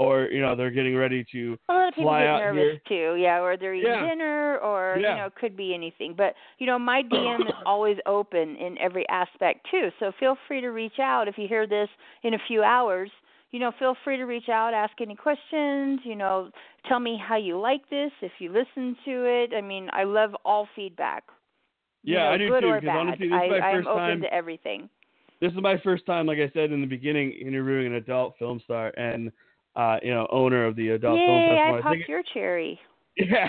or 0.00 0.28
you 0.30 0.40
know, 0.40 0.56
they're 0.56 0.70
getting 0.70 0.96
ready 0.96 1.24
to 1.32 1.58
A 1.68 1.72
lot 1.74 1.88
of 1.88 1.94
people 1.94 2.10
fly 2.10 2.20
get 2.22 2.28
out 2.28 2.40
nervous 2.40 2.80
too, 2.88 3.16
yeah, 3.20 3.38
or 3.40 3.56
they're 3.56 3.74
eating 3.74 3.90
Yeah. 3.92 4.08
dinner, 4.08 4.58
or 4.58 4.98
Yeah. 4.98 5.10
you 5.10 5.16
know, 5.20 5.26
it 5.26 5.34
could 5.36 5.56
be 5.56 5.74
anything. 5.74 6.14
But 6.16 6.34
you 6.58 6.66
know, 6.66 6.78
my 6.78 7.02
DM 7.02 7.46
is 7.46 7.54
always 7.66 7.98
open 8.06 8.56
in 8.56 8.78
every 8.78 9.06
aspect 9.08 9.66
too. 9.70 9.90
So 10.00 10.12
feel 10.18 10.36
free 10.48 10.60
to 10.62 10.68
reach 10.70 10.98
out 10.98 11.28
if 11.28 11.36
you 11.38 11.46
hear 11.48 11.66
this 11.66 11.88
in 12.22 12.34
a 12.34 12.38
few 12.48 12.62
hours. 12.62 13.10
you 13.52 13.58
know, 13.58 13.72
feel 13.78 13.94
free 14.04 14.16
to 14.16 14.24
reach 14.24 14.48
out, 14.48 14.74
ask 14.74 14.92
any 15.00 15.16
questions, 15.16 16.00
you 16.04 16.14
know, 16.14 16.50
tell 16.88 17.00
me 17.00 17.18
how 17.28 17.36
you 17.36 17.58
like 17.58 17.82
this, 17.90 18.12
if 18.22 18.32
you 18.38 18.48
listen 18.52 18.96
to 19.04 19.12
it. 19.24 19.50
I 19.56 19.60
mean, 19.60 19.88
I 19.92 20.04
love 20.04 20.32
all 20.44 20.68
feedback. 20.76 21.24
you 22.04 22.14
Yeah, 22.14 22.24
know, 22.24 22.30
I 22.34 22.38
do 22.38 22.48
good 22.48 22.62
too. 22.62 22.70
or 22.70 22.80
Because 22.80 22.86
bad. 22.88 22.96
honestly, 22.96 23.28
this 23.28 23.36
I, 23.36 23.44
is 23.44 23.50
my 23.50 23.60
I'm 23.60 23.76
first 23.78 23.88
open 23.88 24.20
to 24.22 24.32
everything. 24.32 24.88
This 25.40 25.52
is 25.52 25.58
my 25.60 25.76
first 25.82 26.06
time, 26.06 26.26
like 26.26 26.38
I 26.38 26.50
said 26.54 26.70
in 26.70 26.80
the 26.80 26.86
beginning, 26.86 27.32
interviewing 27.32 27.86
an 27.86 27.94
adult 27.94 28.34
film 28.38 28.60
star 28.64 28.92
and 28.96 29.32
uh, 29.76 29.98
you 30.02 30.12
know, 30.12 30.26
owner 30.30 30.66
of 30.66 30.76
the 30.76 30.90
adult 30.90 31.18
film 31.18 31.48
festival. 31.48 31.74
I 31.74 31.78
I 31.78 31.80
popped 31.80 31.94
think 31.96 32.08
your 32.08 32.22
cherry. 32.34 32.78
Yeah. 33.16 33.48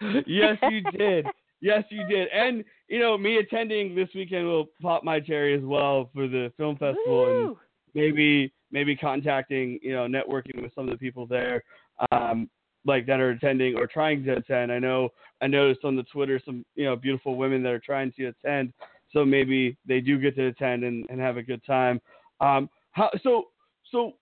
yes, 0.26 0.58
you 0.70 0.82
did. 0.96 1.26
Yes, 1.60 1.84
you 1.90 2.06
did. 2.08 2.28
And 2.28 2.64
you 2.88 2.98
know, 2.98 3.16
me 3.16 3.36
attending 3.36 3.94
this 3.94 4.08
weekend 4.14 4.46
will 4.46 4.66
pop 4.80 5.04
my 5.04 5.20
cherry 5.20 5.54
as 5.54 5.62
well 5.62 6.10
for 6.14 6.26
the 6.26 6.52
film 6.56 6.76
festival, 6.76 7.46
and 7.46 7.56
maybe 7.94 8.52
maybe 8.70 8.96
contacting, 8.96 9.78
you 9.82 9.92
know, 9.92 10.06
networking 10.06 10.60
with 10.60 10.74
some 10.74 10.88
of 10.88 10.90
the 10.90 10.98
people 10.98 11.26
there, 11.26 11.62
um, 12.10 12.48
like 12.84 13.06
that 13.06 13.20
are 13.20 13.30
attending 13.30 13.76
or 13.76 13.86
trying 13.86 14.24
to 14.24 14.36
attend. 14.36 14.72
I 14.72 14.78
know 14.78 15.10
I 15.40 15.46
noticed 15.46 15.84
on 15.84 15.94
the 15.94 16.02
Twitter 16.04 16.40
some 16.44 16.64
you 16.74 16.84
know 16.84 16.96
beautiful 16.96 17.36
women 17.36 17.62
that 17.62 17.72
are 17.72 17.78
trying 17.78 18.12
to 18.12 18.26
attend, 18.26 18.72
so 19.12 19.24
maybe 19.24 19.76
they 19.86 20.00
do 20.00 20.18
get 20.18 20.34
to 20.36 20.46
attend 20.46 20.84
and, 20.84 21.06
and 21.10 21.20
have 21.20 21.36
a 21.36 21.42
good 21.42 21.64
time. 21.64 22.00
Um, 22.40 22.68
how 22.90 23.10
so 23.22 23.48
so 23.90 24.14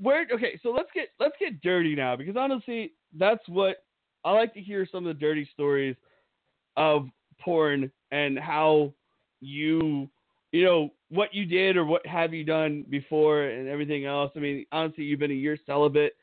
where 0.00 0.26
okay 0.32 0.58
so 0.62 0.70
let's 0.70 0.88
get 0.94 1.08
let's 1.20 1.34
get 1.40 1.60
dirty 1.62 1.94
now 1.94 2.16
because 2.16 2.36
honestly 2.36 2.92
that's 3.18 3.46
what 3.48 3.78
I 4.24 4.32
like 4.32 4.52
to 4.54 4.60
hear 4.60 4.86
some 4.90 5.06
of 5.06 5.14
the 5.14 5.20
dirty 5.20 5.48
stories 5.52 5.96
of 6.76 7.08
porn 7.40 7.90
and 8.10 8.38
how 8.38 8.92
you 9.40 10.08
you 10.52 10.64
know 10.64 10.90
what 11.10 11.32
you 11.34 11.44
did 11.46 11.76
or 11.76 11.84
what 11.84 12.04
have 12.06 12.34
you 12.34 12.44
done 12.44 12.84
before 12.90 13.44
and 13.44 13.68
everything 13.68 14.06
else. 14.06 14.32
I 14.34 14.40
mean, 14.40 14.66
honestly, 14.72 15.04
you've 15.04 15.20
been 15.20 15.30
a 15.30 15.34
year 15.34 15.56
celibate. 15.66 16.14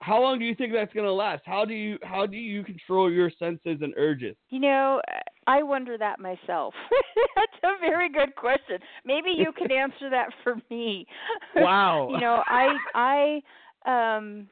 How 0.00 0.20
long 0.20 0.38
do 0.38 0.46
you 0.46 0.54
think 0.54 0.72
that's 0.72 0.92
gonna 0.94 1.12
last? 1.12 1.42
How 1.44 1.64
do 1.64 1.74
you 1.74 1.98
how 2.02 2.26
do 2.26 2.36
you 2.36 2.64
control 2.64 3.12
your 3.12 3.30
senses 3.38 3.78
and 3.82 3.92
urges? 3.96 4.34
You 4.48 4.60
know, 4.60 5.00
I 5.46 5.62
wonder 5.62 5.98
that 5.98 6.18
myself. 6.18 6.74
That's 7.36 7.64
a 7.64 7.80
very 7.80 8.10
good 8.10 8.34
question. 8.34 8.78
Maybe 9.04 9.30
you 9.36 9.52
can 9.52 9.70
answer 9.70 10.08
that 10.10 10.28
for 10.42 10.56
me. 10.70 11.06
Wow. 11.56 12.08
you 12.12 12.20
know, 12.20 12.42
I 12.46 12.76
I 12.94 14.16
um 14.16 14.48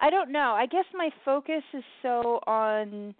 I 0.00 0.10
don't 0.10 0.32
know. 0.32 0.54
I 0.56 0.66
guess 0.66 0.84
my 0.92 1.10
focus 1.24 1.62
is 1.72 1.84
so 2.02 2.40
on 2.46 3.14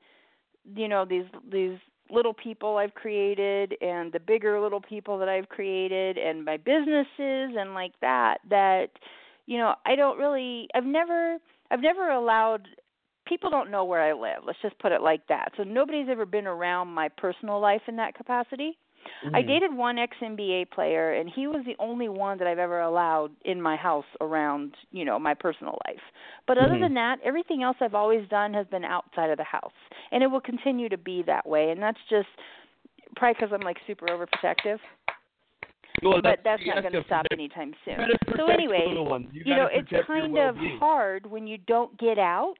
you 0.75 0.89
know 0.89 1.05
these 1.05 1.27
these 1.53 1.79
little 2.11 2.35
people 2.35 2.77
I've 2.77 2.95
created 2.95 3.75
and 3.81 4.13
the 4.13 4.21
bigger 4.21 4.61
little 4.61 4.81
people 4.81 5.19
that 5.19 5.29
I've 5.29 5.49
created 5.49 6.19
and 6.19 6.45
my 6.45 6.57
businesses 6.57 7.07
and 7.19 7.75
like 7.75 7.93
that 8.01 8.39
that 8.51 8.89
you 9.47 9.59
know, 9.59 9.75
I 9.87 9.95
don't 9.97 10.19
really 10.19 10.69
I've 10.75 10.85
never 10.85 11.39
I've 11.71 11.81
never 11.81 12.11
allowed 12.11 12.69
people 13.27 13.51
don't 13.51 13.71
know 13.71 13.85
where 13.85 14.03
I 14.03 14.13
live. 14.13 14.43
Let's 14.47 14.59
just 14.63 14.79
put 14.79 14.93
it 14.93 15.01
like 15.01 15.27
that. 15.29 15.53
So 15.57 15.63
nobody's 15.65 16.09
ever 16.11 16.27
been 16.27 16.47
around 16.47 16.89
my 16.89 17.09
personal 17.09 17.59
life 17.61 17.81
in 17.89 17.97
that 17.97 18.15
capacity. 18.15 18.79
I 19.35 19.43
Mhm. 19.43 19.47
dated 19.47 19.75
one 19.75 19.99
ex 19.99 20.17
NBA 20.21 20.71
player 20.71 21.13
and 21.15 21.29
he 21.29 21.47
was 21.47 21.65
the 21.67 21.77
only 21.79 22.09
one 22.09 22.39
that 22.39 22.47
I've 22.47 22.59
ever 22.59 22.81
allowed 22.81 23.33
in 23.45 23.61
my 23.61 23.77
house 23.77 24.07
around, 24.21 24.75
you 24.93 25.05
know, 25.05 25.19
my 25.19 25.35
personal 25.35 25.79
life. 25.87 26.01
But 26.47 26.57
other 26.59 26.77
Mhm. 26.77 26.81
than 26.81 26.95
that, 26.95 27.21
everything 27.23 27.63
else 27.63 27.77
I've 27.81 27.95
always 27.95 28.27
done 28.29 28.55
has 28.55 28.67
been 28.69 28.85
outside 28.85 29.31
of 29.31 29.37
the 29.37 29.45
house. 29.45 29.73
And 30.11 30.23
it 30.23 30.27
will 30.29 30.41
continue 30.41 30.89
to 30.89 30.99
be 30.99 31.23
that 31.23 31.47
way 31.47 31.71
and 31.71 31.83
that's 31.83 32.01
just 32.09 32.29
probably 33.17 33.35
cuz 33.41 33.53
I'm 33.53 33.61
like 33.61 33.79
super 33.87 34.07
overprotective. 34.07 34.81
Well, 36.03 36.21
But 36.23 36.41
that's 36.45 36.61
you 36.63 36.75
not 36.75 36.83
going 36.83 36.93
to 36.93 37.01
to 37.01 37.07
stop 37.07 37.27
anytime 37.31 37.73
soon. 37.85 37.97
So 38.37 38.47
anyway. 38.49 38.85
You, 38.89 39.43
you 39.45 39.55
know, 39.55 39.69
it's 39.73 39.89
kind 40.07 40.37
of 40.39 40.57
hard 40.79 41.27
when 41.27 41.47
you 41.47 41.59
don't 41.59 41.97
get 41.99 42.19
out 42.19 42.57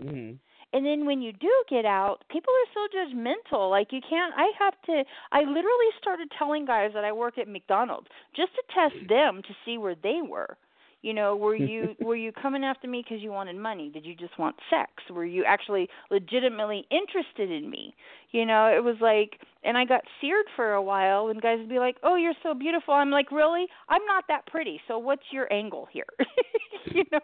Mhm. 0.00 0.38
and 0.72 0.86
then 0.86 1.04
when 1.04 1.20
you 1.20 1.32
do 1.32 1.52
get 1.68 1.84
out 1.84 2.24
people 2.30 2.52
are 2.54 2.72
so 2.72 2.96
judgmental 2.96 3.68
like 3.68 3.92
you 3.92 4.00
can't 4.08 4.32
i 4.36 4.50
have 4.58 4.74
to 4.82 5.04
i 5.32 5.40
literally 5.40 5.90
started 5.98 6.30
telling 6.38 6.64
guys 6.64 6.92
that 6.94 7.04
i 7.04 7.12
work 7.12 7.36
at 7.36 7.48
mcdonald's 7.48 8.06
just 8.34 8.52
to 8.54 8.62
test 8.74 8.94
them 9.08 9.42
to 9.42 9.54
see 9.64 9.76
where 9.76 9.94
they 10.02 10.20
were 10.22 10.56
you 11.02 11.14
know 11.14 11.36
were 11.36 11.54
you 11.70 11.94
were 12.00 12.16
you 12.16 12.32
coming 12.32 12.64
after 12.64 12.88
me 12.88 13.02
because 13.06 13.22
you 13.22 13.30
wanted 13.30 13.56
money? 13.56 13.88
Did 13.88 14.04
you 14.04 14.14
just 14.14 14.38
want 14.38 14.56
sex? 14.68 14.90
Were 15.10 15.24
you 15.24 15.44
actually 15.44 15.88
legitimately 16.10 16.86
interested 16.90 17.50
in 17.50 17.70
me? 17.70 17.94
You 18.32 18.46
know 18.46 18.66
it 18.66 18.82
was 18.82 18.96
like 19.00 19.40
and 19.64 19.76
i 19.76 19.84
got 19.84 20.02
seared 20.20 20.46
for 20.56 20.72
a 20.72 20.82
while 20.82 21.28
and 21.28 21.40
guys 21.42 21.58
would 21.58 21.68
be 21.68 21.78
like 21.78 21.96
oh 22.02 22.16
you're 22.16 22.34
so 22.42 22.54
beautiful. 22.54 22.94
I'm 22.94 23.10
like 23.10 23.30
really? 23.30 23.66
I'm 23.88 24.04
not 24.06 24.24
that 24.28 24.46
pretty. 24.46 24.80
So 24.88 24.98
what's 24.98 25.24
your 25.32 25.52
angle 25.52 25.88
here? 25.92 26.04
You 26.94 27.04
know 27.12 27.20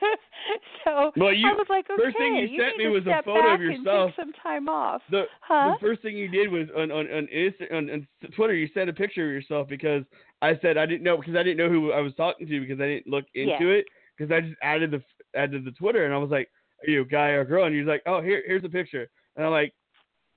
so 0.84 1.12
Well, 1.16 1.32
you- 1.32 1.48
I 1.48 1.52
was 1.54 1.66
like, 1.68 1.86
okay, 1.90 2.02
first 2.02 2.16
thing 2.16 2.36
you 2.36 2.46
you 2.48 2.60
sent 2.60 2.76
me 2.78 2.88
was 2.88 3.06
a 3.06 3.22
photo 3.24 3.54
of 3.54 3.60
yourself. 3.60 4.12
some 4.16 4.32
time 4.34 4.68
off. 4.68 5.02
The 5.10 5.24
Huh? 5.40 5.72
the 5.74 5.86
first 5.86 6.02
thing 6.02 6.16
you 6.16 6.28
did 6.28 6.50
was 6.50 6.68
on 6.76 6.90
on 6.90 7.06
on, 7.12 7.26
Insta, 7.34 7.72
on 7.72 7.90
on 7.90 8.06
Twitter 8.34 8.54
you 8.54 8.68
sent 8.74 8.88
a 8.90 8.92
picture 8.92 9.26
of 9.26 9.32
yourself 9.32 9.68
because 9.68 10.04
I 10.42 10.58
said 10.60 10.76
I 10.76 10.86
didn't 10.86 11.02
know 11.02 11.16
because 11.16 11.34
I 11.36 11.42
didn't 11.42 11.56
know 11.58 11.68
who 11.68 11.92
I 11.92 12.00
was 12.00 12.14
talking 12.14 12.46
to 12.46 12.60
because 12.60 12.80
I 12.80 12.86
didn't 12.86 13.06
look 13.08 13.24
into 13.34 13.50
Yeah. 13.66 13.76
it 13.78 13.86
because 14.16 14.32
I 14.32 14.40
just 14.40 14.54
added 14.62 14.90
the 14.92 15.02
added 15.38 15.64
the 15.64 15.72
Twitter 15.72 16.04
and 16.04 16.14
I 16.14 16.18
was 16.18 16.30
like, 16.30 16.48
are 16.86 16.90
you 16.90 17.02
a 17.02 17.04
guy 17.04 17.30
or 17.30 17.40
a 17.40 17.44
girl? 17.44 17.64
And 17.64 17.74
you're 17.74 17.84
like, 17.84 18.02
oh 18.06 18.20
here 18.22 18.42
here's 18.46 18.64
a 18.64 18.68
picture 18.68 19.08
and 19.36 19.44
I'm 19.44 19.52
like, 19.52 19.74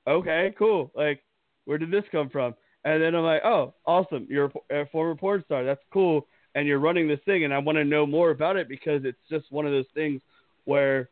okay 0.08 0.54
cool 0.58 0.92
like 0.96 1.24
where 1.66 1.78
did 1.78 1.92
this 1.92 2.04
come 2.12 2.30
from? 2.30 2.56
And 2.84 3.02
then 3.02 3.14
I'm 3.16 3.24
like, 3.24 3.44
oh 3.46 3.76
awesome 3.86 4.26
you're 4.30 4.52
a 4.72 4.82
a 4.82 4.86
former 4.88 5.16
porn 5.16 5.44
star 5.46 5.64
that's 5.64 5.82
cool 5.94 6.28
and 6.56 6.68
you're 6.68 6.80
running 6.80 7.08
this 7.08 7.20
thing 7.26 7.44
and 7.44 7.54
I 7.54 7.58
want 7.60 7.78
to 7.78 7.86
know 7.86 8.06
more 8.06 8.32
about 8.32 8.58
it 8.58 8.68
because 8.68 9.02
it's 9.06 9.20
just 9.30 9.52
one 9.52 9.66
of 9.66 9.72
those 9.72 9.86
things 9.94 10.22
where 10.66 11.10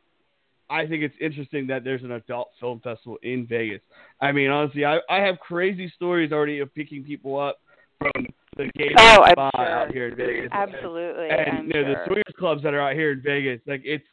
I 0.69 0.85
think 0.85 1.03
it's 1.03 1.15
interesting 1.19 1.65
that 1.67 1.83
there's 1.83 2.03
an 2.03 2.11
adult 2.11 2.49
film 2.59 2.79
festival 2.81 3.17
in 3.23 3.47
Vegas. 3.47 3.81
I 4.21 4.31
mean, 4.31 4.49
honestly, 4.51 4.85
I 4.85 4.99
I 5.09 5.17
have 5.17 5.39
crazy 5.39 5.91
stories 5.95 6.31
already 6.31 6.59
of 6.59 6.73
picking 6.75 7.03
people 7.03 7.39
up 7.39 7.57
from 7.97 8.25
the 8.57 8.69
gay 8.77 8.93
Oh, 8.97 9.25
sure. 9.25 9.65
out 9.65 9.91
here 9.91 10.09
in 10.09 10.15
Vegas. 10.15 10.49
Absolutely, 10.53 11.29
And 11.29 11.57
I'm 11.59 11.67
you 11.67 11.73
know, 11.73 11.83
sure. 11.83 11.93
the 11.93 11.99
swingers 12.05 12.35
clubs 12.37 12.63
that 12.63 12.73
are 12.73 12.81
out 12.81 12.93
here 12.93 13.11
in 13.13 13.21
Vegas. 13.21 13.61
Like 13.65 13.81
it's 13.83 14.05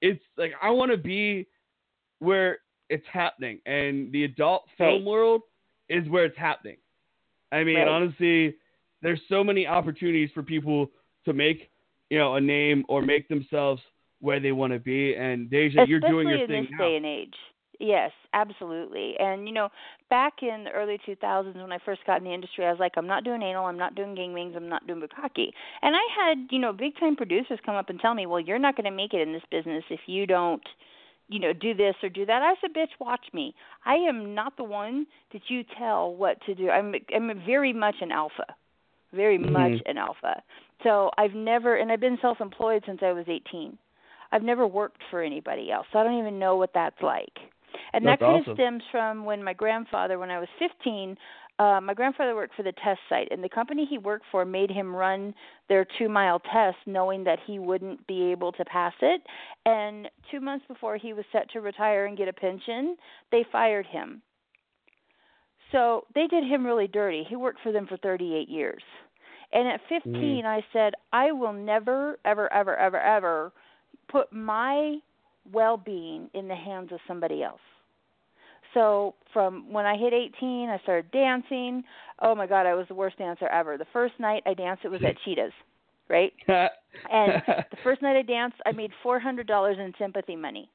it's 0.00 0.22
like 0.36 0.52
I 0.62 0.70
want 0.70 0.92
to 0.92 0.98
be 0.98 1.46
where 2.20 2.58
it's 2.90 3.06
happening, 3.12 3.60
and 3.66 4.12
the 4.12 4.24
adult 4.24 4.62
film 4.78 5.04
Right. 5.04 5.10
world 5.10 5.42
is 5.88 6.08
where 6.08 6.24
it's 6.24 6.38
happening. 6.38 6.76
I 7.50 7.64
mean, 7.64 7.76
Right. 7.76 7.88
honestly, 7.88 8.56
there's 9.04 9.20
so 9.28 9.44
many 9.44 9.66
opportunities 9.66 10.30
for 10.34 10.42
people 10.42 10.90
to 11.26 11.32
make 11.32 11.70
you 12.10 12.18
know 12.18 12.34
a 12.34 12.40
name 12.40 12.84
or 12.88 13.02
make 13.02 13.28
themselves 13.28 13.80
where 14.20 14.40
they 14.40 14.52
want 14.52 14.72
to 14.72 14.78
be. 14.80 15.14
And 15.14 15.48
Daehja, 15.50 15.68
Especially 15.68 15.90
you're 15.90 16.00
doing 16.00 16.28
your 16.28 16.38
in 16.38 16.48
thing 16.48 16.62
this 16.64 16.70
now. 16.72 16.88
day 16.88 16.96
and 16.96 17.06
age. 17.06 17.34
Yes, 17.78 18.12
absolutely. 18.32 19.14
And 19.18 19.46
you 19.46 19.52
know, 19.52 19.68
back 20.08 20.34
in 20.42 20.64
the 20.64 20.70
early 20.70 20.98
2000s 21.06 21.60
when 21.60 21.72
I 21.72 21.78
first 21.84 22.00
got 22.06 22.18
in 22.18 22.24
the 22.24 22.32
industry, 22.32 22.64
I 22.64 22.70
was 22.70 22.80
like, 22.80 22.92
I'm 22.96 23.06
not 23.06 23.24
doing 23.24 23.42
anal, 23.42 23.66
I'm 23.66 23.76
not 23.76 23.94
doing 23.94 24.14
gang 24.14 24.30
gangbangs, 24.30 24.56
I'm 24.56 24.68
not 24.68 24.86
doing 24.86 25.00
bukkake. 25.00 25.50
And 25.82 25.94
I 25.94 26.02
had, 26.16 26.46
you 26.50 26.58
know, 26.58 26.72
big 26.72 26.96
time 26.98 27.14
producers 27.14 27.58
come 27.66 27.74
up 27.74 27.90
and 27.90 28.00
tell 28.00 28.14
me, 28.14 28.26
well, 28.26 28.40
you're 28.40 28.58
not 28.58 28.76
going 28.76 28.84
to 28.84 28.90
make 28.90 29.12
it 29.12 29.20
in 29.20 29.32
this 29.32 29.42
business 29.50 29.84
if 29.90 30.00
you 30.06 30.26
don't 30.26 30.62
you 31.28 31.40
know, 31.40 31.54
do 31.54 31.72
this 31.72 31.94
or 32.02 32.10
do 32.10 32.26
that. 32.26 32.42
I 32.42 32.52
said, 32.60 32.74
bitch, 32.74 33.00
watch 33.00 33.26
me. 33.32 33.54
I 33.86 33.94
am 33.94 34.34
not 34.34 34.58
the 34.58 34.64
one 34.64 35.06
that 35.32 35.40
you 35.48 35.62
tell 35.78 36.14
what 36.14 36.38
to 36.42 36.54
do. 36.54 36.68
I'm 36.68 36.94
I'm 37.14 37.30
very 37.46 37.72
much 37.72 37.96
an 38.02 38.12
alpha. 38.12 38.44
Very 39.14 39.38
much 39.38 39.72
Mhm. 39.72 39.82
an 39.86 39.98
alpha. 39.98 40.42
So 40.82 41.10
I've 41.16 41.34
never 41.34 41.76
and 41.76 41.90
I've 41.90 42.00
been 42.00 42.18
self-employed 42.20 42.84
since 42.84 43.02
I 43.02 43.12
was 43.12 43.28
18. 43.28 43.78
I've 44.32 44.42
never 44.42 44.66
worked 44.66 45.02
for 45.10 45.22
anybody 45.22 45.70
else. 45.70 45.86
So 45.92 45.98
I 45.98 46.04
don't 46.04 46.18
even 46.18 46.38
know 46.38 46.56
what 46.56 46.72
that's 46.72 47.00
like. 47.02 47.38
And 47.92 48.04
That's 48.04 48.20
that 48.20 48.26
kind 48.26 48.40
awesome. 48.40 48.52
of 48.52 48.56
stems 48.56 48.82
from 48.90 49.24
when 49.24 49.42
my 49.42 49.52
grandfather, 49.52 50.18
when 50.18 50.30
I 50.30 50.38
was 50.38 50.48
15, 50.58 51.16
uh, 51.58 51.80
my 51.80 51.94
grandfather 51.94 52.34
worked 52.34 52.54
for 52.56 52.64
the 52.64 52.72
test 52.72 53.00
site, 53.08 53.28
and 53.30 53.42
the 53.42 53.48
company 53.48 53.86
he 53.86 53.98
worked 53.98 54.26
for 54.32 54.44
made 54.44 54.70
him 54.70 54.94
run 54.94 55.34
their 55.68 55.84
two 55.98 56.08
mile 56.08 56.40
test, 56.40 56.76
knowing 56.86 57.22
that 57.24 57.38
he 57.46 57.60
wouldn't 57.60 58.04
be 58.08 58.24
able 58.32 58.50
to 58.52 58.64
pass 58.64 58.94
it. 59.02 59.22
And 59.64 60.10
two 60.30 60.40
months 60.40 60.66
before 60.66 60.96
he 60.96 61.12
was 61.12 61.24
set 61.30 61.48
to 61.50 61.60
retire 61.60 62.06
and 62.06 62.18
get 62.18 62.26
a 62.26 62.32
pension, 62.32 62.96
they 63.30 63.44
fired 63.52 63.86
him. 63.86 64.20
So 65.70 66.06
they 66.14 66.26
did 66.26 66.44
him 66.44 66.66
really 66.66 66.88
dirty. 66.88 67.24
He 67.28 67.36
worked 67.36 67.60
for 67.62 67.72
them 67.72 67.86
for 67.86 67.96
38 67.98 68.48
years. 68.48 68.82
And 69.54 69.68
at 69.68 69.80
mm. 69.90 70.02
15, 70.04 70.44
I 70.44 70.60
said, 70.72 70.94
I 71.12 71.32
will 71.32 71.52
never, 71.52 72.18
ever, 72.24 72.52
ever, 72.52 72.76
ever, 72.76 73.00
ever 73.00 73.52
put 74.10 74.32
my 74.32 74.98
well 75.52 75.76
being 75.76 76.28
in 76.34 76.48
the 76.48 76.54
hands 76.54 76.90
of 76.92 76.98
somebody 77.06 77.42
else. 77.42 77.60
So 78.74 79.14
from 79.32 79.72
when 79.72 79.86
I 79.86 79.96
hit 79.96 80.12
18, 80.12 80.68
I 80.68 80.78
started 80.82 81.10
dancing. 81.12 81.84
Oh 82.20 82.34
my 82.34 82.46
God, 82.46 82.66
I 82.66 82.74
was 82.74 82.86
the 82.88 82.94
worst 82.94 83.18
dancer 83.18 83.46
ever. 83.46 83.78
The 83.78 83.86
first 83.92 84.14
night 84.18 84.42
I 84.46 84.54
danced, 84.54 84.84
it 84.84 84.90
was 84.90 85.02
at 85.06 85.16
Cheetahs, 85.24 85.52
right? 86.08 86.32
And 87.10 87.42
the 87.46 87.76
first 87.82 88.02
night 88.02 88.16
I 88.16 88.22
danced, 88.22 88.56
I 88.64 88.70
made 88.70 88.92
four 89.02 89.18
hundred 89.18 89.48
dollars 89.48 89.78
in 89.80 89.92
sympathy 89.98 90.36
money 90.36 90.70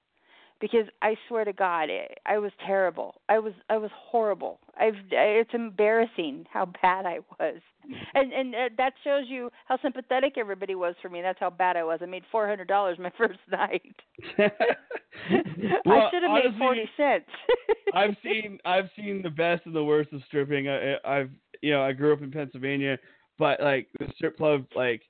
because 0.60 0.86
I 1.02 1.16
swear 1.28 1.46
to 1.46 1.54
God, 1.54 1.90
it, 1.90 2.18
I 2.26 2.38
was 2.38 2.52
terrible. 2.66 3.16
I 3.30 3.40
was 3.40 3.54
I 3.70 3.78
was 3.78 3.92
horrible. 3.94 4.60
I've 4.80 4.96
it's 5.12 5.54
embarrassing 5.54 6.46
how 6.52 6.66
bad 6.82 7.06
I 7.06 7.20
was, 7.40 7.62
and 8.14 8.34
and 8.34 8.56
uh, 8.56 8.70
that 8.78 8.94
shows 9.04 9.26
you 9.28 9.50
how 9.66 9.78
sympathetic 9.82 10.34
everybody 10.38 10.76
was 10.76 10.96
for 11.02 11.10
me. 11.10 11.22
That's 11.22 11.40
how 11.40 11.50
bad 11.50 11.78
I 11.78 11.84
was. 11.84 12.00
I 12.02 12.06
made 12.06 12.24
four 12.32 12.48
hundred 12.48 12.68
dollars 12.68 12.98
my 13.00 13.12
first 13.18 13.40
night. 13.52 13.96
Well, 15.86 16.02
I 16.02 16.10
should 16.12 16.24
have 16.24 16.32
made 16.32 16.58
forty 16.58 16.90
cents. 16.96 17.26
I've 17.94 18.16
seen 18.24 18.58
I've 18.64 18.90
seen 18.96 19.22
the 19.22 19.30
best 19.30 19.66
and 19.66 19.76
the 19.76 19.84
worst 19.84 20.14
of 20.14 20.22
stripping. 20.28 20.70
I, 20.70 20.96
I've 21.04 21.32
you 21.62 21.72
know 21.72 21.84
I 21.84 21.92
grew 21.92 22.14
up 22.14 22.22
in 22.22 22.32
Pennsylvania, 22.32 22.98
but 23.38 23.60
like 23.60 23.88
the 24.00 24.08
strip 24.16 24.38
club 24.38 24.66
like 24.76 25.02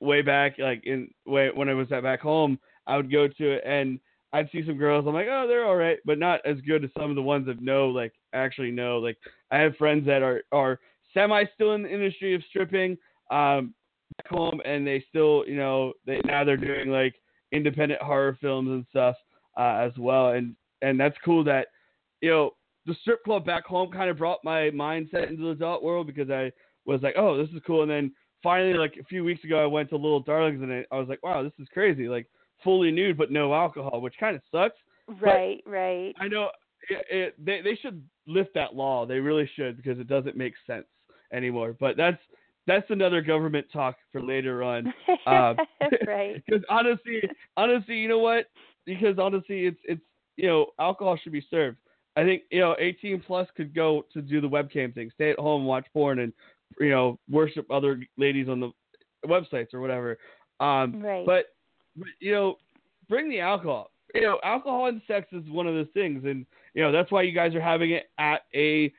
way 0.00 0.22
back 0.22 0.56
like 0.58 0.82
in 0.84 1.10
way 1.26 1.50
when 1.52 1.68
I 1.68 1.74
was 1.74 1.90
at 1.90 2.02
back 2.02 2.20
home, 2.20 2.58
I 2.86 2.96
would 2.96 3.10
go 3.10 3.26
to 3.26 3.52
it 3.52 3.62
and 3.66 3.98
I'd 4.34 4.50
see 4.50 4.66
some 4.66 4.76
girls. 4.76 5.06
I'm 5.06 5.14
like, 5.14 5.28
oh, 5.30 5.46
they're 5.46 5.64
all 5.64 5.76
right, 5.76 5.98
but 6.04 6.18
not 6.18 6.40
as 6.44 6.60
good 6.66 6.82
as 6.82 6.90
some 6.98 7.08
of 7.08 7.14
the 7.14 7.22
ones 7.22 7.46
that 7.46 7.62
know 7.62 7.88
like 7.88 8.12
actually 8.32 8.72
know. 8.72 8.98
Like 8.98 9.16
I 9.52 9.58
have 9.58 9.76
friends 9.76 10.04
that 10.06 10.22
are 10.22 10.42
are 10.50 10.80
semi 11.14 11.44
still 11.54 11.74
in 11.74 11.84
the 11.84 11.94
industry 11.94 12.34
of 12.34 12.42
stripping 12.48 12.98
um 13.30 13.72
back 14.18 14.26
home, 14.28 14.60
and 14.64 14.84
they 14.84 15.04
still 15.08 15.44
you 15.46 15.56
know 15.56 15.92
they 16.04 16.20
now 16.24 16.42
they're 16.42 16.56
doing 16.56 16.88
like 16.88 17.14
independent 17.52 18.02
horror 18.02 18.36
films 18.40 18.70
and 18.70 18.84
stuff 18.90 19.14
uh, 19.56 19.76
as 19.86 19.92
well, 19.98 20.30
and 20.30 20.56
and 20.82 20.98
that's 20.98 21.16
cool 21.24 21.44
that 21.44 21.68
you 22.20 22.28
know 22.28 22.50
the 22.86 22.94
strip 23.02 23.22
club 23.22 23.46
back 23.46 23.64
home 23.64 23.92
kind 23.92 24.10
of 24.10 24.18
brought 24.18 24.42
my 24.42 24.68
mindset 24.70 25.30
into 25.30 25.44
the 25.44 25.50
adult 25.50 25.84
world 25.84 26.08
because 26.08 26.28
I 26.28 26.50
was 26.86 27.00
like, 27.02 27.14
oh, 27.16 27.38
this 27.38 27.54
is 27.54 27.62
cool, 27.64 27.82
and 27.82 27.90
then 27.90 28.12
finally 28.42 28.74
like 28.74 28.96
a 29.00 29.04
few 29.04 29.22
weeks 29.22 29.44
ago 29.44 29.62
I 29.62 29.66
went 29.66 29.90
to 29.90 29.96
Little 29.96 30.20
Darlings 30.20 30.60
and 30.60 30.72
I, 30.72 30.84
I 30.90 30.98
was 30.98 31.08
like, 31.08 31.22
wow, 31.22 31.44
this 31.44 31.52
is 31.60 31.68
crazy, 31.72 32.08
like 32.08 32.26
fully 32.62 32.90
nude 32.90 33.18
but 33.18 33.30
no 33.30 33.54
alcohol, 33.54 34.00
which 34.00 34.14
kind 34.18 34.36
of 34.36 34.42
sucks. 34.50 34.76
right, 35.20 35.62
right. 35.66 36.14
I 36.18 36.28
know 36.28 36.48
it, 36.88 37.06
it, 37.10 37.44
they 37.44 37.60
they 37.62 37.76
should 37.80 38.02
lift 38.26 38.50
that 38.54 38.74
law. 38.74 39.06
They 39.06 39.18
really 39.18 39.48
should 39.56 39.76
because 39.76 39.98
it 39.98 40.08
doesn't 40.08 40.36
make 40.36 40.54
sense 40.66 40.86
anymore. 41.32 41.76
But 41.78 41.96
that's 41.96 42.18
that's 42.66 42.86
another 42.90 43.20
government 43.20 43.66
talk 43.72 43.96
for 44.12 44.22
later 44.22 44.62
on. 44.62 44.92
Um, 45.26 45.56
right. 46.06 46.42
Because 46.46 46.62
honestly, 46.68 47.22
honestly, 47.56 47.96
you 47.96 48.08
know 48.08 48.18
what? 48.18 48.46
Because 48.84 49.18
honestly, 49.18 49.64
it's 49.66 49.80
it's 49.84 50.02
you 50.36 50.46
know 50.48 50.66
alcohol 50.78 51.18
should 51.22 51.32
be 51.32 51.46
served. 51.50 51.78
I 52.16 52.24
think 52.24 52.42
you 52.50 52.60
know 52.60 52.76
18 52.78 53.22
plus 53.26 53.48
could 53.56 53.74
go 53.74 54.04
to 54.12 54.20
do 54.20 54.42
the 54.42 54.48
webcam 54.48 54.94
thing, 54.94 55.10
stay 55.14 55.30
at 55.30 55.38
home, 55.38 55.64
watch 55.64 55.86
porn, 55.94 56.18
and 56.18 56.32
you 56.78 56.90
know 56.90 57.18
worship 57.30 57.70
other 57.70 58.00
ladies 58.18 58.48
on 58.48 58.60
the 58.60 58.70
websites 59.26 59.72
or 59.72 59.80
whatever. 59.80 60.18
Um, 60.60 61.00
Right. 61.02 61.24
But, 61.24 61.36
but 61.36 61.44
you 62.20 62.32
know, 62.32 62.56
bring 63.08 63.28
the 63.28 63.40
alcohol. 63.40 63.90
You 64.14 64.22
know, 64.22 64.38
alcohol 64.44 64.86
and 64.86 65.02
sex 65.08 65.26
is 65.32 65.42
one 65.48 65.66
of 65.66 65.74
those 65.74 65.88
things, 65.92 66.24
and 66.24 66.46
you 66.74 66.82
know 66.82 66.92
that's 66.92 67.10
why 67.10 67.22
you 67.22 67.32
guys 67.32 67.54
are 67.54 67.60
having 67.60 67.90
it 67.90 68.04
at 68.18 68.42
a 68.54 68.92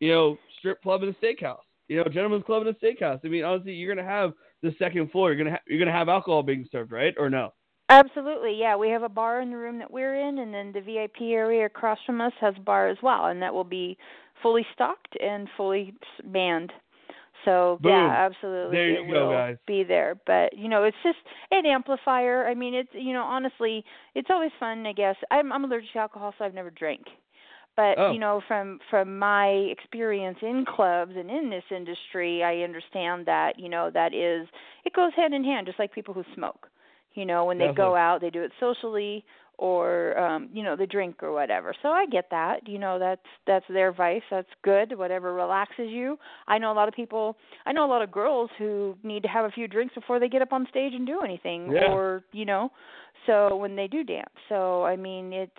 you 0.00 0.12
know 0.12 0.36
strip 0.58 0.82
club 0.82 1.02
and 1.02 1.14
a 1.14 1.24
steakhouse. 1.24 1.58
You 1.88 1.98
know, 1.98 2.04
gentlemen's 2.04 2.44
club 2.44 2.66
and 2.66 2.76
a 2.76 2.78
steakhouse. 2.78 3.20
I 3.24 3.28
mean, 3.28 3.44
honestly, 3.44 3.72
you're 3.72 3.94
gonna 3.94 4.06
have 4.06 4.32
the 4.62 4.74
second 4.78 5.10
floor. 5.10 5.32
You're 5.32 5.44
gonna 5.44 5.56
ha- 5.56 5.62
you're 5.66 5.78
gonna 5.78 5.96
have 5.96 6.08
alcohol 6.08 6.42
being 6.42 6.68
served, 6.70 6.92
right? 6.92 7.14
Or 7.18 7.30
no? 7.30 7.52
Absolutely, 7.88 8.54
yeah. 8.58 8.76
We 8.76 8.90
have 8.90 9.02
a 9.02 9.08
bar 9.08 9.40
in 9.40 9.50
the 9.50 9.56
room 9.56 9.78
that 9.78 9.90
we're 9.90 10.16
in, 10.16 10.38
and 10.38 10.52
then 10.52 10.72
the 10.72 10.82
VIP 10.82 11.32
area 11.32 11.64
across 11.64 11.98
from 12.04 12.20
us 12.20 12.32
has 12.40 12.54
a 12.58 12.60
bar 12.60 12.88
as 12.88 12.98
well, 13.02 13.26
and 13.26 13.40
that 13.40 13.54
will 13.54 13.64
be 13.64 13.96
fully 14.42 14.66
stocked 14.74 15.16
and 15.20 15.48
fully 15.56 15.94
manned. 16.22 16.70
So 17.44 17.78
Boom. 17.82 17.92
yeah, 17.92 18.28
absolutely, 18.30 18.76
There 18.76 18.90
it 18.90 19.06
go, 19.06 19.12
will 19.12 19.32
guys. 19.32 19.56
be 19.66 19.84
there. 19.84 20.16
But 20.26 20.56
you 20.56 20.68
know, 20.68 20.84
it's 20.84 20.96
just 21.02 21.18
an 21.50 21.66
amplifier. 21.66 22.46
I 22.46 22.54
mean, 22.54 22.74
it's 22.74 22.90
you 22.92 23.12
know, 23.12 23.22
honestly, 23.22 23.84
it's 24.14 24.28
always 24.30 24.50
fun. 24.58 24.86
I 24.86 24.92
guess 24.92 25.16
I'm 25.30 25.52
I'm 25.52 25.64
allergic 25.64 25.92
to 25.92 25.98
alcohol, 26.00 26.34
so 26.38 26.44
I've 26.44 26.54
never 26.54 26.70
drank. 26.70 27.02
But 27.76 27.96
Oh. 27.96 28.12
you 28.12 28.18
know, 28.18 28.42
from 28.48 28.80
from 28.90 29.18
my 29.18 29.46
experience 29.46 30.38
in 30.42 30.64
clubs 30.66 31.12
and 31.16 31.30
in 31.30 31.48
this 31.48 31.62
industry, 31.70 32.42
I 32.42 32.58
understand 32.64 33.26
that 33.26 33.58
you 33.58 33.68
know 33.68 33.90
that 33.94 34.12
is 34.12 34.48
it 34.84 34.92
goes 34.94 35.12
hand 35.16 35.32
in 35.32 35.44
hand, 35.44 35.66
just 35.66 35.78
like 35.78 35.92
people 35.92 36.12
who 36.14 36.24
smoke. 36.34 36.68
You 37.14 37.24
know, 37.24 37.44
when 37.44 37.58
they 37.58 37.64
Definitely. 37.66 37.90
go 37.90 37.96
out, 37.96 38.20
they 38.20 38.30
do 38.30 38.42
it 38.42 38.52
socially 38.60 39.24
or 39.58 40.16
um 40.18 40.48
you 40.52 40.62
know 40.62 40.76
the 40.76 40.86
drink 40.86 41.22
or 41.22 41.32
whatever 41.32 41.74
so 41.82 41.88
i 41.88 42.06
get 42.06 42.26
that 42.30 42.66
you 42.66 42.78
know 42.78 42.98
that's 42.98 43.20
that's 43.46 43.64
their 43.68 43.92
vice 43.92 44.22
that's 44.30 44.48
good 44.62 44.96
whatever 44.96 45.34
relaxes 45.34 45.88
you 45.90 46.16
i 46.46 46.56
know 46.58 46.72
a 46.72 46.74
lot 46.74 46.88
of 46.88 46.94
people 46.94 47.36
i 47.66 47.72
know 47.72 47.84
a 47.84 47.90
lot 47.90 48.00
of 48.02 48.10
girls 48.10 48.48
who 48.56 48.96
need 49.02 49.22
to 49.22 49.28
have 49.28 49.44
a 49.44 49.50
few 49.50 49.66
drinks 49.68 49.94
before 49.94 50.18
they 50.20 50.28
get 50.28 50.42
up 50.42 50.52
on 50.52 50.66
stage 50.70 50.92
and 50.94 51.06
do 51.06 51.20
anything 51.22 51.72
Yeah. 51.72 51.90
or 51.92 52.22
you 52.32 52.44
know 52.44 52.70
so 53.26 53.56
when 53.56 53.74
they 53.76 53.88
do 53.88 54.04
dance 54.04 54.30
so 54.48 54.84
i 54.84 54.94
mean 54.96 55.32
it's 55.32 55.52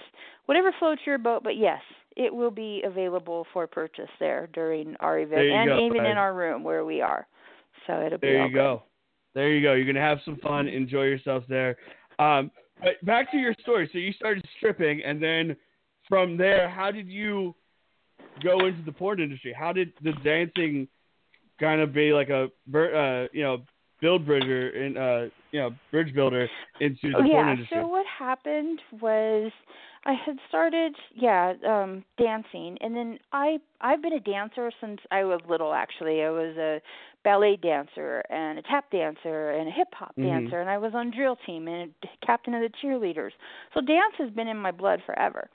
whatever 0.45 0.73
floats 0.79 1.01
your 1.05 1.17
boat 1.17 1.43
but 1.43 1.57
yes 1.57 1.81
it 2.15 2.33
will 2.33 2.51
be 2.51 2.81
available 2.85 3.45
for 3.53 3.67
purchase 3.67 4.09
there 4.19 4.47
during 4.53 4.95
our 5.01 5.19
event 5.19 5.41
and 5.41 5.69
go, 5.69 5.85
even 5.85 5.97
guys. 5.97 6.11
in 6.11 6.17
our 6.17 6.33
room 6.33 6.63
where 6.63 6.85
we 6.85 7.01
are 7.01 7.27
so 7.85 8.01
it'll 8.05 8.17
be 8.17 8.27
There 8.27 8.45
you 8.45 8.51
good. 8.51 8.55
go. 8.57 8.83
There 9.35 9.51
you 9.51 9.61
go. 9.61 9.73
You're 9.73 9.85
gonna 9.85 10.05
have 10.05 10.19
some 10.25 10.37
fun, 10.37 10.67
enjoy 10.67 11.03
yourself 11.03 11.43
there. 11.47 11.77
Um, 12.17 12.51
but 12.81 13.03
back 13.05 13.31
to 13.31 13.37
your 13.37 13.53
story. 13.61 13.89
So 13.91 13.97
you 13.99 14.13
started 14.13 14.43
stripping, 14.57 15.01
and 15.03 15.21
then 15.21 15.55
from 16.07 16.37
there, 16.37 16.69
how 16.69 16.91
did 16.91 17.07
you 17.07 17.55
go 18.43 18.65
into 18.65 18.81
the 18.83 18.91
porn 18.91 19.19
industry? 19.19 19.53
How 19.57 19.73
did 19.73 19.93
the 20.01 20.13
dancing 20.23 20.87
kind 21.59 21.81
of 21.81 21.93
be 21.93 22.13
like 22.13 22.29
a 22.29 22.43
uh, 22.43 23.27
you 23.33 23.43
know 23.43 23.63
build 24.01 24.25
bridger 24.25 24.69
in 24.69 24.97
uh 24.97 25.27
you 25.51 25.59
know 25.59 25.75
bridge 25.91 26.13
builder 26.13 26.47
into 26.79 27.09
the 27.09 27.15
Oh, 27.15 27.23
porn 27.23 27.27
yeah. 27.27 27.51
industry? 27.53 27.81
So 27.81 27.87
what 27.87 28.05
happened 28.07 28.81
was 29.01 29.51
I 30.05 30.13
had 30.25 30.37
started 30.47 30.95
yeah, 31.15 31.53
um 31.67 32.03
dancing 32.17 32.77
and 32.81 32.95
then 32.95 33.19
I 33.33 33.57
I've 33.81 34.01
been 34.01 34.13
a 34.13 34.19
dancer 34.19 34.71
since 34.79 34.99
I 35.11 35.23
was 35.23 35.41
little 35.49 35.73
actually. 35.73 36.23
I 36.23 36.29
was 36.29 36.55
a 36.57 36.81
ballet 37.23 37.57
dancer 37.57 38.23
and 38.29 38.59
a 38.59 38.61
tap 38.61 38.89
dancer 38.91 39.51
and 39.51 39.67
a 39.67 39.71
hip 39.71 39.87
hop 39.93 40.15
Mhm. 40.17 40.23
dancer 40.23 40.61
and 40.61 40.69
I 40.69 40.77
was 40.77 40.93
on 40.95 41.11
drill 41.11 41.35
team 41.45 41.67
and 41.67 41.93
a 42.03 42.25
captain 42.25 42.53
of 42.53 42.61
the 42.61 42.69
cheerleaders. 42.81 43.31
So 43.73 43.81
dance 43.81 44.15
has 44.17 44.29
been 44.31 44.47
in 44.47 44.57
my 44.57 44.71
blood 44.71 45.01
forever. 45.05 45.49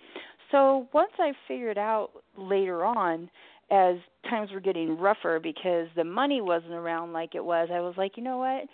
So 0.51 0.89
once 0.93 1.13
I 1.19 1.33
figured 1.49 1.79
out 1.79 2.11
later 2.37 2.85
on 2.85 3.31
as 3.71 3.97
times 4.29 4.53
were 4.53 4.61
getting 4.61 4.99
rougher 4.99 5.41
because 5.41 5.89
the 5.97 6.05
money 6.05 6.41
wasn't 6.41 6.75
around 6.75 7.13
like 7.13 7.35
it 7.35 7.45
was, 7.45 7.71
I 7.73 7.81
was 7.81 7.95
like, 7.97 8.17
you 8.17 8.23
know 8.23 8.39
what? 8.39 8.65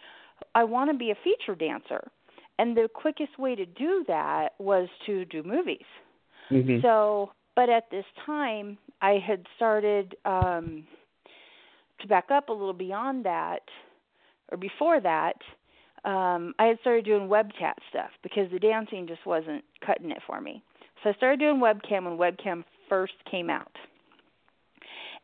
I 0.55 0.65
want 0.65 0.91
to 0.91 0.97
be 0.97 1.11
a 1.11 1.15
feature 1.23 1.55
dancer. 1.55 2.11
And 2.59 2.77
the 2.77 2.89
quickest 2.93 3.39
way 3.39 3.55
to 3.55 3.65
do 3.65 4.05
that 4.09 4.51
was 4.59 4.89
to 5.07 5.25
do 5.27 5.43
movies. 5.43 5.87
Mhm. 6.51 6.83
So, 6.83 7.33
but 7.57 7.71
at 7.71 7.91
this 7.91 8.05
time, 8.27 8.77
I 9.01 9.19
had 9.25 9.47
started 9.57 10.17
um 10.25 10.87
to 12.01 12.09
back 12.09 12.31
up 12.31 12.49
a 12.49 12.53
little 12.53 12.73
beyond 12.73 13.25
that 13.25 13.63
or 14.51 14.57
before 14.59 15.01
that, 15.01 15.37
um 16.05 16.55
I 16.59 16.67
had 16.67 16.79
started 16.81 17.05
doing 17.05 17.29
web 17.29 17.51
chat 17.59 17.77
stuff 17.91 18.11
because 18.23 18.51
the 18.51 18.59
dancing 18.59 19.07
just 19.07 19.27
wasn't 19.27 19.65
cutting 19.85 20.11
it 20.11 20.23
for 20.27 20.41
me. 20.41 20.63
So 21.03 21.11
I 21.11 21.15
started 21.15 21.41
doing 21.41 21.61
webcam 21.61 22.05
when 22.05 22.17
webcam 22.19 22.65
first 22.89 23.15
came 23.31 23.51
out. 23.51 23.73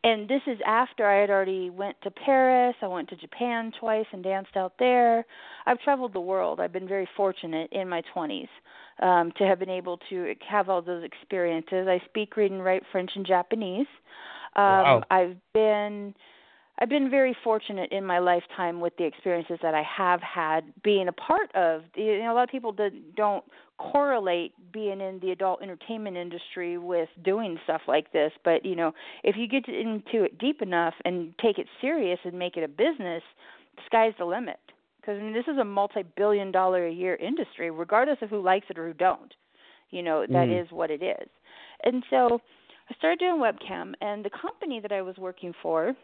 And 0.05 0.29
this 0.29 0.43
is 0.47 0.59
after 0.65 1.07
I 1.07 1.21
had 1.21 1.31
already 1.31 1.71
went 1.71 1.97
to 2.03 2.11
Paris, 2.11 2.77
I 2.81 2.87
went 2.87 3.09
to 3.09 3.17
Japan 3.17 3.73
twice 3.81 4.05
and 4.13 4.23
danced 4.23 4.57
out 4.57 4.75
there. 4.79 5.25
I've 5.65 5.81
traveled 5.81 6.13
the 6.13 6.21
world. 6.21 6.61
I've 6.61 6.73
been 6.73 6.87
very 6.87 7.09
fortunate 7.17 7.69
in 7.73 7.89
my 7.89 8.03
20s 8.15 8.49
um 9.03 9.33
to 9.39 9.45
have 9.45 9.59
been 9.59 9.71
able 9.71 9.99
to 10.11 10.35
have 10.49 10.69
all 10.69 10.81
those 10.83 11.05
experiences. 11.05 11.87
I 11.89 12.01
speak, 12.07 12.37
read 12.37 12.53
and 12.53 12.65
write 12.65 12.83
French 12.93 13.11
and 13.17 13.27
Japanese. 13.27 13.89
Um 14.55 14.63
Wow. 14.65 15.03
I've 15.11 15.37
been 15.53 16.15
I've 16.79 16.91
been 16.91 17.09
very 17.09 17.35
fortunate 17.43 17.91
in 17.91 18.05
my 18.05 18.19
lifetime 18.19 18.81
with 18.81 18.95
the 18.99 19.05
experiences 19.05 19.59
that 19.63 19.75
I 19.75 19.83
have 19.83 20.21
had 20.21 20.61
being 20.83 21.09
a 21.09 21.13
part 21.13 21.55
of. 21.55 21.83
You 21.95 22.19
know, 22.19 22.33
a 22.33 22.35
lot 22.35 22.45
of 22.45 22.51
people 22.51 22.71
do, 22.71 22.91
don't 23.17 23.45
correlate 23.79 24.53
being 24.73 25.01
in 25.01 25.19
the 25.21 25.31
adult 25.31 25.63
entertainment 25.63 26.17
industry 26.19 26.77
with 26.77 27.09
doing 27.25 27.59
stuff 27.65 27.83
like 27.89 28.13
this, 28.13 28.33
but 28.45 28.65
you 28.65 28.77
know, 28.77 28.93
if 29.25 29.37
you 29.37 29.49
get 29.49 29.67
into 29.69 30.25
it 30.25 30.39
deep 30.39 30.61
enough 30.61 30.95
and 31.05 31.33
take 31.39 31.59
it 31.59 31.67
serious 31.81 32.19
and 32.25 32.39
make 32.39 32.57
it 32.59 32.65
a 32.65 32.69
business, 32.69 33.23
the 33.77 33.83
sky's 33.87 34.13
the 34.19 34.25
limit. 34.25 34.59
Because 35.01 35.19
I 35.19 35.23
mean, 35.23 35.33
this 35.33 35.49
is 35.49 35.59
a 35.59 35.65
multi-billion 35.65 36.53
dollar 36.53 36.87
a 36.87 36.93
year 36.93 37.17
industry, 37.17 37.71
regardless 37.71 38.19
of 38.21 38.29
who 38.29 38.43
likes 38.43 38.67
it 38.69 38.79
or 38.79 38.89
who 38.89 38.95
don't. 38.95 39.33
You 39.91 40.03
know, 40.03 40.27
that 40.27 40.49
Mhm. 40.49 40.63
is 40.65 40.71
what 40.73 40.91
it 40.91 41.03
is. 41.03 41.29
And 41.85 42.05
so, 42.11 42.41
I 42.91 42.95
started 42.95 43.19
doing 43.19 43.41
webcam, 43.41 43.95
and 44.01 44.25
the 44.25 44.31
company 44.31 44.81
that 44.81 44.93
I 44.93 45.03
was 45.03 45.17
working 45.17 45.53
for 45.63 45.95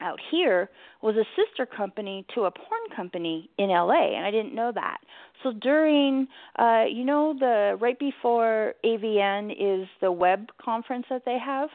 out 0.00 0.18
here 0.30 0.70
was 1.02 1.16
a 1.16 1.24
sister 1.36 1.66
company 1.66 2.24
to 2.34 2.42
a 2.42 2.50
porn 2.50 2.80
company 2.94 3.50
in 3.58 3.68
LA 3.68 4.16
and 4.16 4.24
I 4.24 4.30
didn't 4.30 4.54
know 4.54 4.72
that. 4.74 4.98
So 5.42 5.52
during 5.52 6.26
uh 6.58 6.84
you 6.90 7.04
know 7.04 7.34
the 7.38 7.76
right 7.80 7.98
before 7.98 8.74
AVN 8.84 9.52
is 9.52 9.88
the 10.00 10.12
web 10.12 10.46
conference 10.62 11.06
that 11.10 11.22
they 11.24 11.38
have? 11.44 11.68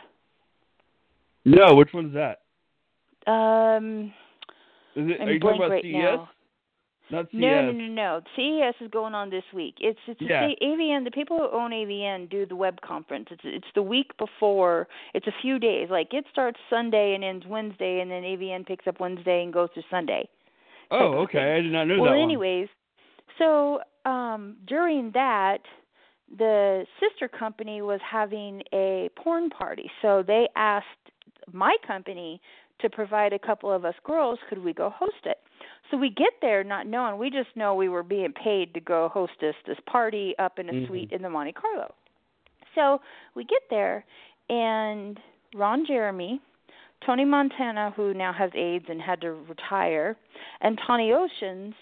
No, 1.45 1.75
which 1.75 1.89
one's 1.93 2.13
that? 2.13 2.41
Um 3.31 4.13
Is 4.95 5.09
it, 5.09 5.21
are 5.21 5.31
you 5.31 5.39
talking 5.39 5.57
about 5.57 5.71
right 5.71 5.83
CES? 5.83 5.93
now. 5.93 6.29
Not 7.11 7.25
CES. 7.25 7.39
No, 7.39 7.71
no, 7.71 7.71
no, 7.71 7.87
no. 7.87 8.21
CES 8.35 8.75
is 8.81 8.89
going 8.91 9.13
on 9.13 9.29
this 9.29 9.43
week. 9.53 9.75
It's 9.79 9.99
it's 10.07 10.21
Yeah. 10.21 10.47
the 10.47 10.55
AVN. 10.61 11.03
The 11.03 11.11
people 11.11 11.37
who 11.37 11.49
own 11.49 11.71
AVN 11.71 12.29
do 12.29 12.45
the 12.45 12.55
web 12.55 12.81
conference. 12.81 13.27
It's 13.31 13.41
it's 13.43 13.67
the 13.75 13.83
week 13.83 14.17
before. 14.17 14.87
It's 15.13 15.27
a 15.27 15.33
few 15.41 15.59
days. 15.59 15.89
Like 15.89 16.13
it 16.13 16.25
starts 16.31 16.59
Sunday 16.69 17.13
and 17.13 17.23
ends 17.23 17.45
Wednesday, 17.45 17.99
and 17.99 18.09
then 18.09 18.23
AVN 18.23 18.65
picks 18.65 18.87
up 18.87 18.99
Wednesday 18.99 19.43
and 19.43 19.53
goes 19.53 19.69
to 19.75 19.83
Sunday. 19.89 20.27
Oh, 20.91 21.19
okay. 21.23 21.53
I 21.57 21.61
did 21.61 21.71
not 21.71 21.85
know 21.85 21.95
well, 21.95 22.05
that 22.05 22.17
Well, 22.17 22.23
anyways, 22.23 22.69
so 23.37 23.81
um 24.05 24.57
during 24.65 25.11
that, 25.11 25.59
the 26.35 26.85
sister 26.99 27.27
company 27.27 27.81
was 27.81 27.99
having 28.01 28.63
a 28.73 29.09
porn 29.15 29.49
party. 29.49 29.91
So 30.01 30.23
they 30.25 30.47
asked 30.55 30.87
my 31.51 31.75
company 31.85 32.41
to 32.79 32.89
provide 32.89 33.33
a 33.33 33.39
couple 33.39 33.71
of 33.71 33.85
us 33.85 33.95
girls. 34.03 34.39
Could 34.49 34.63
we 34.63 34.73
go 34.73 34.89
host 34.89 35.25
it? 35.25 35.37
So 35.91 35.97
we 35.97 36.09
get 36.09 36.33
there 36.41 36.63
not 36.63 36.87
knowing. 36.87 37.17
We 37.17 37.29
just 37.29 37.55
know 37.55 37.75
we 37.75 37.89
were 37.89 38.03
being 38.03 38.33
paid 38.33 38.73
to 38.73 38.79
go 38.79 39.09
host 39.09 39.33
this 39.39 39.55
this 39.65 39.77
party 39.85 40.35
up 40.39 40.59
in 40.59 40.69
a 40.69 40.73
Mhm. 40.73 40.87
suite 40.87 41.11
in 41.11 41.21
the 41.21 41.29
Monte 41.29 41.53
Carlo. 41.53 41.93
So 42.73 42.99
we 43.35 43.43
get 43.43 43.61
there, 43.69 44.03
and 44.49 45.19
Ron 45.53 45.85
Jeremy, 45.85 46.41
Tony 47.05 47.23
Montana, 47.23 47.91
who 47.95 48.13
now 48.13 48.33
has 48.33 48.51
AIDS 48.55 48.89
and 48.89 49.01
had 49.01 49.21
to 49.21 49.33
retire, 49.33 50.17
and 50.61 50.77
Tawny 50.85 51.13
Oceans 51.13 51.75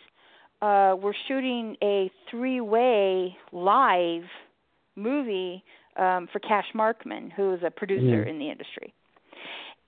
uh, 0.61 0.95
were 0.97 1.15
shooting 1.27 1.75
a 1.83 2.09
three-way 2.29 3.37
live 3.51 4.23
movie 4.95 5.63
um, 5.97 6.27
for 6.27 6.39
Cash 6.39 6.71
Markman, 6.73 7.31
who 7.33 7.53
is 7.53 7.61
a 7.63 7.69
producer 7.69 8.23
Mhm. 8.23 8.27
in 8.27 8.39
the 8.39 8.49
industry. 8.49 8.93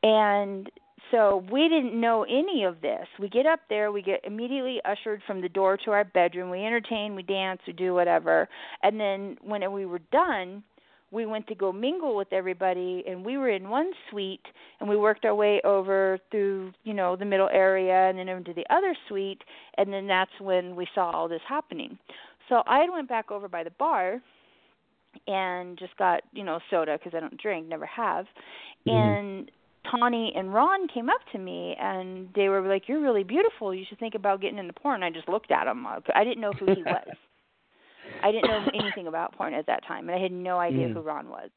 And 0.04 0.70
so 1.12 1.46
we 1.52 1.68
didn't 1.70 2.00
know 2.00 2.24
any 2.24 2.64
of 2.64 2.82
this. 2.82 3.08
We 3.20 3.30
get 3.30 3.46
up 3.46 3.60
there, 3.70 3.92
we 3.92 4.02
get 4.02 4.22
immediately 4.24 4.82
ushered 4.86 5.22
from 5.26 5.42
the 5.42 5.50
door 5.50 5.78
to 5.86 5.92
our 5.92 6.04
bedroom. 6.04 6.50
We 6.50 6.66
entertain, 6.66 7.16
we 7.16 7.24
dance, 7.24 7.62
we 7.68 7.74
do 7.74 7.94
whatever. 7.94 8.48
And 8.84 9.00
then 9.00 9.38
when 9.42 9.72
we 9.72 9.86
were 9.86 10.02
done, 10.12 10.64
we 11.12 11.26
went 11.26 11.48
to 11.48 11.56
go 11.56 11.72
mingle 11.72 12.16
with 12.16 12.32
everybody 12.34 13.04
and 13.08 13.24
we 13.24 13.38
were 13.38 13.50
in 13.50 13.70
one 13.70 13.92
suite 14.10 14.46
and 14.80 14.90
we 14.90 14.98
worked 14.98 15.24
our 15.24 15.36
way 15.36 15.62
over 15.64 16.20
through, 16.32 16.74
you 16.84 16.94
know, 16.94 17.16
the 17.16 17.26
middle 17.26 17.50
area 17.50 18.10
and 18.10 18.18
then 18.18 18.28
into 18.28 18.54
the 18.54 18.66
other 18.70 18.96
suite 19.08 19.42
and 19.78 19.94
then 19.94 20.08
that's 20.08 20.32
when 20.40 20.76
we 20.76 20.88
saw 20.94 21.12
all 21.12 21.28
this 21.28 21.42
happening. 21.48 21.98
So 22.50 22.64
I 22.68 22.90
went 22.90 23.08
back 23.08 23.32
over 23.32 23.48
by 23.48 23.64
the 23.64 23.72
bar 23.72 24.20
and 25.28 25.78
just 25.78 25.96
got, 25.98 26.22
you 26.34 26.44
know, 26.44 26.60
soda 26.70 26.98
because 26.98 27.16
I 27.16 27.22
don't 27.22 27.40
drink, 27.42 27.68
never 27.68 27.86
have. 27.86 28.26
Mhm. 28.86 28.94
And 28.94 29.52
Tawny 29.92 30.34
and 30.36 30.54
Ron 30.54 30.88
came 30.88 31.10
up 31.10 31.22
to 31.32 31.38
me 31.38 31.76
and 31.80 32.30
they 32.36 32.50
were 32.50 32.62
like, 32.62 32.88
"You're 32.88 33.02
really 33.02 33.24
beautiful. 33.24 33.74
You 33.74 33.86
should 33.88 34.00
think 34.00 34.16
about 34.16 34.42
getting 34.42 34.58
into 34.58 34.74
porn." 34.74 35.04
I 35.04 35.10
just 35.10 35.30
looked 35.30 35.52
at 35.52 35.68
him. 35.68 35.86
I 35.88 36.24
didn't 36.24 36.42
know 36.42 36.54
who 36.54 36.66
he 36.74 36.84
was. 36.96 37.08
I 38.24 38.32
didn't 38.32 38.50
know 38.50 38.66
anything 38.74 39.08
about 39.08 39.34
porn 39.36 39.54
at 39.54 39.66
that 39.68 39.86
time, 39.88 40.08
and 40.10 40.18
I 40.18 40.22
had 40.22 40.32
no 40.32 40.60
idea 40.60 40.88
Mm. 40.88 40.94
who 40.94 41.02
Ron 41.02 41.30
was. 41.30 41.50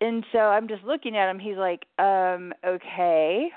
And 0.00 0.24
so 0.32 0.38
I'm 0.38 0.68
just 0.68 0.84
looking 0.84 1.16
at 1.16 1.28
him. 1.30 1.38
He's 1.38 1.56
like, 1.56 1.86
"Um, 1.98 2.52
okay." 2.64 3.50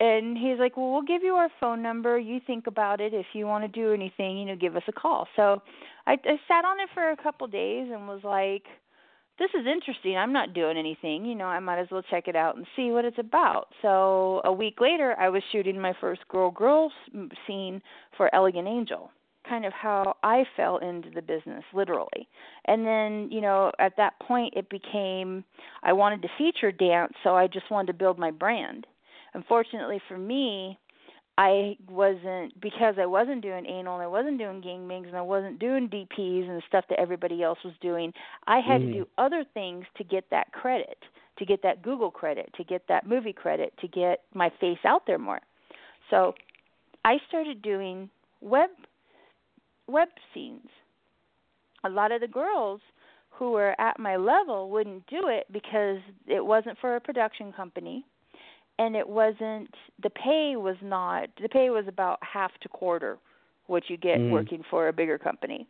And 0.00 0.38
he's 0.38 0.58
like, 0.58 0.76
"Well, 0.76 0.92
we'll 0.92 1.02
give 1.02 1.22
you 1.24 1.34
our 1.34 1.48
phone 1.60 1.82
number. 1.82 2.18
You 2.18 2.40
think 2.46 2.66
about 2.66 3.00
it. 3.00 3.12
If 3.14 3.26
you 3.32 3.46
want 3.46 3.64
to 3.64 3.68
do 3.68 3.92
anything, 3.92 4.38
you 4.38 4.44
know, 4.46 4.56
give 4.56 4.76
us 4.76 4.82
a 4.86 4.92
call." 4.92 5.26
So 5.34 5.62
I, 6.06 6.12
I 6.12 6.38
sat 6.46 6.64
on 6.64 6.78
it 6.80 6.88
for 6.94 7.10
a 7.10 7.16
couple 7.16 7.46
days 7.48 7.90
and 7.92 8.06
was 8.06 8.22
like, 8.22 8.64
this 9.38 9.50
is 9.58 9.66
interesting. 9.66 10.16
I'm 10.16 10.32
not 10.32 10.52
doing 10.52 10.76
anything. 10.76 11.24
You 11.24 11.34
know, 11.34 11.46
I 11.46 11.60
might 11.60 11.78
as 11.78 11.88
well 11.90 12.02
check 12.10 12.28
it 12.28 12.36
out 12.36 12.56
and 12.56 12.66
see 12.74 12.90
what 12.90 13.04
it's 13.04 13.18
about. 13.18 13.68
So 13.82 14.40
a 14.44 14.52
week 14.52 14.80
later, 14.80 15.14
I 15.18 15.28
was 15.28 15.42
shooting 15.52 15.80
my 15.80 15.92
first 16.00 16.26
girl 16.28 16.50
girl 16.50 16.92
scene 17.46 17.80
for 18.16 18.34
Elegant 18.34 18.66
Angel. 18.66 19.10
Kind 19.48 19.64
of 19.64 19.72
how 19.72 20.16
I 20.22 20.44
fell 20.56 20.78
into 20.78 21.10
the 21.10 21.22
business, 21.22 21.64
literally. 21.72 22.28
And 22.66 22.84
then, 22.84 23.28
you 23.30 23.40
know, 23.40 23.72
at 23.78 23.96
that 23.96 24.18
point, 24.20 24.54
it 24.56 24.68
became 24.68 25.44
I 25.82 25.92
wanted 25.92 26.20
to 26.22 26.28
feature 26.36 26.72
dance, 26.72 27.12
so 27.22 27.34
I 27.36 27.46
just 27.46 27.70
wanted 27.70 27.92
to 27.92 27.98
build 27.98 28.18
my 28.18 28.30
brand. 28.30 28.86
Unfortunately 29.34 30.00
for 30.08 30.18
me, 30.18 30.78
I 31.38 31.76
wasn't 31.88 32.60
because 32.60 32.96
I 32.98 33.06
wasn't 33.06 33.42
doing 33.42 33.64
anal 33.64 33.94
and 33.94 34.02
I 34.02 34.08
wasn't 34.08 34.38
doing 34.38 34.60
gangbangs 34.60 35.06
and 35.06 35.16
I 35.16 35.22
wasn't 35.22 35.60
doing 35.60 35.88
DPs 35.88 36.48
and 36.48 36.58
the 36.58 36.62
stuff 36.66 36.84
that 36.90 36.98
everybody 36.98 37.44
else 37.44 37.62
was 37.64 37.74
doing. 37.80 38.12
I 38.48 38.58
had 38.58 38.80
Mhm. 38.80 38.86
to 38.86 38.92
do 38.92 39.08
other 39.18 39.44
things 39.44 39.86
to 39.94 40.04
get 40.04 40.28
that 40.30 40.50
credit, 40.52 40.98
to 41.36 41.44
get 41.44 41.62
that 41.62 41.80
Google 41.80 42.10
credit, 42.10 42.52
to 42.54 42.64
get 42.64 42.88
that 42.88 43.06
movie 43.06 43.32
credit, 43.32 43.72
to 43.78 43.86
get 43.86 44.24
my 44.34 44.50
face 44.50 44.84
out 44.84 45.06
there 45.06 45.18
more. 45.18 45.40
So 46.10 46.34
I 47.04 47.18
started 47.28 47.62
doing 47.62 48.10
web 48.40 48.70
web 49.86 50.08
scenes. 50.34 50.68
A 51.84 51.88
lot 51.88 52.10
of 52.10 52.20
the 52.20 52.26
girls 52.26 52.80
who 53.30 53.52
were 53.52 53.80
at 53.80 54.00
my 54.00 54.16
level 54.16 54.70
wouldn't 54.70 55.06
do 55.06 55.28
it 55.28 55.46
because 55.52 56.00
it 56.26 56.44
wasn't 56.44 56.76
for 56.78 56.96
a 56.96 57.00
production 57.00 57.52
company 57.52 58.04
and 58.78 58.96
it 58.96 59.08
wasn't 59.08 59.72
the 60.02 60.10
pay 60.10 60.54
was 60.56 60.76
not 60.82 61.28
the 61.42 61.48
pay 61.48 61.70
was 61.70 61.84
about 61.88 62.18
half 62.22 62.52
to 62.60 62.68
quarter 62.68 63.18
what 63.66 63.88
you 63.90 63.96
get 63.96 64.18
Mm. 64.18 64.30
working 64.30 64.62
for 64.70 64.88
a 64.88 64.92
bigger 64.92 65.18
company. 65.18 65.66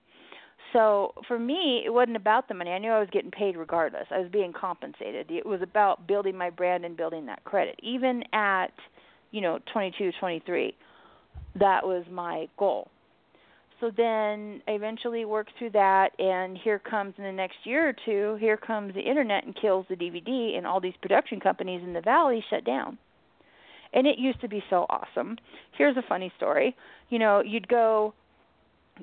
So 0.72 1.14
for 1.26 1.38
me, 1.38 1.82
it 1.84 1.90
wasn't 1.90 2.16
about 2.16 2.46
the 2.46 2.54
money. 2.54 2.70
I 2.72 2.78
knew 2.78 2.90
I 2.90 3.00
was 3.00 3.09
getting 3.11 3.30
paid 3.30 3.56
regardless. 3.56 4.06
I 4.11 4.18
was 4.18 4.28
being 4.30 4.52
compensated. 4.52 5.30
It 5.30 5.46
was 5.46 5.62
about 5.62 6.06
building 6.06 6.36
my 6.36 6.50
brand 6.50 6.84
and 6.84 6.96
building 6.96 7.26
that 7.26 7.42
credit. 7.44 7.78
Even 7.82 8.22
at, 8.32 8.72
you 9.30 9.40
know, 9.40 9.59
22, 9.72 10.12
23, 10.20 10.76
that 11.59 11.86
was 11.86 12.04
my 12.11 12.48
goal. 12.59 12.90
So 13.80 13.92
then 13.96 14.60
I 14.66 14.72
eventually 14.72 15.24
worked 15.24 15.52
through 15.56 15.70
that, 15.70 16.10
and 16.18 16.58
here 16.58 16.80
comes 16.80 17.14
in 17.16 17.24
the 17.24 17.32
next 17.32 17.58
year 17.64 17.88
or 17.88 17.94
two, 18.04 18.36
here 18.40 18.56
comes 18.56 18.94
the 18.94 19.00
internet 19.00 19.44
and 19.44 19.54
kills 19.54 19.86
the 19.88 19.94
DVD, 19.94 20.56
and 20.56 20.66
all 20.66 20.80
these 20.80 20.94
production 21.00 21.38
companies 21.38 21.82
in 21.84 21.92
the 21.92 22.00
valley 22.00 22.44
shut 22.50 22.64
down. 22.64 22.98
And 23.92 24.06
it 24.06 24.18
used 24.18 24.40
to 24.40 24.48
be 24.48 24.62
so 24.68 24.84
awesome. 24.90 25.36
Here's 25.76 25.96
a 25.96 26.02
funny 26.08 26.32
story. 26.36 26.76
You 27.08 27.20
know, 27.20 27.40
you'd 27.40 27.68
go, 27.68 28.14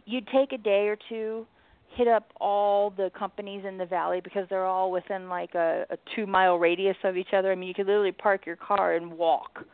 you'd 0.06 0.28
take 0.28 0.52
a 0.52 0.58
day 0.58 0.88
or 0.88 0.98
two, 1.10 1.48
hit 1.96 2.08
up 2.08 2.32
all 2.40 2.90
the 2.92 3.10
companies 3.18 3.64
in 3.66 3.78
the 3.78 3.86
valley 3.86 4.20
because 4.22 4.46
they're 4.50 4.66
all 4.66 4.92
within 4.92 5.30
like 5.30 5.56
a, 5.56 5.86
a 5.90 5.98
two 6.16 6.28
mile 6.28 6.58
radius 6.58 6.98
of 7.04 7.16
each 7.16 7.34
other. 7.34 7.52
I 7.52 7.56
mean, 7.56 7.68
you 7.68 7.74
could 7.74 7.88
literally 7.88 8.12
park 8.12 8.46
your 8.46 8.58
car 8.58 8.96
and 8.96 9.14
walk 9.14 9.66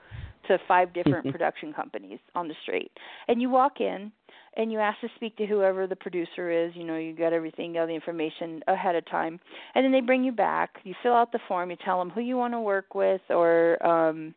to 0.47 0.57
five 0.67 0.93
different 0.93 1.31
production 1.31 1.73
companies 1.73 2.19
on 2.35 2.47
the 2.47 2.55
street. 2.63 2.91
And 3.27 3.41
you 3.41 3.49
walk 3.49 3.81
in 3.81 4.11
and 4.55 4.71
you 4.71 4.79
ask 4.79 4.99
to 5.01 5.07
speak 5.15 5.35
to 5.37 5.45
whoever 5.45 5.87
the 5.87 5.95
producer 5.95 6.49
is, 6.51 6.75
you 6.75 6.83
know, 6.83 6.97
you 6.97 7.15
got 7.15 7.33
everything, 7.33 7.77
all 7.77 7.87
the 7.87 7.93
information 7.93 8.61
ahead 8.67 8.95
of 8.95 9.05
time. 9.05 9.39
And 9.75 9.83
then 9.85 9.91
they 9.91 10.01
bring 10.01 10.23
you 10.23 10.31
back, 10.31 10.71
you 10.83 10.93
fill 11.01 11.13
out 11.13 11.31
the 11.31 11.39
form, 11.47 11.69
you 11.71 11.77
tell 11.85 11.99
them 11.99 12.09
who 12.09 12.21
you 12.21 12.35
want 12.37 12.53
to 12.53 12.59
work 12.59 12.93
with 12.93 13.21
or 13.29 13.83
um 13.85 14.33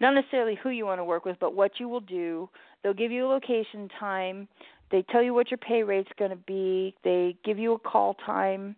not 0.00 0.12
necessarily 0.14 0.58
who 0.60 0.70
you 0.70 0.84
want 0.84 0.98
to 0.98 1.04
work 1.04 1.24
with, 1.24 1.36
but 1.40 1.54
what 1.54 1.78
you 1.78 1.88
will 1.88 2.00
do. 2.00 2.48
They'll 2.82 2.92
give 2.94 3.12
you 3.12 3.26
a 3.26 3.28
location 3.28 3.88
time. 4.00 4.48
They 4.90 5.02
tell 5.02 5.22
you 5.22 5.32
what 5.32 5.50
your 5.50 5.58
pay 5.58 5.82
rate's 5.84 6.10
going 6.18 6.32
to 6.32 6.36
be. 6.36 6.94
They 7.04 7.36
give 7.44 7.58
you 7.58 7.74
a 7.74 7.78
call 7.78 8.14
time, 8.26 8.74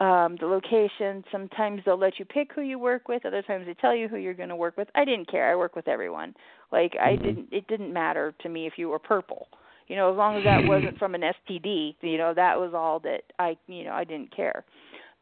um, 0.00 0.36
the 0.40 0.46
location. 0.46 1.24
Sometimes 1.30 1.80
they'll 1.86 1.96
let 1.98 2.18
you 2.18 2.24
pick 2.24 2.52
who 2.52 2.62
you 2.62 2.78
work 2.78 3.08
with. 3.08 3.24
Other 3.24 3.40
times 3.42 3.66
they 3.66 3.74
tell 3.74 3.94
you 3.94 4.08
who 4.08 4.16
you're 4.16 4.34
going 4.34 4.48
to 4.48 4.56
work 4.56 4.76
with. 4.76 4.88
I 4.96 5.04
didn't 5.04 5.30
care. 5.30 5.50
I 5.50 5.54
work 5.54 5.76
with 5.76 5.86
everyone. 5.88 6.34
Like 6.72 6.96
I 7.00 7.12
Mhm. 7.16 7.22
didn't. 7.22 7.48
It 7.52 7.66
didn't 7.68 7.92
matter 7.92 8.34
to 8.40 8.48
me 8.48 8.66
if 8.66 8.78
you 8.78 8.88
were 8.88 8.98
purple. 8.98 9.48
You 9.88 9.96
know, 9.96 10.12
as 10.12 10.16
long 10.16 10.36
as 10.36 10.44
that 10.44 10.64
wasn't 10.64 10.96
from 10.98 11.14
an 11.14 11.22
STD. 11.22 11.96
You 12.00 12.18
know, 12.18 12.34
that 12.34 12.58
was 12.58 12.72
all 12.74 13.00
that 13.00 13.22
I. 13.38 13.56
You 13.66 13.84
know, 13.84 13.92
I 13.92 14.04
didn't 14.04 14.34
care. 14.34 14.64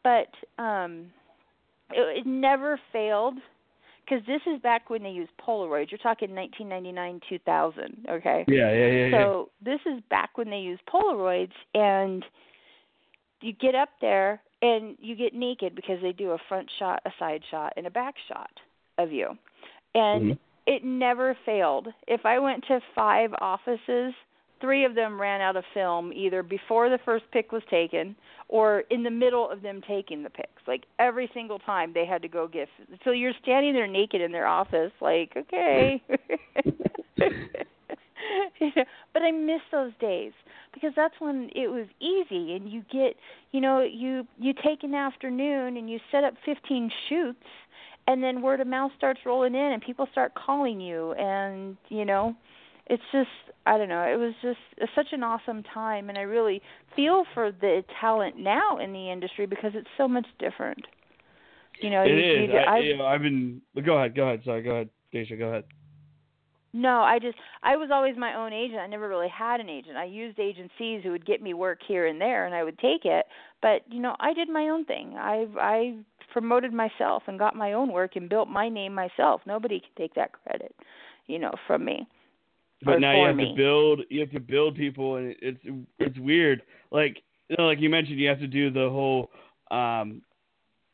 But 0.04 0.28
um, 0.62 1.06
it, 1.90 2.18
it 2.18 2.26
never 2.26 2.78
failed 2.92 3.34
because 4.04 4.24
this 4.26 4.40
is 4.46 4.60
back 4.62 4.88
when 4.88 5.02
they 5.02 5.10
used 5.10 5.32
Polaroids. 5.44 5.90
You're 5.90 5.98
talking 5.98 6.34
1999, 6.34 7.20
2000. 7.28 8.06
Okay. 8.08 8.44
Yeah, 8.46 8.72
yeah, 8.72 8.86
yeah, 8.86 9.06
yeah. 9.06 9.10
So 9.10 9.50
this 9.64 9.80
is 9.86 10.00
back 10.10 10.38
when 10.38 10.50
they 10.50 10.58
used 10.58 10.82
Polaroids, 10.86 11.52
and 11.74 12.24
you 13.40 13.52
get 13.52 13.74
up 13.74 13.90
there 14.00 14.40
and 14.62 14.96
you 15.00 15.14
get 15.14 15.34
naked 15.34 15.74
because 15.74 15.98
they 16.02 16.12
do 16.12 16.30
a 16.30 16.38
front 16.48 16.70
shot, 16.78 17.02
a 17.04 17.10
side 17.18 17.42
shot, 17.50 17.72
and 17.76 17.86
a 17.86 17.90
back 17.90 18.14
shot 18.28 18.50
of 18.98 19.12
you, 19.12 19.36
and 19.94 20.32
Mhm. 20.32 20.38
it 20.66 20.84
never 20.84 21.34
failed. 21.44 21.92
If 22.06 22.24
I 22.24 22.38
went 22.38 22.64
to 22.66 22.80
five 22.94 23.34
offices, 23.40 24.14
three 24.60 24.84
of 24.84 24.94
them 24.94 25.20
ran 25.20 25.40
out 25.40 25.56
of 25.56 25.64
film 25.74 26.12
either 26.12 26.42
before 26.42 26.88
the 26.88 26.98
first 27.04 27.24
pick 27.32 27.52
was 27.52 27.62
taken 27.70 28.16
or 28.48 28.80
in 28.90 29.02
the 29.02 29.10
middle 29.10 29.50
of 29.50 29.62
them 29.62 29.80
taking 29.86 30.22
the 30.22 30.30
picks. 30.30 30.62
Like 30.66 30.84
every 30.98 31.30
single 31.34 31.58
time 31.58 31.92
they 31.92 32.06
had 32.06 32.22
to 32.22 32.28
go 32.28 32.46
get. 32.48 32.68
So 33.04 33.10
you're 33.10 33.32
standing 33.42 33.72
there 33.74 33.86
naked 33.86 34.20
in 34.20 34.32
their 34.32 34.46
office, 34.46 34.92
like 35.00 35.32
okay. 35.36 36.02
But 39.12 39.22
I 39.22 39.30
miss 39.30 39.60
those 39.72 39.92
days 40.00 40.32
because 40.74 40.92
that's 40.94 41.14
when 41.20 41.48
it 41.54 41.68
was 41.68 41.86
easy 42.00 42.54
and 42.54 42.70
you 42.70 42.82
get, 42.92 43.16
you 43.52 43.60
know, 43.60 43.80
you 43.80 44.26
you 44.38 44.52
take 44.52 44.82
an 44.82 44.94
afternoon 44.94 45.76
and 45.76 45.88
you 45.88 45.98
set 46.10 46.24
up 46.24 46.34
15 46.44 46.90
shoots 47.08 47.46
and 48.06 48.22
then 48.22 48.42
word 48.42 48.60
of 48.60 48.66
mouth 48.66 48.92
starts 48.96 49.20
rolling 49.24 49.54
in 49.54 49.72
and 49.72 49.82
people 49.82 50.06
start 50.12 50.34
calling 50.34 50.80
you 50.80 51.12
and, 51.12 51.76
you 51.88 52.04
know, 52.04 52.36
it's 52.86 53.02
just 53.12 53.28
I 53.66 53.78
don't 53.78 53.88
know. 53.88 54.02
It 54.02 54.16
was 54.16 54.32
just 54.42 54.94
such 54.94 55.08
an 55.12 55.22
awesome 55.22 55.62
time, 55.74 56.08
and 56.08 56.16
I 56.16 56.22
really 56.22 56.62
feel 56.94 57.24
for 57.34 57.50
the 57.50 57.82
talent 58.00 58.38
now 58.38 58.78
in 58.78 58.92
the 58.92 59.10
industry 59.10 59.46
because 59.46 59.72
it's 59.74 59.88
so 59.96 60.06
much 60.06 60.26
different. 60.38 60.78
You 61.82 61.90
know, 61.90 62.02
It 62.02 62.10
you, 62.10 62.44
is. 62.44 62.50
You, 62.50 62.58
I, 62.58 62.78
you 62.78 62.96
know, 62.96 63.06
I've 63.06 63.22
been. 63.22 63.60
Go 63.84 63.98
ahead. 63.98 64.14
Go 64.14 64.22
ahead. 64.28 64.42
Sorry. 64.44 64.62
Go 64.62 64.70
ahead, 64.70 64.88
Daehja. 65.12 65.38
Go 65.38 65.48
ahead. 65.48 65.64
No, 66.72 67.00
I 67.00 67.18
just 67.18 67.36
I 67.62 67.76
was 67.76 67.88
always 67.90 68.16
my 68.18 68.34
own 68.34 68.52
agent. 68.52 68.80
I 68.80 68.86
never 68.86 69.08
really 69.08 69.28
had 69.28 69.60
an 69.60 69.68
agent. 69.70 69.96
I 69.96 70.04
used 70.04 70.38
agencies 70.38 71.00
who 71.02 71.10
would 71.10 71.24
get 71.24 71.42
me 71.42 71.54
work 71.54 71.78
here 71.86 72.06
and 72.06 72.20
there 72.20 72.44
and 72.44 72.54
I 72.54 72.64
would 72.64 72.78
take 72.78 73.06
it. 73.06 73.24
But, 73.62 73.80
you 73.90 73.98
know, 73.98 74.14
I 74.20 74.34
did 74.34 74.50
my 74.50 74.68
own 74.68 74.84
thing. 74.84 75.14
I 75.16 75.46
I 75.58 75.94
promoted 76.32 76.74
myself 76.74 77.22
and 77.28 77.38
got 77.38 77.56
my 77.56 77.72
own 77.72 77.92
work 77.92 78.16
and 78.16 78.28
built 78.28 78.48
my 78.48 78.68
name 78.68 78.94
myself. 78.94 79.40
Nobody 79.46 79.80
can 79.80 79.88
take 79.96 80.14
that 80.16 80.32
credit, 80.32 80.76
you 81.26 81.38
know, 81.38 81.52
from 81.66 81.82
me. 81.82 82.06
But 82.84 83.00
now 83.00 83.18
you 83.18 83.26
have 83.26 83.36
me. 83.36 83.48
to 83.48 83.54
build. 83.54 84.00
You 84.10 84.20
have 84.20 84.30
to 84.32 84.40
build 84.40 84.76
people, 84.76 85.16
and 85.16 85.34
it's 85.40 85.60
it's 85.98 86.18
weird. 86.18 86.62
Like 86.90 87.22
you 87.48 87.56
know, 87.58 87.64
like 87.64 87.80
you 87.80 87.88
mentioned, 87.88 88.18
you 88.18 88.28
have 88.28 88.40
to 88.40 88.46
do 88.46 88.70
the 88.70 88.88
whole, 88.90 89.30
um, 89.70 90.22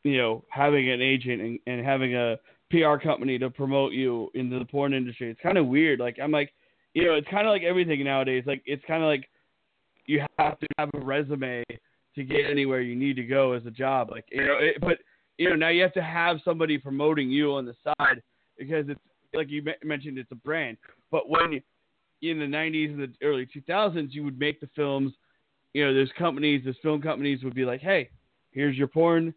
you 0.03 0.17
know, 0.17 0.43
having 0.49 0.89
an 0.89 1.01
agent 1.01 1.41
and, 1.41 1.59
and 1.67 1.85
having 1.85 2.15
a 2.15 2.37
PR 2.71 2.95
company 2.95 3.37
to 3.39 3.49
promote 3.49 3.93
you 3.93 4.29
into 4.33 4.59
the 4.59 4.65
porn 4.65 4.93
industry. 4.93 5.29
It's 5.29 5.41
kind 5.41 5.57
of 5.57 5.67
weird. 5.67 5.99
Like 5.99 6.17
I'm 6.21 6.31
like, 6.31 6.53
you 6.93 7.05
know, 7.05 7.15
it's 7.15 7.27
kind 7.29 7.47
of 7.47 7.51
like 7.51 7.63
everything 7.63 8.03
nowadays. 8.03 8.43
Like 8.47 8.61
it's 8.65 8.83
kind 8.85 9.03
of 9.03 9.07
like 9.07 9.29
you 10.05 10.23
have 10.39 10.59
to 10.59 10.67
have 10.77 10.89
a 10.93 10.99
resume 10.99 11.63
to 12.15 12.23
get 12.23 12.49
anywhere 12.49 12.81
you 12.81 12.95
need 12.95 13.15
to 13.15 13.23
go 13.23 13.53
as 13.53 13.65
a 13.65 13.71
job. 13.71 14.09
Like 14.09 14.25
you 14.31 14.45
know, 14.45 14.57
it, 14.59 14.77
but 14.79 14.99
you 15.37 15.49
know 15.49 15.55
now 15.55 15.69
you 15.69 15.81
have 15.81 15.93
to 15.93 16.03
have 16.03 16.37
somebody 16.45 16.77
promoting 16.77 17.29
you 17.29 17.53
on 17.53 17.65
the 17.65 17.75
side 17.83 18.21
because 18.57 18.85
it's 18.87 18.99
like 19.33 19.49
you 19.49 19.63
mentioned, 19.83 20.17
it's 20.17 20.31
a 20.31 20.35
brand. 20.35 20.77
But 21.11 21.29
when 21.29 21.61
in 22.31 22.39
the 22.39 22.45
90s 22.45 22.89
and 22.91 22.99
the 22.99 23.13
early 23.21 23.45
2000s, 23.45 24.09
you 24.11 24.23
would 24.23 24.39
make 24.39 24.59
the 24.59 24.69
films. 24.75 25.13
You 25.73 25.85
know, 25.85 25.93
there's 25.93 26.11
companies, 26.17 26.61
there's 26.63 26.77
film 26.81 27.01
companies 27.01 27.43
would 27.43 27.55
be 27.55 27.65
like, 27.65 27.81
"Hey, 27.81 28.09
here's 28.51 28.77
your 28.77 28.87
porn, 28.87 29.33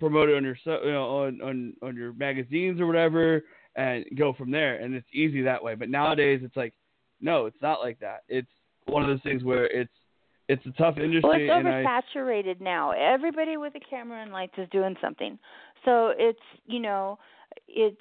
promote 0.00 0.28
it 0.28 0.36
on 0.36 0.44
your 0.44 0.56
you 0.64 0.92
know, 0.92 1.24
on 1.24 1.40
on 1.40 1.74
on 1.82 1.96
your 1.96 2.12
magazines 2.12 2.80
or 2.80 2.86
whatever, 2.86 3.44
and 3.76 4.04
go 4.16 4.32
from 4.32 4.50
there." 4.50 4.76
And 4.76 4.94
it's 4.94 5.06
easy 5.12 5.42
that 5.42 5.62
way. 5.62 5.74
But 5.74 5.88
nowadays, 5.88 6.40
it's 6.42 6.56
like, 6.56 6.74
no, 7.20 7.46
it's 7.46 7.62
not 7.62 7.80
like 7.80 8.00
that. 8.00 8.24
It's 8.28 8.50
one 8.86 9.02
of 9.02 9.08
those 9.08 9.22
things 9.22 9.44
where 9.44 9.66
it's 9.66 9.92
it's 10.48 10.66
a 10.66 10.72
tough 10.72 10.98
industry. 10.98 11.22
Well, 11.22 11.38
it's 11.40 11.50
and 11.50 11.68
I, 11.68 11.84
oversaturated 12.16 12.60
now. 12.60 12.90
Everybody 12.90 13.56
with 13.56 13.74
a 13.74 13.80
camera 13.80 14.22
and 14.22 14.32
lights 14.32 14.54
is 14.58 14.68
doing 14.70 14.96
something. 15.00 15.38
So 15.84 16.12
it's, 16.16 16.38
you 16.66 16.80
know, 16.80 17.18
it's 17.68 17.96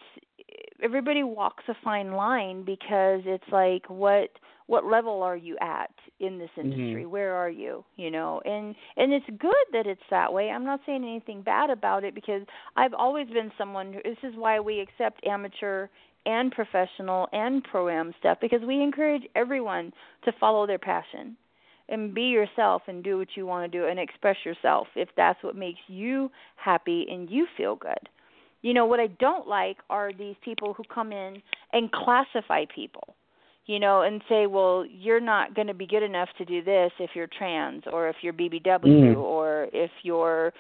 everybody 0.84 1.24
walks 1.24 1.64
a 1.68 1.76
fine 1.84 2.14
line 2.14 2.64
because 2.64 3.22
it's 3.26 3.43
like 3.52 3.89
what 3.89 4.30
what 4.68 4.86
level 4.86 5.22
are 5.22 5.36
you 5.36 5.58
at 5.60 5.91
in 6.22 6.38
this 6.38 6.49
mm-hmm. 6.58 6.72
industry? 6.72 7.06
Where 7.06 7.36
are 7.36 7.49
you? 7.49 7.84
You 7.97 8.12
know, 8.12 8.41
and 8.45 8.76
and 8.95 9.12
it's 9.12 9.26
good 9.28 9.66
that 9.74 9.86
it's 9.86 10.02
that 10.10 10.32
way. 10.32 10.49
I'm 10.49 10.66
not 10.66 10.80
saying 10.86 11.04
anything 11.04 11.41
bad 11.41 11.70
about 11.70 12.04
it 12.04 12.16
because 12.16 12.43
I've 12.76 12.93
always 12.93 13.28
been 13.28 13.52
someone. 13.58 13.93
Who, 13.93 13.99
this 14.04 14.18
is 14.24 14.34
why 14.36 14.60
we 14.60 14.80
accept 14.80 15.26
amateur 15.26 15.88
and 16.26 16.52
professional 16.52 17.28
and 17.34 17.64
pro 17.64 17.89
am 17.89 18.14
stuff 18.20 18.38
because 18.41 18.62
we 18.66 18.82
encourage 18.82 19.24
everyone 19.36 19.91
to 20.24 20.32
follow 20.39 20.68
their 20.68 20.80
passion 20.80 21.36
and 21.89 22.14
be 22.14 22.24
yourself 22.24 22.84
and 22.88 23.04
do 23.04 23.18
what 23.18 23.28
you 23.36 23.45
want 23.45 23.70
to 23.70 23.78
do 23.78 23.88
and 23.88 23.99
express 23.99 24.38
yourself 24.45 24.88
if 24.95 25.10
that's 25.18 25.43
what 25.43 25.56
makes 25.56 25.80
you 25.88 26.32
happy 26.56 27.06
and 27.10 27.30
you 27.30 27.47
feel 27.58 27.76
good. 27.76 28.08
You 28.62 28.74
know, 28.74 28.86
what 28.86 28.99
I 28.99 29.07
don't 29.07 29.47
like 29.47 29.78
are 29.89 30.12
these 30.14 30.36
people 30.43 30.74
who 30.74 30.84
come 30.93 31.12
in 31.12 31.41
and 31.74 31.91
classify 31.91 32.66
people, 32.74 33.16
you 33.66 33.80
know, 33.80 34.03
and 34.03 34.22
say, 34.30 34.45
well, 34.45 34.86
you're 34.86 35.20
not 35.20 35.55
going 35.55 35.68
to 35.68 35.74
be 35.74 35.88
good 35.88 36.03
enough 36.03 36.30
to 36.38 36.45
do 36.45 36.64
this 36.64 36.91
if 36.99 37.12
you're 37.16 37.28
trans 37.28 37.84
or 37.91 38.07
if 38.07 38.18
you're 38.22 38.34
BBW 38.34 39.16
Mm. 39.16 39.18
or 39.18 39.68
if 39.74 39.91
you're 40.03 40.53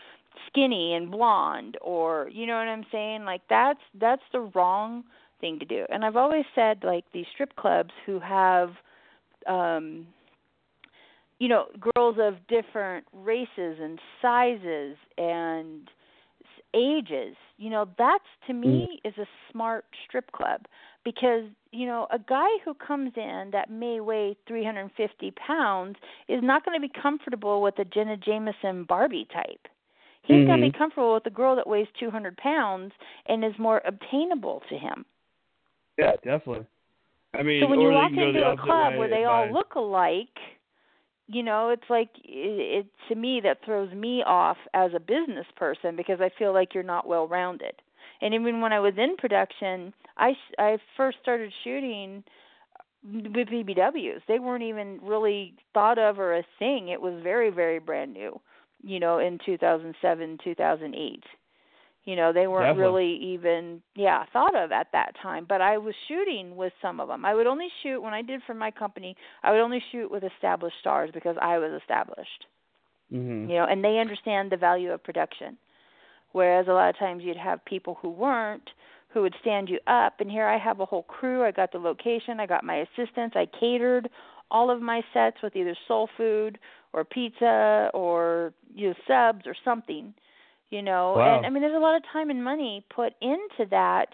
skinny 0.47 0.93
and 0.95 1.11
blonde 1.11 1.77
or 1.81 2.29
you 2.31 2.45
know 2.47 2.55
what 2.55 2.67
I'm 2.67 2.85
saying? 2.91 3.25
Like 3.25 3.41
that's 3.49 3.79
that's 3.99 4.21
the 4.31 4.49
wrong 4.55 5.03
thing 5.39 5.59
to 5.59 5.65
do. 5.65 5.85
And 5.89 6.05
I've 6.05 6.15
always 6.15 6.45
said 6.55 6.83
like 6.83 7.03
these 7.13 7.25
strip 7.33 7.55
clubs 7.55 7.91
who 8.05 8.19
have 8.19 8.71
um 9.47 10.07
you 11.39 11.47
know 11.47 11.65
girls 11.95 12.17
of 12.19 12.35
different 12.47 13.05
races 13.13 13.77
and 13.81 13.99
sizes 14.21 14.95
and 15.17 15.89
ages. 16.73 17.35
You 17.57 17.69
know 17.69 17.87
that's 17.97 18.23
to 18.47 18.53
me 18.53 18.99
is 19.03 19.13
a 19.17 19.25
smart 19.51 19.85
strip 20.07 20.31
club 20.31 20.61
because 21.03 21.43
you 21.71 21.85
know 21.85 22.07
a 22.11 22.19
guy 22.19 22.49
who 22.65 22.73
comes 22.73 23.11
in 23.15 23.49
that 23.51 23.69
may 23.69 23.99
weigh 23.99 24.35
350 24.47 25.31
pounds 25.31 25.95
is 26.27 26.39
not 26.43 26.65
going 26.65 26.79
to 26.79 26.87
be 26.87 26.91
comfortable 27.01 27.61
with 27.61 27.77
a 27.79 27.85
Jenna 27.85 28.17
Jameson 28.17 28.85
Barbie 28.85 29.27
type. 29.33 29.67
He's 30.23 30.45
going 30.45 30.61
to 30.61 30.71
be 30.71 30.77
comfortable 30.77 31.15
with 31.15 31.25
a 31.25 31.31
girl 31.31 31.55
that 31.55 31.67
weighs 31.67 31.87
200 31.99 32.37
pounds 32.37 32.93
and 33.27 33.43
is 33.43 33.53
more 33.57 33.81
obtainable 33.85 34.61
to 34.69 34.77
him. 34.77 35.03
Yeah, 35.97 36.11
definitely. 36.23 36.67
I 37.33 37.43
mean, 37.43 37.63
so 37.63 37.67
when 37.67 37.79
you 37.79 37.89
walk 37.89 38.11
into 38.11 38.47
a 38.47 38.55
club 38.55 38.97
where 38.97 39.09
they 39.09 39.23
all 39.23 39.51
look 39.51 39.75
alike, 39.75 40.37
you 41.31 41.43
know, 41.43 41.69
it's 41.69 41.89
like 41.89 42.09
it, 42.23 42.85
it 42.85 42.87
to 43.09 43.15
me 43.15 43.41
that 43.43 43.63
throws 43.63 43.91
me 43.93 44.23
off 44.25 44.57
as 44.73 44.91
a 44.95 44.99
business 44.99 45.45
person 45.55 45.95
because 45.95 46.19
I 46.19 46.29
feel 46.37 46.53
like 46.53 46.73
you're 46.73 46.83
not 46.83 47.07
well 47.07 47.27
rounded. 47.27 47.73
And 48.21 48.33
even 48.33 48.61
when 48.61 48.73
I 48.73 48.79
was 48.79 48.93
in 48.97 49.15
production, 49.17 49.93
i 50.17 50.33
i 50.59 50.77
first 50.97 51.17
started 51.21 51.51
shooting 51.63 52.23
with 53.03 53.47
BBWs. 53.47 54.21
They 54.27 54.39
weren't 54.39 54.63
even 54.63 54.99
really 55.01 55.55
thought 55.73 55.97
of 55.97 56.19
or 56.19 56.35
a 56.35 56.43
thing. 56.59 56.89
It 56.89 57.01
was 57.01 57.21
very 57.23 57.49
very 57.49 57.79
brand 57.79 58.13
new, 58.13 58.39
you 58.83 58.99
know, 58.99 59.19
in 59.19 59.39
2007, 59.45 60.37
2008. 60.43 61.23
You 62.05 62.15
know, 62.15 62.33
they 62.33 62.47
weren't 62.47 62.75
Definitely. 62.75 62.83
really 62.83 63.15
even 63.33 63.81
yeah, 63.95 64.25
thought 64.33 64.55
of 64.55 64.71
at 64.71 64.87
that 64.91 65.15
time, 65.21 65.45
but 65.47 65.61
I 65.61 65.77
was 65.77 65.93
shooting 66.07 66.55
with 66.55 66.73
some 66.81 66.99
of 66.99 67.07
them. 67.07 67.25
I 67.25 67.35
would 67.35 67.45
only 67.45 67.67
shoot 67.83 68.01
when 68.01 68.13
I 68.13 68.23
did 68.23 68.41
for 68.47 68.55
my 68.55 68.71
company, 68.71 69.15
I 69.43 69.51
would 69.51 69.61
only 69.61 69.83
shoot 69.91 70.09
with 70.09 70.23
established 70.23 70.77
stars 70.79 71.11
because 71.13 71.37
I 71.39 71.59
was 71.59 71.71
established. 71.79 72.47
Mhm. 73.11 73.49
You 73.49 73.55
know, 73.55 73.65
and 73.65 73.83
they 73.83 73.99
understand 73.99 74.51
the 74.51 74.57
value 74.57 74.91
of 74.91 75.03
production. 75.03 75.57
Whereas 76.31 76.67
a 76.67 76.73
lot 76.73 76.89
of 76.89 76.97
times 76.97 77.23
you'd 77.23 77.37
have 77.37 77.63
people 77.65 77.95
who 78.01 78.09
weren't 78.09 78.69
who 79.09 79.21
would 79.23 79.35
stand 79.41 79.69
you 79.69 79.77
up 79.87 80.21
and 80.21 80.31
here 80.31 80.47
I 80.47 80.57
have 80.57 80.79
a 80.79 80.85
whole 80.85 81.03
crew, 81.03 81.43
I 81.43 81.51
got 81.51 81.71
the 81.71 81.79
location, 81.79 82.39
I 82.39 82.45
got 82.45 82.63
my 82.63 82.77
assistants, 82.77 83.35
I 83.35 83.45
catered 83.45 84.09
all 84.49 84.69
of 84.71 84.81
my 84.81 85.03
sets 85.13 85.41
with 85.43 85.55
either 85.55 85.75
soul 85.87 86.07
food 86.17 86.57
or 86.93 87.03
pizza 87.03 87.91
or 87.93 88.53
you 88.73 88.87
know 88.89 88.95
subs 89.07 89.45
or 89.45 89.55
something 89.65 90.13
you 90.71 90.81
know 90.81 91.13
Wow. 91.15 91.37
and 91.37 91.45
i 91.45 91.49
mean 91.49 91.61
there's 91.61 91.75
a 91.75 91.79
lot 91.79 91.95
of 91.95 92.03
time 92.11 92.29
and 92.31 92.43
money 92.43 92.83
put 92.95 93.13
into 93.21 93.69
that 93.69 94.07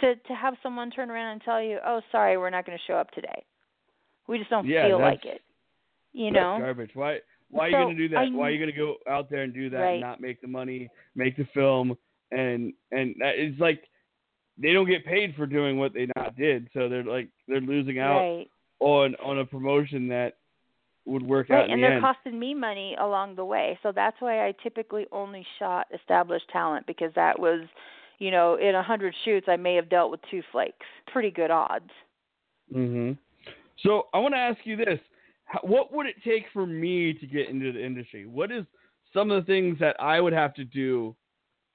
to 0.00 0.14
to 0.14 0.34
have 0.34 0.54
someone 0.62 0.90
turn 0.90 1.10
around 1.10 1.32
and 1.32 1.42
tell 1.42 1.62
you 1.62 1.78
oh 1.86 2.00
sorry 2.10 2.38
we're 2.38 2.50
not 2.50 2.64
going 2.64 2.78
to 2.78 2.84
show 2.90 2.96
up 2.98 3.10
today 3.10 3.44
we 4.26 4.38
just 4.38 4.50
don't 4.50 4.66
Yeah, 4.66 4.86
feel 4.88 4.98
like 5.00 5.24
it 5.24 5.42
you 6.12 6.30
That's 6.32 6.34
know 6.42 6.56
garbage. 6.58 6.90
Why? 6.94 7.18
Why 7.50 7.66
are 7.66 7.68
you 7.68 7.76
going 7.76 7.96
to 7.96 8.08
do 8.08 8.14
that? 8.14 8.18
I- 8.18 8.30
why 8.30 8.48
are 8.48 8.50
you 8.50 8.58
going 8.58 8.72
to 8.72 8.76
go 8.76 8.94
out 9.08 9.28
there 9.30 9.42
and 9.42 9.52
do 9.54 9.68
that 9.70 9.78
Right. 9.78 9.92
and 9.92 10.00
not 10.00 10.20
make 10.20 10.40
the 10.40 10.48
money, 10.48 10.88
make 11.14 11.36
the 11.36 11.44
film, 11.54 11.96
and 12.32 12.72
and 12.90 13.14
that- 13.20 13.38
it's 13.38 13.60
like 13.60 13.82
they 14.58 14.72
don't 14.72 14.88
get 14.88 15.04
paid 15.04 15.34
for 15.36 15.46
doing 15.46 15.78
what 15.78 15.92
they 15.92 16.08
not 16.16 16.34
did, 16.36 16.68
so 16.72 16.88
they're 16.88 17.04
like 17.04 17.28
they're 17.46 17.60
losing 17.60 17.98
out 17.98 18.18
right 18.18 18.46
on 18.80 19.14
on 19.16 19.38
a 19.40 19.44
promotion 19.44 20.08
that 20.08 20.38
would 21.06 21.22
work 21.22 21.50
out 21.50 21.54
right 21.56 21.64
in 21.66 21.72
and 21.72 21.82
the 21.82 21.86
they're 21.86 21.96
end. 21.96 22.04
costing 22.04 22.38
me 22.38 22.54
money 22.54 22.96
along 23.00 23.36
the 23.36 23.44
way 23.44 23.78
so 23.82 23.92
that's 23.92 24.16
why 24.20 24.46
i 24.46 24.54
typically 24.62 25.06
only 25.12 25.46
shot 25.58 25.86
established 25.94 26.48
talent 26.52 26.86
because 26.86 27.12
that 27.14 27.38
was 27.38 27.60
you 28.18 28.30
know 28.30 28.56
in 28.56 28.74
a 28.74 28.82
hundred 28.82 29.14
shoots 29.24 29.46
i 29.48 29.56
may 29.56 29.74
have 29.74 29.88
dealt 29.88 30.10
with 30.10 30.20
two 30.30 30.42
flakes 30.52 30.86
pretty 31.12 31.30
good 31.30 31.50
odds 31.50 31.90
hmm 32.72 33.12
So 33.84 34.06
I 34.14 34.18
want 34.18 34.34
to 34.34 34.38
ask 34.38 34.58
you 34.64 34.76
this: 34.76 34.98
What 35.62 35.92
would 35.92 36.06
it 36.06 36.16
take 36.24 36.44
for 36.52 36.66
me 36.66 37.12
to 37.12 37.26
get 37.26 37.48
into 37.48 37.72
the 37.72 37.84
industry? 37.84 38.26
What 38.26 38.50
is 38.50 38.64
some 39.12 39.30
of 39.30 39.44
the 39.44 39.46
things 39.52 39.78
that 39.78 39.96
I 40.00 40.20
would 40.20 40.32
have 40.32 40.54
to 40.54 40.64
do 40.64 41.14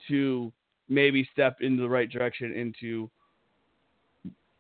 to 0.09 0.51
maybe 0.89 1.27
step 1.31 1.57
into 1.61 1.81
the 1.83 1.89
right 1.89 2.09
direction 2.09 2.51
into 2.53 3.09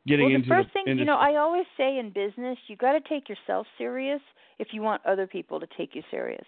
getting 0.07 0.25
well, 0.25 0.29
the 0.31 0.35
into 0.35 0.49
first 0.49 0.67
the 0.69 0.73
thing 0.73 0.83
industry? 0.87 0.99
you 1.01 1.05
know 1.05 1.17
i 1.17 1.35
always 1.35 1.65
say 1.77 1.97
in 1.97 2.09
business 2.09 2.57
you 2.67 2.75
got 2.75 2.93
to 2.93 3.01
take 3.01 3.29
yourself 3.29 3.67
serious 3.77 4.21
if 4.61 4.67
you 4.71 4.81
want 4.83 5.01
other 5.05 5.25
people 5.25 5.59
to 5.59 5.67
take 5.75 5.95
you 5.95 6.03
serious. 6.11 6.45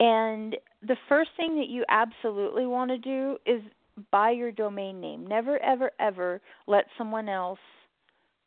And 0.00 0.56
the 0.82 0.96
first 1.08 1.30
thing 1.36 1.56
that 1.58 1.68
you 1.68 1.84
absolutely 1.90 2.66
want 2.66 2.90
to 2.90 2.98
do 2.98 3.36
is 3.44 3.60
buy 4.10 4.30
your 4.30 4.50
domain 4.50 5.00
name. 5.00 5.26
Never 5.26 5.62
ever 5.62 5.90
ever 6.00 6.40
let 6.66 6.86
someone 6.96 7.28
else 7.28 7.58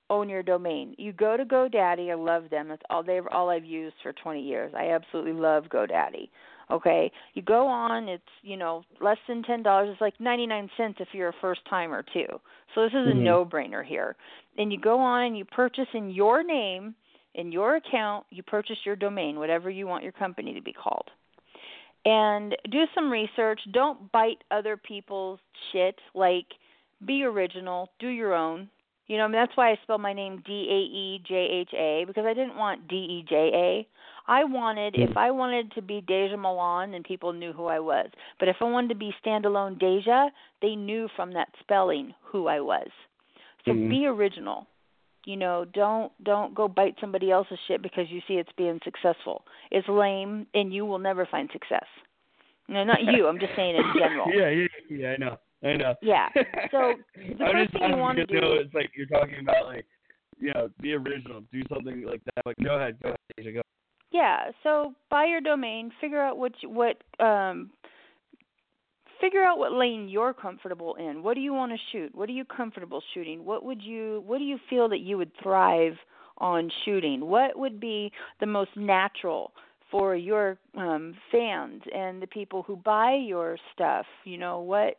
own 0.09 0.27
your 0.27 0.41
domain. 0.41 0.95
You 0.97 1.13
go 1.13 1.37
to 1.37 1.45
godaddy 1.45 2.11
i 2.11 2.15
love 2.15 2.49
them. 2.49 2.67
That's 2.67 2.81
all 2.89 3.03
they've 3.03 3.27
all 3.31 3.49
i've 3.49 3.63
used 3.63 3.95
for 4.01 4.11
20 4.11 4.41
years. 4.41 4.73
I 4.75 4.89
absolutely 4.89 5.33
love 5.33 5.65
godaddy 5.65 6.29
Okay, 6.71 7.11
you 7.33 7.41
go 7.41 7.67
on. 7.67 8.07
It's 8.07 8.23
you 8.41 8.57
know 8.57 8.83
less 9.01 9.17
than 9.27 9.43
ten 9.43 9.63
dollars. 9.63 9.89
It's 9.91 10.01
like 10.01 10.19
ninety 10.19 10.47
nine 10.47 10.69
cents 10.77 10.97
if 10.99 11.09
you're 11.13 11.29
a 11.29 11.35
first 11.41 11.61
timer 11.69 12.03
too. 12.13 12.25
So 12.73 12.83
this 12.83 12.91
is 12.91 13.07
a 13.07 13.11
Mhm. 13.11 13.23
no 13.23 13.45
brainer 13.45 13.83
here. 13.85 14.15
And 14.57 14.71
you 14.71 14.79
go 14.79 14.99
on 14.99 15.23
and 15.23 15.37
you 15.37 15.45
purchase 15.45 15.87
in 15.93 16.09
your 16.09 16.43
name, 16.43 16.95
in 17.35 17.51
your 17.51 17.75
account. 17.75 18.25
You 18.29 18.43
purchase 18.43 18.85
your 18.85 18.95
domain, 18.95 19.37
whatever 19.39 19.69
you 19.69 19.87
want 19.87 20.03
your 20.03 20.13
company 20.13 20.53
to 20.53 20.61
be 20.61 20.73
called, 20.73 21.11
and 22.05 22.55
do 22.69 22.85
some 22.95 23.11
research. 23.11 23.59
Don't 23.71 24.11
bite 24.11 24.43
other 24.51 24.77
people's 24.77 25.39
shit. 25.71 25.99
Like 26.13 26.47
be 27.05 27.23
original. 27.23 27.89
Do 27.99 28.07
your 28.07 28.33
own. 28.33 28.69
You 29.07 29.17
know, 29.17 29.25
I 29.25 29.27
mean, 29.27 29.33
that's 29.33 29.55
why 29.55 29.71
I 29.71 29.79
spelled 29.83 30.01
my 30.01 30.13
name 30.13 30.41
D 30.45 30.51
A 30.69 30.95
E 30.95 31.23
J 31.27 31.35
H 31.35 31.73
A 31.73 32.05
because 32.07 32.25
I 32.25 32.33
didn't 32.33 32.55
want 32.55 32.87
D 32.87 32.95
E 32.95 33.25
J 33.27 33.35
A. 33.35 33.87
I 34.31 34.45
wanted 34.45 34.95
if 34.97 35.17
I 35.17 35.31
wanted 35.31 35.71
to 35.73 35.81
be 35.81 36.01
Daehja 36.01 36.39
Milan 36.39 36.93
and 36.93 37.03
people 37.03 37.33
knew 37.33 37.51
who 37.51 37.65
I 37.65 37.79
was. 37.79 38.07
But 38.39 38.47
if 38.47 38.55
I 38.61 38.65
wanted 38.65 38.89
to 38.89 38.95
be 38.95 39.13
standalone 39.23 39.77
Daehja, 39.77 40.29
they 40.61 40.75
knew 40.75 41.09
from 41.15 41.33
that 41.33 41.49
spelling 41.59 42.13
who 42.23 42.47
I 42.47 42.61
was. 42.61 42.87
So 43.65 43.73
Mhm. 43.73 43.89
be 43.89 44.07
original. 44.07 44.67
You 45.25 45.37
know, 45.37 45.65
don't 45.65 46.11
don't 46.23 46.53
go 46.53 46.67
bite 46.69 46.97
somebody 46.99 47.31
else's 47.31 47.59
shit 47.67 47.81
because 47.81 48.09
you 48.09 48.21
see 48.27 48.37
it's 48.37 48.51
being 48.53 48.79
successful. 48.83 49.45
It's 49.71 49.87
lame 49.87 50.47
and 50.53 50.73
you 50.73 50.85
will 50.85 50.99
never 50.99 51.25
find 51.25 51.49
success. 51.51 51.85
No, 52.69 52.83
not 52.85 53.03
you. 53.03 53.27
I'm 53.27 53.39
just 53.39 53.55
saying 53.55 53.75
in 53.75 53.93
general. 53.97 54.31
yeah, 54.33 54.49
yeah, 54.49 54.67
yeah. 54.89 55.11
I 55.11 55.17
know. 55.17 55.37
I 55.63 55.75
know. 55.75 55.95
Yeah. 56.01 56.29
So, 56.71 56.95
the 57.15 57.35
first 57.37 57.73
thing 57.73 57.89
you 57.89 57.97
wanna 57.97 58.21
because, 58.21 58.33
you 58.33 58.41
know, 58.41 58.55
do- 58.55 58.59
it's 58.61 58.73
like 58.73 58.91
you're 58.95 59.05
talking 59.05 59.39
about 59.41 59.65
like, 59.65 59.85
you 60.39 60.51
know, 60.53 60.69
be 60.81 60.93
original, 60.93 61.43
do 61.51 61.61
something 61.71 62.03
like 62.03 62.21
that. 62.25 62.45
Like, 62.45 62.55
go 62.63 62.75
ahead, 62.75 62.97
go 63.01 63.09
ahead, 63.09 63.19
Daehja, 63.39 63.53
go. 63.53 63.61
Yeah, 64.11 64.51
so 64.63 64.93
buy 65.09 65.25
your 65.25 65.41
domain, 65.41 65.91
figure 66.01 66.21
out 66.21 66.37
what 66.37 66.53
you, 66.61 66.69
what 66.69 66.97
um 67.23 67.69
figure 69.21 69.43
out 69.43 69.57
what 69.57 69.71
lane 69.71 70.09
you're 70.09 70.33
comfortable 70.33 70.95
in. 70.95 71.23
What 71.23 71.35
do 71.35 71.41
you 71.41 71.53
want 71.53 71.71
to 71.71 71.77
shoot? 71.91 72.13
What 72.13 72.27
are 72.27 72.33
you 72.33 72.43
comfortable 72.43 73.01
shooting? 73.13 73.45
What 73.45 73.63
would 73.63 73.81
you 73.81 74.23
what 74.25 74.39
do 74.39 74.43
you 74.43 74.57
feel 74.69 74.89
that 74.89 74.99
you 74.99 75.17
would 75.17 75.31
thrive 75.41 75.93
on 76.39 76.69
shooting? 76.85 77.21
What 77.27 77.57
would 77.57 77.79
be 77.79 78.11
the 78.39 78.45
most 78.45 78.71
natural 78.75 79.53
for 79.91 80.15
your 80.15 80.57
um 80.75 81.13
fans 81.31 81.81
and 81.95 82.21
the 82.21 82.27
people 82.27 82.63
who 82.63 82.75
buy 82.75 83.13
your 83.13 83.57
stuff? 83.73 84.05
You 84.25 84.37
know, 84.37 84.59
what 84.59 84.97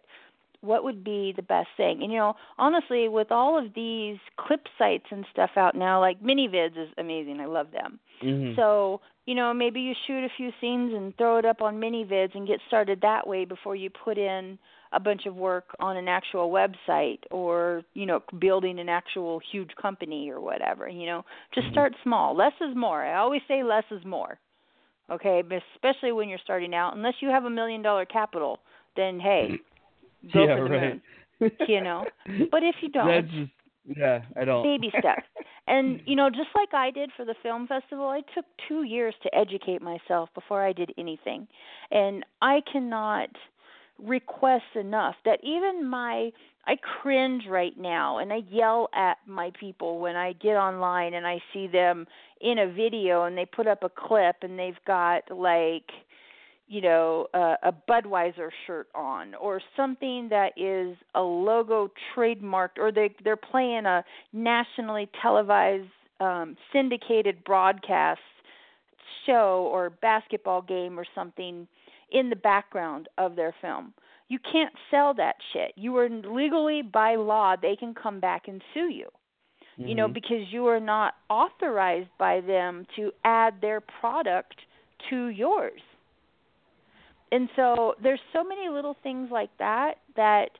what 0.64 0.84
would 0.84 1.04
be 1.04 1.32
the 1.36 1.42
best 1.42 1.68
thing? 1.76 2.02
And 2.02 2.12
you 2.12 2.18
know, 2.18 2.34
honestly, 2.58 3.08
with 3.08 3.30
all 3.30 3.58
of 3.58 3.74
these 3.74 4.18
clip 4.38 4.66
sites 4.78 5.06
and 5.10 5.24
stuff 5.32 5.50
out 5.56 5.74
now, 5.74 6.00
like 6.00 6.22
ManyVids 6.22 6.76
is 6.76 6.88
amazing. 6.98 7.40
I 7.40 7.46
love 7.46 7.68
them. 7.72 7.98
Mm-hmm. 8.22 8.56
So, 8.56 9.00
you 9.26 9.34
know, 9.34 9.52
maybe 9.52 9.80
you 9.80 9.94
shoot 10.06 10.24
a 10.24 10.28
few 10.36 10.50
scenes 10.60 10.92
and 10.94 11.16
throw 11.16 11.38
it 11.38 11.44
up 11.44 11.62
on 11.62 11.76
ManyVids 11.76 12.34
and 12.34 12.46
get 12.46 12.60
started 12.68 13.00
that 13.02 13.26
way 13.26 13.44
before 13.44 13.76
you 13.76 13.90
put 13.90 14.18
in 14.18 14.58
a 14.92 15.00
bunch 15.00 15.26
of 15.26 15.34
work 15.34 15.74
on 15.80 15.96
an 15.96 16.08
actual 16.08 16.50
website 16.50 17.18
or, 17.30 17.82
you 17.94 18.06
know, 18.06 18.22
building 18.38 18.78
an 18.78 18.88
actual 18.88 19.40
huge 19.50 19.70
company 19.80 20.30
or 20.30 20.40
whatever, 20.40 20.88
you 20.88 21.06
know. 21.06 21.24
Just 21.52 21.66
Mhm. 21.68 21.72
start 21.72 21.94
small. 22.02 22.34
Less 22.34 22.54
is 22.60 22.74
more. 22.76 23.02
I 23.02 23.14
always 23.16 23.42
say 23.48 23.62
less 23.62 23.84
is 23.90 24.04
more. 24.04 24.38
Okay, 25.10 25.42
especially 25.74 26.12
when 26.12 26.28
you're 26.28 26.38
starting 26.38 26.74
out. 26.74 26.96
Unless 26.96 27.20
you 27.20 27.28
have 27.28 27.44
a 27.44 27.50
million 27.50 27.82
dollar 27.82 28.06
capital, 28.06 28.60
then 28.96 29.20
hey, 29.20 29.58
go 30.32 30.44
yeah, 30.44 30.56
for 30.56 30.68
the 30.68 30.70
right. 30.70 31.00
moon. 31.40 31.50
You 31.68 31.80
know. 31.82 32.04
But 32.50 32.62
if 32.62 32.76
you 32.80 32.88
don't, 32.88 33.28
just 33.28 33.50
yeah, 33.96 34.22
I 34.36 34.44
don't. 34.44 34.62
baby 34.62 34.90
steps. 34.98 35.26
And 35.66 36.00
you 36.06 36.16
know, 36.16 36.30
just 36.30 36.48
like 36.54 36.72
I 36.72 36.90
did 36.90 37.10
for 37.16 37.24
the 37.24 37.34
film 37.42 37.66
festival, 37.66 38.08
I 38.08 38.22
took 38.34 38.44
2 38.68 38.84
years 38.84 39.14
to 39.22 39.34
educate 39.34 39.82
myself 39.82 40.30
before 40.34 40.64
I 40.64 40.72
did 40.72 40.92
anything. 40.96 41.46
And 41.90 42.24
I 42.40 42.62
cannot 42.70 43.28
request 43.98 44.64
enough 44.74 45.16
that 45.24 45.38
even 45.42 45.86
my 45.86 46.30
I 46.66 46.76
cringe 46.76 47.44
right 47.48 47.76
now 47.78 48.18
and 48.18 48.32
I 48.32 48.40
yell 48.50 48.88
at 48.94 49.18
my 49.26 49.52
people 49.58 50.00
when 50.00 50.16
I 50.16 50.32
get 50.32 50.56
online 50.56 51.14
and 51.14 51.26
I 51.26 51.40
see 51.52 51.66
them 51.66 52.06
in 52.40 52.58
a 52.58 52.72
video 52.72 53.24
and 53.24 53.36
they 53.36 53.44
put 53.44 53.66
up 53.66 53.82
a 53.82 53.90
clip 53.90 54.36
and 54.42 54.58
they've 54.58 54.74
got 54.86 55.30
like 55.30 55.90
you 56.74 56.80
know 56.80 57.28
a, 57.34 57.54
a 57.62 57.72
Budweiser 57.88 58.48
shirt 58.66 58.88
on 58.96 59.34
or 59.36 59.60
something 59.76 60.28
that 60.30 60.50
is 60.56 60.96
a 61.14 61.20
logo 61.20 61.88
trademarked 62.16 62.78
or 62.78 62.90
they 62.90 63.14
they're 63.22 63.36
playing 63.36 63.86
a 63.86 64.04
nationally 64.32 65.08
televised 65.22 65.86
um 66.20 66.56
syndicated 66.72 67.44
broadcast 67.44 68.20
show 69.24 69.68
or 69.72 69.90
basketball 69.90 70.62
game 70.62 70.98
or 70.98 71.06
something 71.14 71.68
in 72.10 72.28
the 72.28 72.36
background 72.36 73.08
of 73.18 73.36
their 73.36 73.54
film. 73.60 73.94
You 74.28 74.38
can't 74.52 74.72
sell 74.90 75.14
that 75.14 75.36
shit. 75.52 75.72
You 75.76 75.96
are 75.98 76.08
legally 76.08 76.82
by 76.82 77.14
law 77.14 77.54
they 77.60 77.76
can 77.76 77.94
come 77.94 78.18
back 78.18 78.48
and 78.48 78.60
sue 78.72 78.90
you. 78.90 79.08
You 79.76 79.94
know 79.94 80.08
Mhm. 80.08 80.14
because 80.14 80.52
you 80.52 80.66
are 80.66 80.80
not 80.80 81.14
authorized 81.28 82.10
by 82.18 82.40
them 82.40 82.86
to 82.96 83.12
add 83.24 83.60
their 83.60 83.80
product 83.80 84.56
to 85.10 85.28
yours. 85.28 85.80
And 87.32 87.48
so 87.56 87.94
there's 88.02 88.20
so 88.32 88.44
many 88.44 88.68
little 88.68 88.96
things 89.02 89.28
like 89.30 89.50
that 89.58 89.94
that 90.16 90.50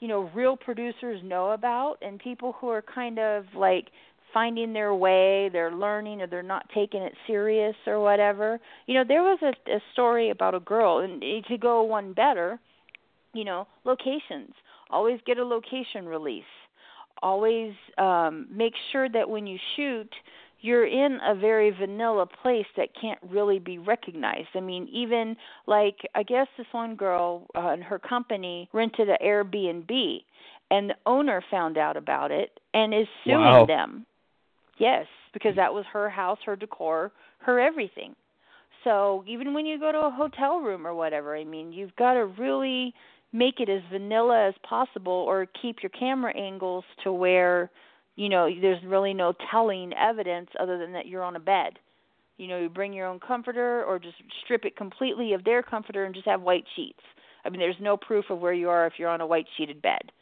you 0.00 0.08
know 0.08 0.30
real 0.34 0.56
producers 0.56 1.20
know 1.22 1.52
about 1.52 1.96
and 2.02 2.18
people 2.18 2.56
who 2.60 2.68
are 2.68 2.82
kind 2.82 3.18
of 3.18 3.44
like 3.54 3.88
finding 4.34 4.72
their 4.72 4.92
way, 4.92 5.48
they're 5.52 5.72
learning 5.72 6.20
or 6.20 6.26
they're 6.26 6.42
not 6.42 6.68
taking 6.74 7.00
it 7.00 7.14
serious 7.24 7.76
or 7.86 8.00
whatever. 8.00 8.58
You 8.86 8.94
know, 8.94 9.04
there 9.06 9.22
was 9.22 9.38
a, 9.42 9.70
a 9.70 9.78
story 9.92 10.30
about 10.30 10.56
a 10.56 10.60
girl 10.60 10.98
and 10.98 11.22
to 11.46 11.56
go 11.56 11.84
one 11.84 12.12
better, 12.12 12.58
you 13.32 13.44
know, 13.44 13.68
locations. 13.84 14.52
Always 14.90 15.20
get 15.24 15.38
a 15.38 15.44
location 15.44 16.06
release. 16.06 16.42
Always 17.22 17.72
um 17.96 18.48
make 18.50 18.74
sure 18.90 19.08
that 19.08 19.30
when 19.30 19.46
you 19.46 19.58
shoot 19.76 20.10
you're 20.64 20.86
in 20.86 21.18
a 21.22 21.34
very 21.34 21.70
vanilla 21.70 22.24
place 22.24 22.64
that 22.78 22.88
can't 22.98 23.18
really 23.28 23.58
be 23.58 23.76
recognized. 23.76 24.48
I 24.54 24.60
mean, 24.60 24.88
even 24.90 25.36
like 25.66 25.96
I 26.14 26.22
guess 26.22 26.46
this 26.56 26.66
one 26.72 26.96
girl 26.96 27.46
uh, 27.54 27.68
and 27.68 27.82
her 27.84 27.98
company 27.98 28.70
rented 28.72 29.10
an 29.10 29.18
Airbnb, 29.22 30.22
and 30.70 30.88
the 30.88 30.94
owner 31.04 31.44
found 31.50 31.76
out 31.76 31.98
about 31.98 32.30
it 32.30 32.58
and 32.72 32.94
is 32.94 33.06
suing 33.24 33.40
Wow. 33.40 33.66
them. 33.66 34.06
Yes, 34.78 35.06
because 35.34 35.54
that 35.56 35.72
was 35.72 35.84
her 35.92 36.08
house, 36.08 36.38
her 36.46 36.56
decor, 36.56 37.12
her 37.40 37.60
everything. 37.60 38.16
So 38.84 39.22
even 39.26 39.52
when 39.52 39.66
you 39.66 39.78
go 39.78 39.92
to 39.92 39.98
a 39.98 40.10
hotel 40.10 40.60
room 40.60 40.86
or 40.86 40.94
whatever, 40.94 41.36
I 41.36 41.44
mean, 41.44 41.74
you've 41.74 41.94
got 41.96 42.14
to 42.14 42.24
really 42.24 42.94
make 43.32 43.60
it 43.60 43.68
as 43.68 43.82
vanilla 43.92 44.48
as 44.48 44.54
possible 44.66 45.12
or 45.12 45.46
keep 45.60 45.82
your 45.82 45.90
camera 45.90 46.34
angles 46.34 46.84
to 47.02 47.12
where 47.12 47.70
you 48.16 48.28
know 48.28 48.48
there's 48.60 48.82
really 48.84 49.14
no 49.14 49.32
telling 49.50 49.92
evidence 49.94 50.48
other 50.60 50.78
than 50.78 50.92
that 50.92 51.06
you're 51.06 51.22
on 51.22 51.36
a 51.36 51.40
bed. 51.40 51.78
You 52.36 52.48
know 52.48 52.58
you 52.58 52.68
bring 52.68 52.92
your 52.92 53.06
own 53.06 53.20
comforter 53.20 53.84
or 53.84 53.98
just 53.98 54.16
strip 54.44 54.64
it 54.64 54.76
completely 54.76 55.32
of 55.32 55.44
their 55.44 55.62
comforter 55.62 56.04
and 56.04 56.14
just 56.14 56.26
have 56.26 56.42
white 56.42 56.64
sheets. 56.76 57.00
I 57.44 57.50
mean 57.50 57.60
there's 57.60 57.76
no 57.80 57.96
proof 57.96 58.26
of 58.30 58.40
where 58.40 58.52
you 58.52 58.68
are 58.68 58.86
if 58.86 58.94
you're 58.98 59.08
on 59.08 59.20
a 59.20 59.26
white 59.26 59.46
sheeted 59.56 59.82
bed. 59.82 60.12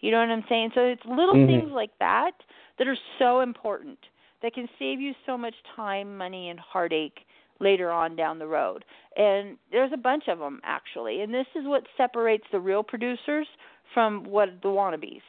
You 0.00 0.10
know 0.10 0.18
what 0.20 0.30
i'm 0.30 0.44
saying? 0.48 0.70
So 0.74 0.80
it's 0.80 1.04
little 1.04 1.34
Mhm. 1.34 1.46
things 1.46 1.70
like 1.72 1.96
that 1.98 2.32
that 2.78 2.88
are 2.88 2.98
so 3.18 3.40
important 3.40 3.98
that 4.42 4.54
can 4.54 4.68
save 4.78 5.00
you 5.00 5.14
so 5.26 5.36
much 5.36 5.54
time 5.76 6.16
money 6.16 6.48
and 6.48 6.58
heartache 6.58 7.26
later 7.58 7.90
on 7.90 8.16
down 8.16 8.38
the 8.38 8.46
road. 8.46 8.84
And 9.16 9.58
there's 9.70 9.92
a 9.92 9.98
bunch 9.98 10.28
of 10.28 10.38
them 10.38 10.60
actually. 10.64 11.20
And 11.20 11.32
this 11.32 11.46
is 11.54 11.66
what 11.66 11.86
separates 11.96 12.46
the 12.50 12.60
real 12.60 12.82
producers 12.82 13.46
from 13.92 14.24
what 14.24 14.62
the 14.62 14.68
wannabes 14.68 15.20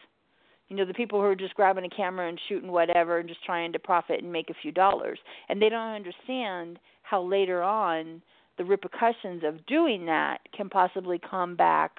you 0.72 0.78
know 0.78 0.86
the 0.86 0.94
people 0.94 1.20
who 1.20 1.26
are 1.26 1.36
just 1.36 1.54
grabbing 1.54 1.84
a 1.84 1.90
camera 1.90 2.30
and 2.30 2.40
shooting 2.48 2.72
whatever 2.72 3.20
and 3.20 3.28
just 3.28 3.44
trying 3.44 3.74
to 3.74 3.78
profit 3.78 4.24
and 4.24 4.32
make 4.32 4.50
a 4.50 4.54
few 4.62 4.72
dollars 4.72 5.20
and 5.50 5.62
they 5.62 5.68
don't 5.68 5.94
understand 5.94 6.80
how 7.04 7.22
later 7.22 7.62
on 7.62 8.22
the 8.58 8.64
repercussions 8.64 9.44
of 9.46 9.64
doing 9.66 10.06
that 10.06 10.38
can 10.56 10.70
possibly 10.70 11.20
come 11.30 11.58
back 11.58 11.98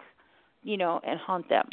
you 0.63 0.79
know 0.79 1.01
and 1.07 1.21
haunt 1.21 1.47
them 1.51 1.69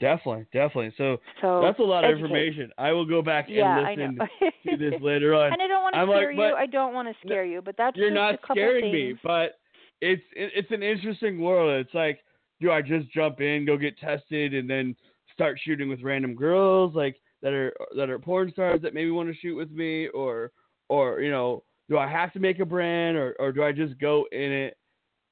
Definitely, 0.00 0.46
definitely. 0.52 0.94
So 0.96 1.16
so 1.40 1.60
that's 1.60 1.78
a 1.80 1.82
lot 1.82 2.04
of 2.04 2.12
information. 2.12 2.70
I 2.78 2.92
will 2.92 3.04
go 3.04 3.20
back 3.20 3.46
yeah 3.48 3.86
and 3.88 4.18
listen 4.18 4.52
to 4.70 4.76
this 4.76 4.94
later 5.02 5.34
on. 5.34 5.52
and 5.52 5.60
I 5.60 5.66
don't 5.66 5.82
want 5.82 5.94
to 5.94 5.98
I'm 5.98 6.08
like, 6.08 6.18
scare 6.18 6.30
you. 6.30 6.54
I 6.54 6.66
don't 6.66 6.94
want 6.94 7.08
to 7.08 7.14
scare 7.26 7.44
you, 7.44 7.60
but 7.60 7.74
that's 7.76 7.96
You're 7.96 8.10
just 8.10 8.14
not 8.14 8.34
a 8.34 8.38
couple 8.38 8.54
scaring 8.54 8.92
me, 8.92 9.08
things. 9.08 9.18
but 9.24 9.58
it's 10.00 10.22
it, 10.36 10.52
it's 10.54 10.70
an 10.70 10.84
interesting 10.84 11.40
world. 11.40 11.84
It's 11.84 11.94
like, 11.94 12.20
do 12.60 12.70
I 12.70 12.82
just 12.82 13.10
jump 13.12 13.40
in, 13.40 13.66
go 13.66 13.76
get 13.76 13.98
tested, 13.98 14.54
and 14.54 14.68
then 14.68 14.96
start 15.32 15.58
shooting 15.64 15.88
with 15.88 16.02
random 16.02 16.34
girls 16.34 16.94
like 16.94 17.16
that 17.42 17.52
are 17.52 17.72
that 17.96 18.10
are 18.10 18.18
porn 18.18 18.50
stars 18.52 18.80
that 18.82 18.94
maybe 18.94 19.10
want 19.10 19.28
to 19.28 19.40
shoot 19.40 19.54
with 19.54 19.70
me, 19.70 20.08
or 20.08 20.50
or 20.88 21.20
you 21.20 21.30
know, 21.30 21.62
do 21.88 21.98
I 21.98 22.08
have 22.08 22.32
to 22.32 22.40
make 22.40 22.58
a 22.58 22.64
brand, 22.64 23.16
or 23.16 23.36
or 23.38 23.52
do 23.52 23.62
I 23.62 23.72
just 23.72 23.98
go 23.98 24.26
in 24.32 24.52
it 24.52 24.76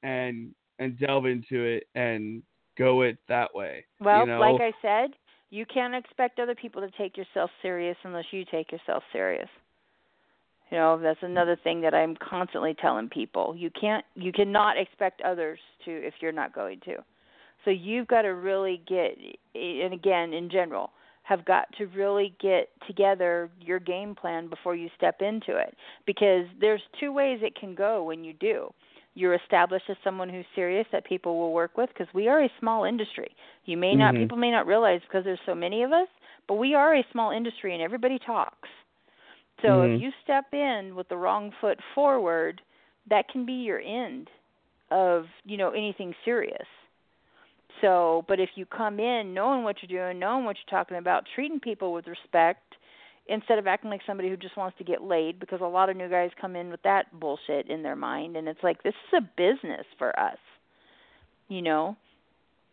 and 0.03 0.55
and 0.79 0.99
delve 0.99 1.27
into 1.27 1.63
it 1.65 1.89
and 1.95 2.43
go 2.79 3.03
it 3.03 3.19
that 3.29 3.55
way? 3.55 3.85
Well, 4.01 4.21
you 4.21 4.27
know? 4.27 4.41
like 4.41 4.61
I 4.61 4.73
said, 4.81 5.17
you 5.51 5.65
can't 5.67 5.95
expect 5.95 6.39
other 6.39 6.55
people 6.55 6.83
to 6.83 6.91
take 6.97 7.17
yourself 7.17 7.51
serious 7.63 7.97
unless 8.05 8.27
you 8.31 8.45
take 8.51 8.71
yourself 8.73 9.03
serious. 9.13 9.49
You 10.71 10.79
know, 10.79 10.99
that's 11.01 11.23
another 11.23 11.57
thing 11.63 11.81
that 11.83 11.95
I'm 11.95 12.17
constantly 12.17 12.75
telling 12.81 13.09
people. 13.09 13.55
You 13.57 13.71
can't 13.71 14.05
you 14.15 14.33
cannot 14.33 14.79
expect 14.79 15.23
others 15.23 15.59
to 15.85 15.91
if 15.91 16.15
you're 16.21 16.33
not 16.33 16.55
going 16.55 16.81
to. 16.87 16.97
So 17.67 17.73
you've 17.73 18.07
got 18.07 18.23
to 18.23 18.29
really 18.29 18.81
get 18.89 19.19
and 19.55 19.93
again 19.93 20.33
in 20.33 20.49
general 20.49 20.91
have 21.25 21.45
got 21.45 21.67
to 21.77 21.87
really 21.87 22.33
get 22.41 22.69
together 22.87 23.51
your 23.61 23.81
game 23.81 24.15
plan 24.15 24.49
before 24.49 24.77
you 24.77 24.89
step 24.97 25.21
into 25.21 25.57
it. 25.57 25.75
Because 26.07 26.47
there's 26.61 26.81
two 27.01 27.13
ways 27.13 27.41
it 27.43 27.59
can 27.59 27.75
go 27.75 28.05
when 28.05 28.23
you 28.23 28.33
do. 28.35 28.73
You're 29.15 29.35
established 29.35 29.87
as 29.91 29.97
someone 30.05 30.29
who's 30.29 30.45
serious 30.55 30.87
that 30.93 31.05
people 31.05 31.37
will 31.37 31.53
work 31.53 31.77
with 31.77 31.89
because 31.89 32.07
we 32.15 32.29
are 32.29 32.45
a 32.45 32.53
small 32.61 32.85
industry. 32.85 33.35
You 33.65 33.77
may 33.77 33.97
not 33.97 34.15
Mhm. 34.15 34.19
people 34.19 34.37
may 34.39 34.53
not 34.53 34.69
realize 34.69 35.01
because 35.03 35.25
there's 35.25 35.41
so 35.45 35.55
many 35.55 35.83
of 35.83 35.93
us 35.93 36.09
but 36.47 36.55
we 36.55 36.75
are 36.75 36.95
a 36.95 37.05
small 37.11 37.33
industry 37.33 37.75
and 37.75 37.83
everybody 37.83 38.21
talks. 38.21 38.69
So 39.63 39.81
Mhm. 39.81 39.97
if 39.97 40.01
you 40.01 40.13
step 40.23 40.55
in 40.55 40.95
with 40.95 41.09
the 41.09 41.17
wrong 41.17 41.51
foot 41.61 41.81
forward 41.93 42.63
that 43.09 43.27
can 43.29 43.45
be 43.45 43.55
your 43.55 43.81
end 43.81 44.31
of 44.93 45.27
you 45.45 45.57
know 45.57 45.71
anything 45.71 46.15
serious 46.25 46.69
so, 47.81 48.25
but 48.29 48.41
if 48.41 48.51
you 48.55 48.67
come 48.67 49.01
in 49.01 49.35
knowing 49.35 49.65
what 49.65 49.77
you're 49.83 50.09
doing, 50.09 50.19
knowing 50.19 50.45
what 50.45 50.57
you're 50.57 50.79
talking 50.79 50.97
about, 50.97 51.25
treating 51.35 51.61
people 51.61 51.93
with 51.93 52.07
respect, 52.07 52.63
instead 53.29 53.59
of 53.59 53.67
acting 53.67 53.91
like 53.91 54.01
somebody 54.07 54.29
who 54.29 54.37
just 54.37 54.57
wants 54.57 54.79
to 54.79 54.85
get 54.85 55.03
laid, 55.03 55.41
because 55.41 55.61
a 55.61 55.67
lot 55.67 55.89
of 55.89 55.97
new 55.97 56.09
guys 56.09 56.31
come 56.41 56.55
in 56.57 56.71
with 56.71 56.83
that 56.83 57.19
bullshit 57.19 57.69
in 57.69 57.83
their 57.83 57.97
mind, 57.97 58.37
and 58.37 58.49
it's 58.49 58.63
like 58.63 58.83
this 58.83 58.95
is 59.13 59.19
a 59.19 59.31
business 59.37 59.87
for 59.99 60.19
us. 60.19 60.39
You 61.49 61.63
know, 61.63 61.97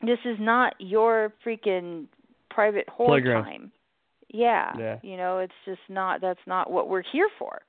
this 0.02 0.20
is 0.26 0.38
not 0.40 0.76
your 0.80 1.34
freaking 1.46 2.06
private 2.50 2.88
whore 2.88 3.08
Playground. 3.08 3.44
time. 3.44 3.72
Yeah, 4.30 4.76
Yeah. 4.78 5.00
you 5.04 5.18
know, 5.18 5.40
it's 5.40 5.54
just 5.66 5.82
not. 5.90 6.22
That's 6.22 6.40
not 6.48 6.72
what 6.72 6.90
we're 6.90 7.04
here 7.04 7.30
for. 7.38 7.62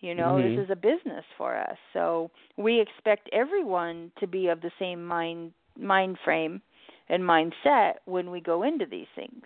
You 0.00 0.14
know, 0.14 0.36
Mhm. 0.36 0.56
this 0.56 0.64
is 0.64 0.70
a 0.70 0.76
business 0.76 1.24
for 1.36 1.56
us. 1.56 1.78
So 1.92 2.30
we 2.56 2.80
expect 2.80 3.28
everyone 3.32 4.12
to 4.16 4.26
be 4.26 4.48
of 4.48 4.60
the 4.60 4.70
same 4.78 5.04
mind 5.04 5.52
mind 5.78 6.18
frame 6.20 6.62
and 7.08 7.22
mindset 7.22 7.94
when 8.04 8.30
we 8.30 8.40
go 8.40 8.62
into 8.62 8.86
these 8.86 9.06
things. 9.14 9.44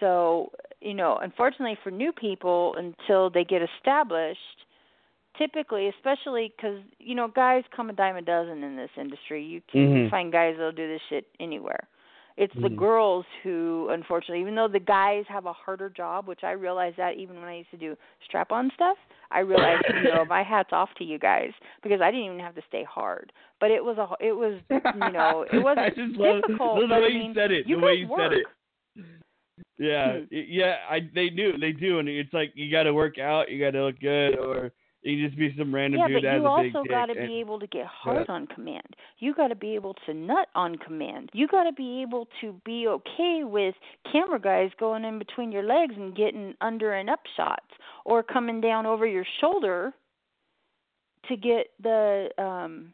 So, 0.00 0.50
you 0.80 0.94
know, 0.94 1.18
unfortunately 1.22 1.78
for 1.82 1.90
new 1.90 2.12
people 2.12 2.74
until 2.76 3.30
they 3.30 3.44
get 3.44 3.62
established, 3.62 4.66
typically, 5.38 5.88
especially 5.88 6.52
cuz 6.60 6.80
you 6.98 7.14
know, 7.14 7.28
guys 7.28 7.64
come 7.74 7.90
a 7.90 7.92
dime 7.92 8.16
a 8.16 8.22
dozen 8.22 8.62
in 8.62 8.76
this 8.76 8.90
industry. 8.96 9.42
You 9.42 9.60
can 9.70 10.06
Mhm. 10.06 10.10
find 10.10 10.32
guys 10.32 10.56
that'll 10.56 10.72
do 10.72 10.88
this 10.88 11.02
shit 11.08 11.26
anywhere. 11.40 11.88
It's 12.36 12.52
the 12.62 12.68
Mhm. 12.68 12.76
girls 12.76 13.24
who, 13.42 13.88
unfortunately, 13.90 14.40
even 14.40 14.56
though 14.56 14.66
the 14.66 14.80
guys 14.80 15.24
have 15.28 15.46
a 15.46 15.52
harder 15.52 15.88
job, 15.88 16.26
which 16.26 16.42
I 16.42 16.50
realized 16.52 16.96
that 16.96 17.14
even 17.16 17.36
when 17.36 17.44
I 17.44 17.56
used 17.58 17.70
to 17.70 17.76
do 17.76 17.96
strap 18.24 18.50
on 18.50 18.70
stuff, 18.74 18.96
I 19.30 19.40
realized, 19.40 19.82
you 19.94 20.08
know, 20.08 20.24
my 20.28 20.42
hat's 20.42 20.70
off 20.72 20.88
to 20.98 21.04
you 21.04 21.18
guys 21.18 21.52
because 21.82 22.00
I 22.00 22.10
didn't 22.10 22.26
even 22.26 22.40
have 22.40 22.56
to 22.56 22.62
stay 22.68 22.82
hard. 22.84 23.32
But 23.60 23.70
it 23.70 23.84
was 23.84 23.98
a, 23.98 24.24
it 24.24 24.32
was, 24.32 24.60
you 24.70 25.12
know, 25.12 25.46
it 25.52 25.58
wasn't 25.62 25.94
just 25.94 26.16
love, 26.18 26.42
difficult. 26.48 26.80
love 26.80 26.88
the 26.88 26.94
way 26.96 27.08
I 27.08 27.26
you 27.28 27.34
said 27.34 27.50
it. 27.52 27.66
the 27.68 27.76
way 27.78 27.94
you 27.94 28.08
work. 28.08 28.32
said 28.32 28.32
it. 28.38 28.46
Yeah, 29.78 30.18
Hmm. 30.18 30.24
yeah. 30.30 30.76
I 30.90 31.00
they 31.14 31.28
do, 31.30 31.56
they 31.58 31.72
do, 31.72 31.98
and 31.98 32.08
it's 32.08 32.32
like 32.32 32.52
you 32.54 32.70
got 32.70 32.84
to 32.84 32.94
work 32.94 33.18
out, 33.18 33.50
you 33.50 33.60
got 33.64 33.72
to 33.72 33.84
look 33.84 34.00
good, 34.00 34.38
or 34.38 34.72
you 35.04 35.26
just 35.26 35.38
be 35.38 35.54
some 35.58 35.74
random 35.74 36.00
yeah, 36.00 36.08
dude 36.08 36.22
but 36.22 36.32
you 36.32 36.46
also 36.46 36.82
got 36.88 37.06
to 37.06 37.14
be 37.14 37.38
able 37.38 37.60
to 37.60 37.66
get 37.66 37.86
hard 37.86 38.28
on 38.28 38.46
command. 38.46 38.96
You 39.18 39.34
got 39.34 39.48
to 39.48 39.54
be 39.54 39.74
able 39.74 39.94
to 40.06 40.14
nut 40.14 40.48
on 40.54 40.76
command. 40.76 41.30
You 41.32 41.46
got 41.46 41.64
to 41.64 41.72
be 41.72 42.02
able 42.02 42.26
to 42.40 42.58
be 42.64 42.86
okay 42.88 43.42
with 43.44 43.74
camera 44.10 44.40
guys 44.40 44.70
going 44.80 45.04
in 45.04 45.18
between 45.18 45.52
your 45.52 45.62
legs 45.62 45.94
and 45.96 46.16
getting 46.16 46.54
under 46.60 46.94
and 46.94 47.10
up 47.10 47.20
shots, 47.36 47.70
or 48.04 48.22
coming 48.22 48.60
down 48.60 48.86
over 48.86 49.06
your 49.06 49.26
shoulder 49.40 49.92
to 51.28 51.36
get 51.36 51.68
the 51.82 52.28
um 52.38 52.92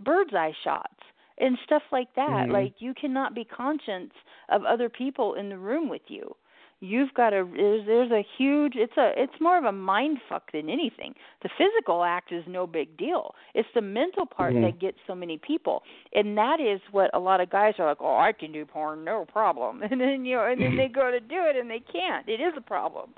bird's 0.00 0.34
eye 0.34 0.52
shots 0.62 1.00
and 1.38 1.58
stuff 1.64 1.82
like 1.92 2.12
that. 2.14 2.46
Mhm. 2.48 2.52
Like 2.52 2.74
you 2.80 2.94
cannot 2.94 3.34
be 3.34 3.44
conscious 3.44 4.10
of 4.48 4.64
other 4.64 4.88
people 4.88 5.34
in 5.34 5.48
the 5.48 5.58
room 5.58 5.88
with 5.88 6.02
you. 6.08 6.36
You've 6.84 7.14
got 7.14 7.30
to 7.30 7.48
there's 7.56 7.86
there's 7.86 8.10
a 8.10 8.22
huge 8.36 8.74
it's 8.76 8.96
a 8.98 9.12
it's 9.16 9.40
more 9.40 9.56
of 9.56 9.64
a 9.64 9.72
mind 9.72 10.18
fuck 10.28 10.52
than 10.52 10.68
anything. 10.68 11.14
The 11.42 11.48
physical 11.56 12.04
act 12.04 12.30
is 12.30 12.44
no 12.46 12.66
big 12.66 12.94
deal. 12.98 13.34
It's 13.54 13.68
the 13.74 13.80
mental 13.80 14.26
part 14.26 14.52
Mhm. 14.54 14.62
that 14.62 14.78
gets 14.80 14.98
so 15.06 15.14
many 15.14 15.38
people. 15.38 15.82
And 16.14 16.36
that 16.36 16.60
is 16.60 16.80
what 16.90 17.10
a 17.14 17.18
lot 17.18 17.40
of 17.40 17.48
guys 17.48 17.74
are 17.78 17.86
like, 17.86 18.02
"Oh, 18.02 18.18
I 18.18 18.32
can 18.32 18.52
do 18.52 18.66
porn, 18.66 19.02
no 19.02 19.24
problem." 19.24 19.80
And 19.90 19.98
then 20.00 20.24
you 20.26 20.36
know, 20.36 20.44
and 20.44 20.60
then 20.60 20.76
they 20.76 20.88
go 20.88 21.10
to 21.10 21.20
do 21.20 21.40
it 21.46 21.56
and 21.56 21.70
they 21.70 21.80
can't. 21.80 22.28
It 22.28 22.40
is 22.40 22.52
a 22.56 22.60
problem. 22.60 23.14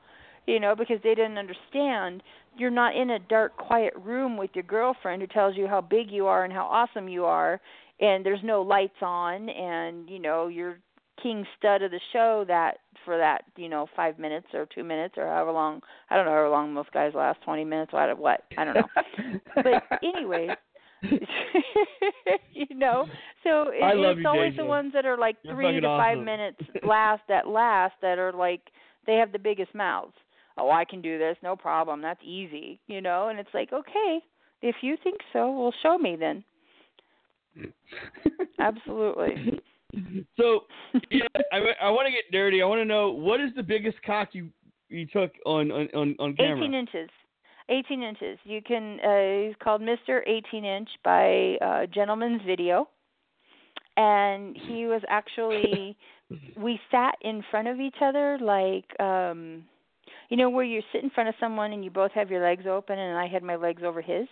You 0.47 0.61
know, 0.61 0.77
because 0.77 1.01
they 1.03 1.17
didn't 1.17 1.39
understand 1.39 2.23
you're 2.57 2.71
not 2.71 2.95
in 2.95 3.11
a 3.11 3.19
dark 3.19 3.57
quiet 3.57 3.95
room 3.97 4.37
with 4.37 4.51
your 4.55 4.63
girlfriend 4.63 5.21
who 5.23 5.27
tells 5.27 5.57
you 5.57 5.67
how 5.67 5.81
big 5.81 6.11
you 6.11 6.27
are 6.27 6.45
and 6.45 6.53
how 6.53 6.67
awesome 6.67 7.09
you 7.09 7.25
are 7.25 7.61
and 8.01 8.25
there's 8.25 8.43
no 8.45 8.63
lights 8.63 9.03
on 9.03 9.49
and 9.51 10.09
you 10.09 10.19
know 10.19 10.49
you're 10.49 10.79
king 11.23 11.47
stud 11.59 11.83
of 11.83 11.91
the 11.91 12.01
show 12.13 12.45
that 12.47 12.79
for 13.05 13.17
that 13.17 13.45
you 13.57 13.69
know 13.69 13.87
five 13.95 14.19
minutes 14.19 14.47
or 14.53 14.67
two 14.75 14.85
minutes 14.85 15.15
or 15.17 15.27
however 15.27 15.53
long 15.53 15.81
i 16.11 16.17
don't 16.17 16.27
know 16.27 16.33
how 16.33 16.51
long 16.51 16.73
most 16.73 16.91
guys 16.93 17.13
last 17.15 17.41
twenty 17.43 17.65
minutes 17.65 17.93
what 17.93 18.19
what 18.19 18.45
i 18.59 18.65
don't 18.65 18.75
know. 18.75 19.39
But 19.55 19.83
anyway 20.03 20.49
you 22.53 22.67
know 22.75 23.07
so 23.45 23.69
it, 23.69 23.81
it's 23.81 24.21
you, 24.21 24.29
always 24.29 24.53
Daehja. 24.55 24.57
the 24.57 24.65
ones 24.65 24.93
that 24.93 25.07
are 25.07 25.17
like 25.17 25.37
You're 25.43 25.55
three 25.55 25.81
to 25.81 25.87
five 25.87 26.19
minutes 26.19 26.59
last 26.83 27.23
that 27.29 27.47
last 27.47 27.95
that 28.03 28.19
are 28.19 28.33
like 28.33 28.63
they 29.07 29.15
have 29.17 29.31
the 29.31 29.39
biggest 29.39 29.75
mouths. 29.75 30.15
Oh 30.59 30.71
i 30.71 30.85
can 30.85 31.01
do 31.01 31.19
this 31.19 31.37
no 31.43 31.55
problem 31.55 32.03
that's 32.03 32.21
easy 32.25 32.81
you 32.87 33.01
know? 33.01 33.29
And 33.29 33.39
it's 33.39 33.55
like 33.55 33.73
okay 33.73 34.21
if 34.63 34.77
you 34.81 34.97
think 35.03 35.21
so 35.33 35.51
well 35.51 35.75
show 35.83 35.99
me 35.99 36.17
then. 36.17 36.45
Absolutely 38.59 39.61
So, 40.37 40.61
yeah, 41.11 41.25
I, 41.53 41.59
I 41.83 41.91
want 41.91 42.07
to 42.07 42.13
get 42.13 42.31
dirty. 42.31 42.63
I 42.63 42.67
want 42.67 42.81
to 42.81 42.85
know 42.85 43.11
what 43.11 43.41
is 43.41 43.51
the 43.57 43.63
biggest 43.63 43.97
cock 44.05 44.31
you 44.33 44.51
you 44.89 45.07
took 45.07 45.33
on 45.45 45.71
on 45.71 45.89
on, 45.95 46.17
on 46.19 46.37
camera? 46.37 46.65
18 46.65 46.75
inches. 46.75 47.11
18 47.69 48.03
inches. 48.03 48.39
You 48.45 48.63
can. 48.63 49.01
Uh, 49.01 49.49
he's 49.49 49.57
called 49.63 49.81
Mr. 49.81 50.21
18 50.27 50.65
Inch 50.65 50.89
by 51.03 51.57
uh, 51.61 51.87
Gentleman's 51.87 52.43
Video, 52.47 52.89
and 53.97 54.57
he 54.69 54.87
was 54.87 55.03
actually. 55.09 55.97
we 56.57 56.81
sat 56.91 57.15
in 57.21 57.43
front 57.53 57.69
of 57.69 57.79
each 57.79 57.97
other 58.03 58.37
like, 58.41 58.85
um, 59.01 59.63
you 60.29 60.37
know, 60.37 60.51
where 60.51 60.65
you 60.65 60.83
sit 60.93 61.05
in 61.05 61.11
front 61.11 61.29
of 61.29 61.37
someone 61.39 61.73
and 61.73 61.85
you 61.85 61.91
both 61.91 62.11
have 62.13 62.31
your 62.31 62.43
legs 62.43 62.65
open, 62.69 62.99
and 62.99 63.17
I 63.17 63.29
had 63.29 63.45
my 63.45 63.55
legs 63.57 63.83
over 63.85 64.03
his. 64.03 64.27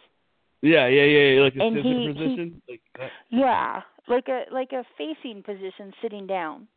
Yeah, 0.63 0.87
yeah, 0.89 1.03
yeah, 1.05 1.29
yeah, 1.35 1.41
like 1.43 1.57
a 1.57 1.61
And 1.63 1.77
he- 1.77 1.83
he- 1.83 2.13
position. 2.13 2.63
like 2.69 2.81
that. 2.99 3.11
Yeah, 3.31 3.83
like 4.09 4.29
a 4.29 4.45
like 4.51 4.73
a 4.73 4.85
facing 4.97 5.43
position, 5.43 5.93
sitting 6.01 6.27
down. 6.27 6.69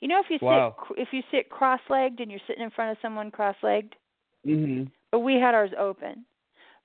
You 0.00 0.08
know, 0.08 0.20
if 0.20 0.30
you 0.30 0.38
Wow. 0.40 0.76
sit 0.88 0.98
if 0.98 1.12
you 1.12 1.22
sit 1.30 1.48
cross-legged 1.50 2.20
and 2.20 2.30
you're 2.30 2.40
sitting 2.46 2.62
in 2.62 2.70
front 2.70 2.92
of 2.92 2.98
someone 3.02 3.30
cross-legged, 3.30 3.94
Mhm. 4.46 4.90
but 5.10 5.20
we 5.20 5.34
had 5.40 5.54
ours 5.54 5.72
open. 5.76 6.24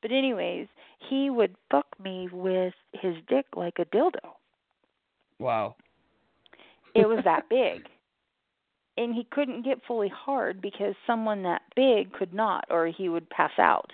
But 0.01 0.11
anyways, 0.11 0.67
he 0.99 1.29
would 1.29 1.55
fuck 1.69 1.87
me 1.99 2.27
with 2.31 2.73
his 2.93 3.15
dick 3.27 3.45
like 3.55 3.79
a 3.79 3.85
dildo. 3.85 4.35
Wow. 5.39 5.75
It 6.95 7.07
was 7.07 7.23
that 7.23 7.47
big. 7.49 7.87
And 8.97 9.15
he 9.15 9.23
couldn't 9.25 9.61
get 9.61 9.83
fully 9.85 10.09
hard 10.09 10.59
because 10.61 10.95
someone 11.07 11.43
that 11.43 11.61
big 11.75 12.11
could 12.13 12.33
not 12.33 12.65
or 12.69 12.87
he 12.87 13.07
would 13.09 13.29
pass 13.29 13.57
out 13.57 13.93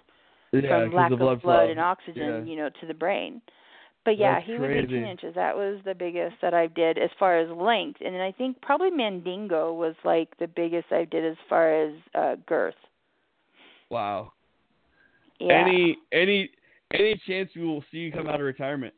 Yeah, 0.51 0.85
from 0.85 0.93
lack 0.93 1.11
of 1.11 1.19
blood, 1.19 1.41
blood 1.41 1.69
and 1.69 1.79
oxygen, 1.79 2.45
Yeah. 2.45 2.51
you 2.51 2.55
know, 2.55 2.69
to 2.79 2.85
the 2.85 2.93
brain. 2.93 3.41
But 4.05 4.17
yeah, 4.17 4.35
That's 4.35 4.45
he 4.45 4.53
was 4.53 4.69
18 4.71 5.03
inches. 5.03 5.35
That 5.35 5.57
was 5.57 5.79
the 5.83 5.93
biggest 5.93 6.37
that 6.41 6.53
I 6.53 6.67
did 6.67 6.97
as 6.97 7.09
far 7.19 7.37
as 7.39 7.49
length, 7.49 7.99
and 7.99 8.15
I 8.21 8.31
think 8.31 8.61
probably 8.61 8.89
Mandingo 8.89 9.73
was 9.73 9.95
like 10.05 10.29
the 10.37 10.47
biggest 10.47 10.91
I 10.91 11.03
did 11.03 11.25
as 11.25 11.35
far 11.49 11.83
as 11.83 11.93
uh 12.15 12.35
girth. 12.45 12.75
Wow. 13.89 14.31
Yeah. 15.39 15.65
Any 15.65 15.97
any 16.13 16.49
any 16.93 17.19
chance 17.27 17.49
we 17.53 17.65
will 17.65 17.83
see 17.91 17.97
you 17.97 18.11
come 18.11 18.27
out 18.27 18.35
of 18.35 18.45
retirement? 18.45 18.93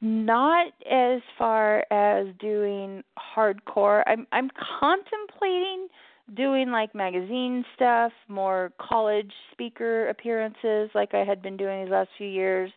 Not 0.00 0.72
as 0.90 1.20
far 1.36 1.84
as 1.90 2.26
doing 2.38 3.02
hardcore. 3.36 4.02
I'm 4.06 4.26
I'm 4.32 4.50
contemplating 4.80 5.88
doing 6.34 6.70
like 6.70 6.94
magazine 6.94 7.64
stuff, 7.74 8.12
more 8.28 8.72
college 8.80 9.30
speaker 9.52 10.08
appearances 10.08 10.90
like 10.94 11.14
I 11.14 11.24
had 11.24 11.42
been 11.42 11.56
doing 11.56 11.84
these 11.84 11.92
last 11.92 12.08
few 12.18 12.28
years. 12.28 12.70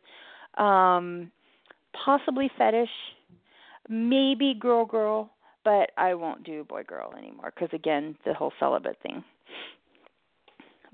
Um 0.58 1.32
possibly 2.06 2.50
fetish, 2.58 2.90
maybe 3.88 4.54
girl 4.54 4.86
girl, 4.86 5.32
but 5.64 5.92
I 5.98 6.14
won't 6.14 6.44
do 6.44 6.64
boy 6.64 6.84
girl 6.84 7.14
anymore 7.18 7.52
cuz 7.52 7.70
again, 7.74 8.16
the 8.26 8.34
whole 8.34 8.54
celibate 8.60 9.00
thing. 9.02 9.24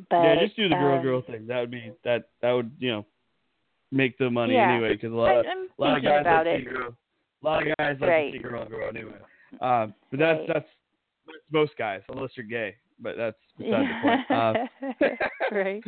But 0.09 0.23
yeah, 0.23 0.35
just 0.43 0.55
do 0.55 0.69
the 0.69 0.75
girl 0.75 0.97
um, 0.97 1.03
girl 1.03 1.21
thing. 1.21 1.47
That 1.47 1.59
would 1.59 1.71
be 1.71 1.91
that 2.03 2.29
that 2.41 2.51
would 2.51 2.71
you 2.79 2.91
know 2.91 3.05
make 3.91 4.17
the 4.17 4.29
money 4.29 4.55
Yeah. 4.55 4.71
anyway 4.71 4.93
because 4.93 5.11
a 5.11 5.15
lot 5.15 5.45
I'm 5.45 5.67
a 5.77 5.81
lot 5.81 5.97
of 5.97 6.03
guys 6.03 6.21
about 6.21 6.45
like 6.45 6.55
it. 6.55 6.63
to 6.65 6.69
see 6.69 6.75
girl. 6.75 6.95
A 7.41 7.45
lot 7.45 7.61
of 7.67 7.77
guys 7.77 7.97
like 8.01 8.09
Right. 8.09 8.31
to 8.31 8.37
see 8.37 8.43
girl 8.43 8.65
girl 8.65 8.89
anyway. 8.89 9.17
Um, 9.61 9.93
but 10.11 10.19
that's 10.19 10.39
Right. 10.39 10.47
that's 10.47 10.67
that's 10.67 10.67
most 11.51 11.73
guys 11.77 12.01
unless 12.09 12.31
you're 12.35 12.45
gay. 12.45 12.75
but 12.99 13.15
that's 13.17 13.37
beside 13.57 13.85
the 13.85 13.99
point. 14.01 14.31
Uh, 14.31 14.53
right. 15.51 15.83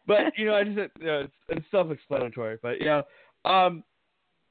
but 0.06 0.36
you 0.36 0.46
know, 0.46 0.54
I 0.54 0.64
just 0.64 0.78
you 1.00 1.06
know, 1.06 1.20
it's, 1.20 1.32
it's 1.48 1.66
self-explanatory. 1.70 2.58
But 2.62 2.80
you 2.80 2.86
know, 2.86 3.02
um, 3.44 3.84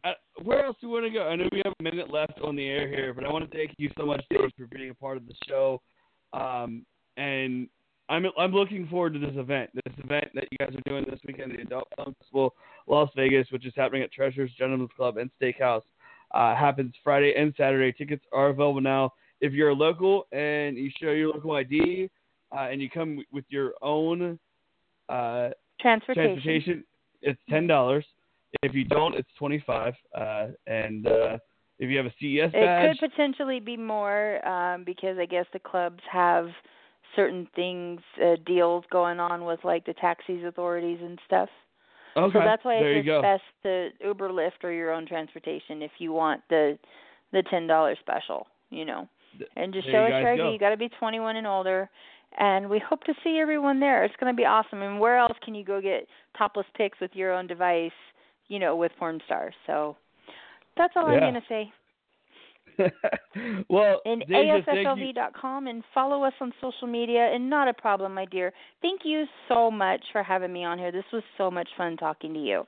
uh, 0.03 0.13
where 0.43 0.65
else 0.65 0.77
do 0.81 0.87
you 0.87 0.93
want 0.93 1.05
to 1.05 1.11
go? 1.11 1.27
I 1.27 1.35
know 1.35 1.47
we 1.51 1.61
have 1.63 1.73
a 1.79 1.83
minute 1.83 2.11
left 2.11 2.39
on 2.43 2.55
the 2.55 2.67
air 2.67 2.87
here, 2.87 3.13
but 3.13 3.23
I 3.23 3.31
want 3.31 3.49
to 3.49 3.55
thank 3.55 3.71
you 3.77 3.89
so 3.97 4.05
much, 4.05 4.23
Dave, 4.29 4.49
for 4.57 4.67
being 4.67 4.89
a 4.89 4.95
part 4.95 5.17
of 5.17 5.27
the 5.27 5.35
show. 5.47 5.81
Um, 6.33 6.85
and 7.17 7.67
I'm 8.09 8.25
I'm 8.37 8.51
looking 8.51 8.87
forward 8.87 9.13
to 9.13 9.19
this 9.19 9.35
event. 9.35 9.69
This 9.73 9.93
event 10.03 10.29
that 10.33 10.45
you 10.51 10.57
guys 10.57 10.75
are 10.75 10.89
doing 10.89 11.05
this 11.09 11.19
weekend, 11.25 11.53
the 11.53 11.61
Adult 11.61 11.87
Film 11.95 12.15
Festival, 12.19 12.55
Las 12.87 13.09
Vegas, 13.15 13.47
which 13.51 13.65
is 13.65 13.73
happening 13.75 14.03
at 14.03 14.11
Treasures 14.11 14.51
Gentlemen's 14.57 14.89
Club 14.97 15.17
and 15.17 15.29
Steakhouse, 15.41 15.83
uh, 16.33 16.55
happens 16.55 16.93
Friday 17.03 17.33
and 17.37 17.53
Saturday. 17.57 17.91
Tickets 17.91 18.25
are 18.33 18.49
available 18.49 18.81
now. 18.81 19.13
If 19.41 19.53
you're 19.53 19.69
a 19.69 19.75
local 19.75 20.27
and 20.31 20.77
you 20.77 20.89
show 21.01 21.11
your 21.11 21.29
local 21.29 21.53
ID 21.53 22.09
uh, 22.55 22.67
and 22.71 22.81
you 22.81 22.89
come 22.89 23.23
with 23.31 23.45
your 23.49 23.73
own 23.81 24.39
uh, 25.09 25.49
Transportation. 25.79 26.33
transportation, 26.33 26.83
it's 27.21 27.39
ten 27.49 27.67
dollars. 27.67 28.05
If 28.61 28.75
you 28.75 28.85
don't, 28.85 29.15
it's 29.15 29.29
twenty 29.37 29.63
five. 29.65 29.93
Uh, 30.15 30.47
and 30.67 31.07
uh, 31.07 31.37
if 31.79 31.89
you 31.89 31.97
have 31.97 32.05
a 32.05 32.13
CES 32.19 32.51
badge, 32.53 32.95
It 32.95 32.99
could 32.99 33.11
potentially 33.11 33.59
be 33.59 33.75
more 33.75 34.47
um, 34.47 34.83
because 34.83 35.17
I 35.19 35.25
guess 35.25 35.45
the 35.53 35.59
clubs 35.59 36.01
have 36.11 36.49
certain 37.15 37.47
things, 37.55 37.99
uh, 38.23 38.35
deals 38.45 38.85
going 38.91 39.19
on 39.19 39.45
with 39.45 39.59
like 39.63 39.85
the 39.85 39.93
taxis 39.93 40.43
authorities 40.45 40.99
and 41.01 41.19
stuff. 41.25 41.49
okay, 42.15 42.33
So 42.33 42.39
that's 42.45 42.63
why 42.63 42.79
there 42.79 42.97
it's 42.97 43.21
best 43.23 43.43
to 43.63 43.89
Uber, 44.05 44.29
Lyft, 44.29 44.63
or 44.63 44.71
your 44.71 44.91
own 44.91 45.07
transportation 45.07 45.81
if 45.81 45.91
you 45.97 46.13
want 46.13 46.41
the 46.49 46.77
the 47.33 47.43
ten 47.49 47.65
dollar 47.65 47.95
special. 47.99 48.45
You 48.69 48.85
know, 48.85 49.09
and 49.55 49.73
just 49.73 49.85
show 49.87 50.05
you 50.05 50.13
us 50.13 50.21
your 50.23 50.37
go. 50.37 50.51
You 50.51 50.59
got 50.59 50.69
to 50.69 50.77
be 50.77 50.89
21 50.99 51.35
and 51.35 51.47
older. 51.47 51.89
And 52.39 52.69
we 52.69 52.79
hope 52.79 53.03
to 53.03 53.13
see 53.23 53.39
everyone 53.41 53.79
there. 53.79 54.05
It's 54.05 54.15
going 54.19 54.33
to 54.33 54.37
be 54.37 54.45
awesome. 54.45 54.81
And 54.81 54.99
where 54.99 55.17
else 55.17 55.37
can 55.43 55.53
you 55.53 55.65
go 55.65 55.81
get 55.81 56.07
topless 56.37 56.65
pics 56.75 56.97
with 57.01 57.11
your 57.13 57.33
own 57.33 57.47
device? 57.47 57.91
You 58.47 58.59
know, 58.59 58.75
with 58.75 58.91
porn 58.99 59.19
stars. 59.25 59.53
So 59.67 59.95
that's 60.77 60.93
all 60.95 61.05
I'm 61.07 61.19
going 61.19 61.33
to 61.35 61.41
say. 61.47 61.71
well, 63.69 64.01
And 64.05 64.23
Daehja, 64.23 64.65
thank 64.65 64.99
you. 64.99 65.13
AFFLV.com 65.13 65.67
and 65.67 65.83
follow 65.93 66.23
us 66.23 66.33
on 66.39 66.53
social 66.61 66.87
media. 66.87 67.31
And 67.33 67.49
not 67.49 67.67
a 67.67 67.73
problem, 67.73 68.13
my 68.13 68.25
dear. 68.25 68.53
Thank 68.81 69.01
you 69.03 69.25
so 69.47 69.69
much 69.69 70.01
for 70.11 70.23
having 70.23 70.51
me 70.51 70.63
on 70.63 70.77
here. 70.77 70.91
This 70.91 71.05
was 71.11 71.23
so 71.37 71.51
much 71.51 71.67
fun 71.77 71.97
talking 71.97 72.33
to 72.33 72.39
you. 72.39 72.65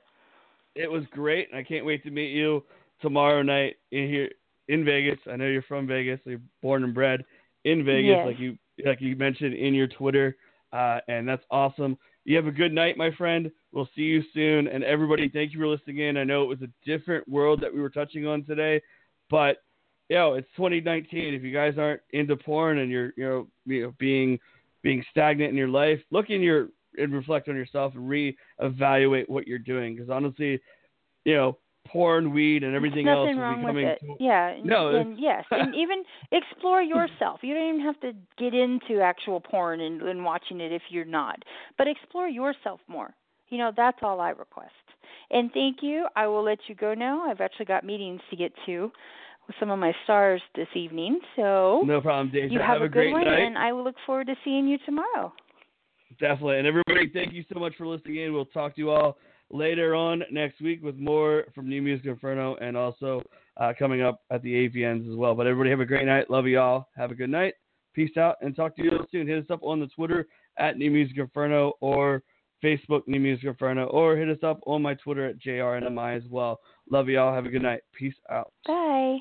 It 0.74 0.90
was 0.90 1.04
great, 1.10 1.48
and 1.50 1.58
I 1.58 1.62
can't 1.62 1.86
wait 1.86 2.02
to 2.04 2.10
meet 2.10 2.32
you 2.32 2.64
tomorrow 3.00 3.42
night 3.42 3.76
in 3.92 4.08
here 4.08 4.30
in 4.68 4.84
Vegas. 4.84 5.18
I 5.30 5.36
know 5.36 5.46
you're 5.46 5.62
from 5.62 5.86
Vegas. 5.86 6.20
You're 6.24 6.40
born 6.62 6.84
and 6.84 6.94
bred 6.94 7.24
in 7.64 7.84
Vegas, 7.84 8.16
Yes. 8.16 8.26
like 8.26 8.38
you 8.38 8.58
like 8.84 9.00
you 9.00 9.14
mentioned 9.16 9.54
in 9.54 9.72
your 9.74 9.86
Twitter, 9.86 10.36
uh, 10.72 10.98
and 11.08 11.28
that's 11.28 11.44
awesome. 11.50 11.96
You 12.24 12.36
have 12.36 12.46
a 12.46 12.52
good 12.52 12.72
night, 12.72 12.96
my 12.96 13.10
friend. 13.12 13.50
We'll 13.72 13.88
see 13.94 14.02
you 14.02 14.22
soon. 14.32 14.66
And 14.66 14.82
everybody, 14.82 15.28
thank 15.28 15.52
you 15.52 15.60
for 15.60 15.68
listening 15.68 15.98
in. 15.98 16.16
I 16.16 16.24
know 16.24 16.42
it 16.42 16.48
was 16.48 16.62
a 16.62 16.70
different 16.84 17.28
world 17.28 17.60
that 17.60 17.72
we 17.72 17.80
were 17.80 17.90
touching 17.90 18.26
on 18.26 18.44
today, 18.44 18.80
but 19.30 19.58
you 20.08 20.16
know, 20.16 20.34
it's 20.34 20.48
2019. 20.56 21.34
If 21.34 21.42
you 21.42 21.52
guys 21.52 21.74
aren't 21.78 22.00
into 22.10 22.36
porn 22.36 22.78
and 22.78 22.90
you're 22.90 23.12
you 23.16 23.24
know, 23.24 23.46
you 23.66 23.82
know 23.82 23.94
being 23.98 24.38
being 24.82 25.04
stagnant 25.10 25.50
in 25.50 25.56
your 25.56 25.68
life, 25.68 26.00
look 26.10 26.30
in 26.30 26.40
your 26.42 26.68
and 26.96 27.12
reflect 27.12 27.48
on 27.48 27.56
yourself 27.56 27.94
and 27.94 28.08
reevaluate 28.60 29.28
what 29.28 29.46
you're 29.46 29.58
doing. 29.58 29.94
Because 29.94 30.10
honestly, 30.10 30.60
you 31.24 31.34
know, 31.34 31.58
porn, 31.86 32.32
weed, 32.32 32.62
and 32.64 32.74
everything 32.74 33.04
There's 33.04 33.16
else 33.16 33.26
nothing 33.26 33.36
will 33.36 33.42
wrong 33.44 33.62
with 33.62 33.76
it. 33.84 33.98
to- 34.00 34.16
yeah. 34.20 34.48
and- 34.48 34.64
No, 34.64 34.94
and 34.96 35.18
yes, 35.18 35.44
and 35.50 35.74
even 35.76 36.02
explore 36.32 36.82
yourself. 36.82 37.40
You 37.42 37.54
don't 37.54 37.68
even 37.68 37.80
have 37.82 38.00
to 38.00 38.12
get 38.38 38.54
into 38.54 39.00
actual 39.02 39.40
porn 39.40 39.80
and, 39.80 40.02
and 40.02 40.24
watching 40.24 40.60
it 40.60 40.72
if 40.72 40.82
you're 40.88 41.04
not. 41.04 41.42
But 41.78 41.86
explore 41.88 42.28
yourself 42.28 42.80
more. 42.88 43.14
You 43.50 43.58
know, 43.58 43.72
that's 43.76 43.98
all 44.02 44.20
I 44.20 44.30
request. 44.30 44.70
And 45.30 45.50
thank 45.52 45.78
you. 45.82 46.06
I 46.16 46.26
will 46.26 46.42
let 46.42 46.58
you 46.68 46.74
go 46.74 46.94
now. 46.94 47.22
I've 47.28 47.40
actually 47.40 47.66
got 47.66 47.84
meetings 47.84 48.20
to 48.30 48.36
get 48.36 48.52
to 48.66 48.90
with 49.46 49.56
some 49.60 49.70
of 49.70 49.78
my 49.78 49.92
stars 50.04 50.40
this 50.54 50.68
evening. 50.74 51.20
So 51.36 51.82
no 51.84 52.00
problem, 52.00 52.30
Daehja. 52.34 52.50
you 52.50 52.60
have, 52.60 52.80
a 52.80 52.84
a 52.84 52.88
good 52.88 52.92
great 52.92 53.12
one, 53.12 53.24
night. 53.24 53.40
and 53.40 53.58
I 53.58 53.72
will 53.72 53.84
look 53.84 53.96
forward 54.06 54.26
to 54.28 54.34
seeing 54.44 54.66
you 54.66 54.78
tomorrow. 54.86 55.32
Definitely. 56.18 56.58
And 56.58 56.66
everybody, 56.66 57.10
thank 57.12 57.32
you 57.32 57.44
so 57.52 57.58
much 57.58 57.74
for 57.76 57.86
listening 57.86 58.16
in. 58.16 58.32
We'll 58.32 58.44
talk 58.46 58.74
to 58.76 58.80
you 58.80 58.90
all 58.90 59.16
later 59.50 59.94
on 59.94 60.22
next 60.30 60.60
week 60.60 60.82
with 60.82 60.96
more 60.96 61.44
from 61.54 61.68
New 61.68 61.82
Music 61.82 62.06
Inferno 62.06 62.56
and 62.56 62.76
also 62.76 63.22
uh, 63.56 63.72
coming 63.78 64.02
up 64.02 64.20
at 64.30 64.42
the 64.42 64.68
AVNs 64.68 65.10
as 65.10 65.16
well. 65.16 65.34
But 65.34 65.46
everybody 65.46 65.70
have 65.70 65.80
a 65.80 65.86
great 65.86 66.06
night. 66.06 66.30
Love 66.30 66.46
you 66.46 66.58
all. 66.58 66.88
Have 66.96 67.10
a 67.10 67.14
good 67.14 67.30
night. 67.30 67.54
Peace 67.94 68.16
out 68.16 68.36
and 68.40 68.56
talk 68.56 68.74
to 68.76 68.82
you 68.82 68.90
soon. 69.12 69.26
Hit 69.26 69.44
us 69.44 69.50
up 69.50 69.60
on 69.62 69.80
the 69.80 69.86
Twitter 69.86 70.26
at 70.58 70.76
New 70.76 70.90
Music 70.90 71.16
Inferno 71.18 71.74
or 71.80 72.22
Facebook 72.62 73.02
New 73.06 73.20
Music 73.20 73.44
Inferno 73.44 73.86
or 73.86 74.16
hit 74.16 74.28
us 74.28 74.42
up 74.42 74.60
on 74.66 74.82
my 74.82 74.94
Twitter 74.94 75.26
at 75.26 75.38
JRNMI 75.38 76.16
as 76.16 76.24
well. 76.28 76.60
Love 76.90 77.08
you 77.08 77.20
all. 77.20 77.32
Have 77.32 77.46
a 77.46 77.50
good 77.50 77.62
night. 77.62 77.80
Peace 77.92 78.14
out. 78.30 78.52
Bye. 78.66 79.18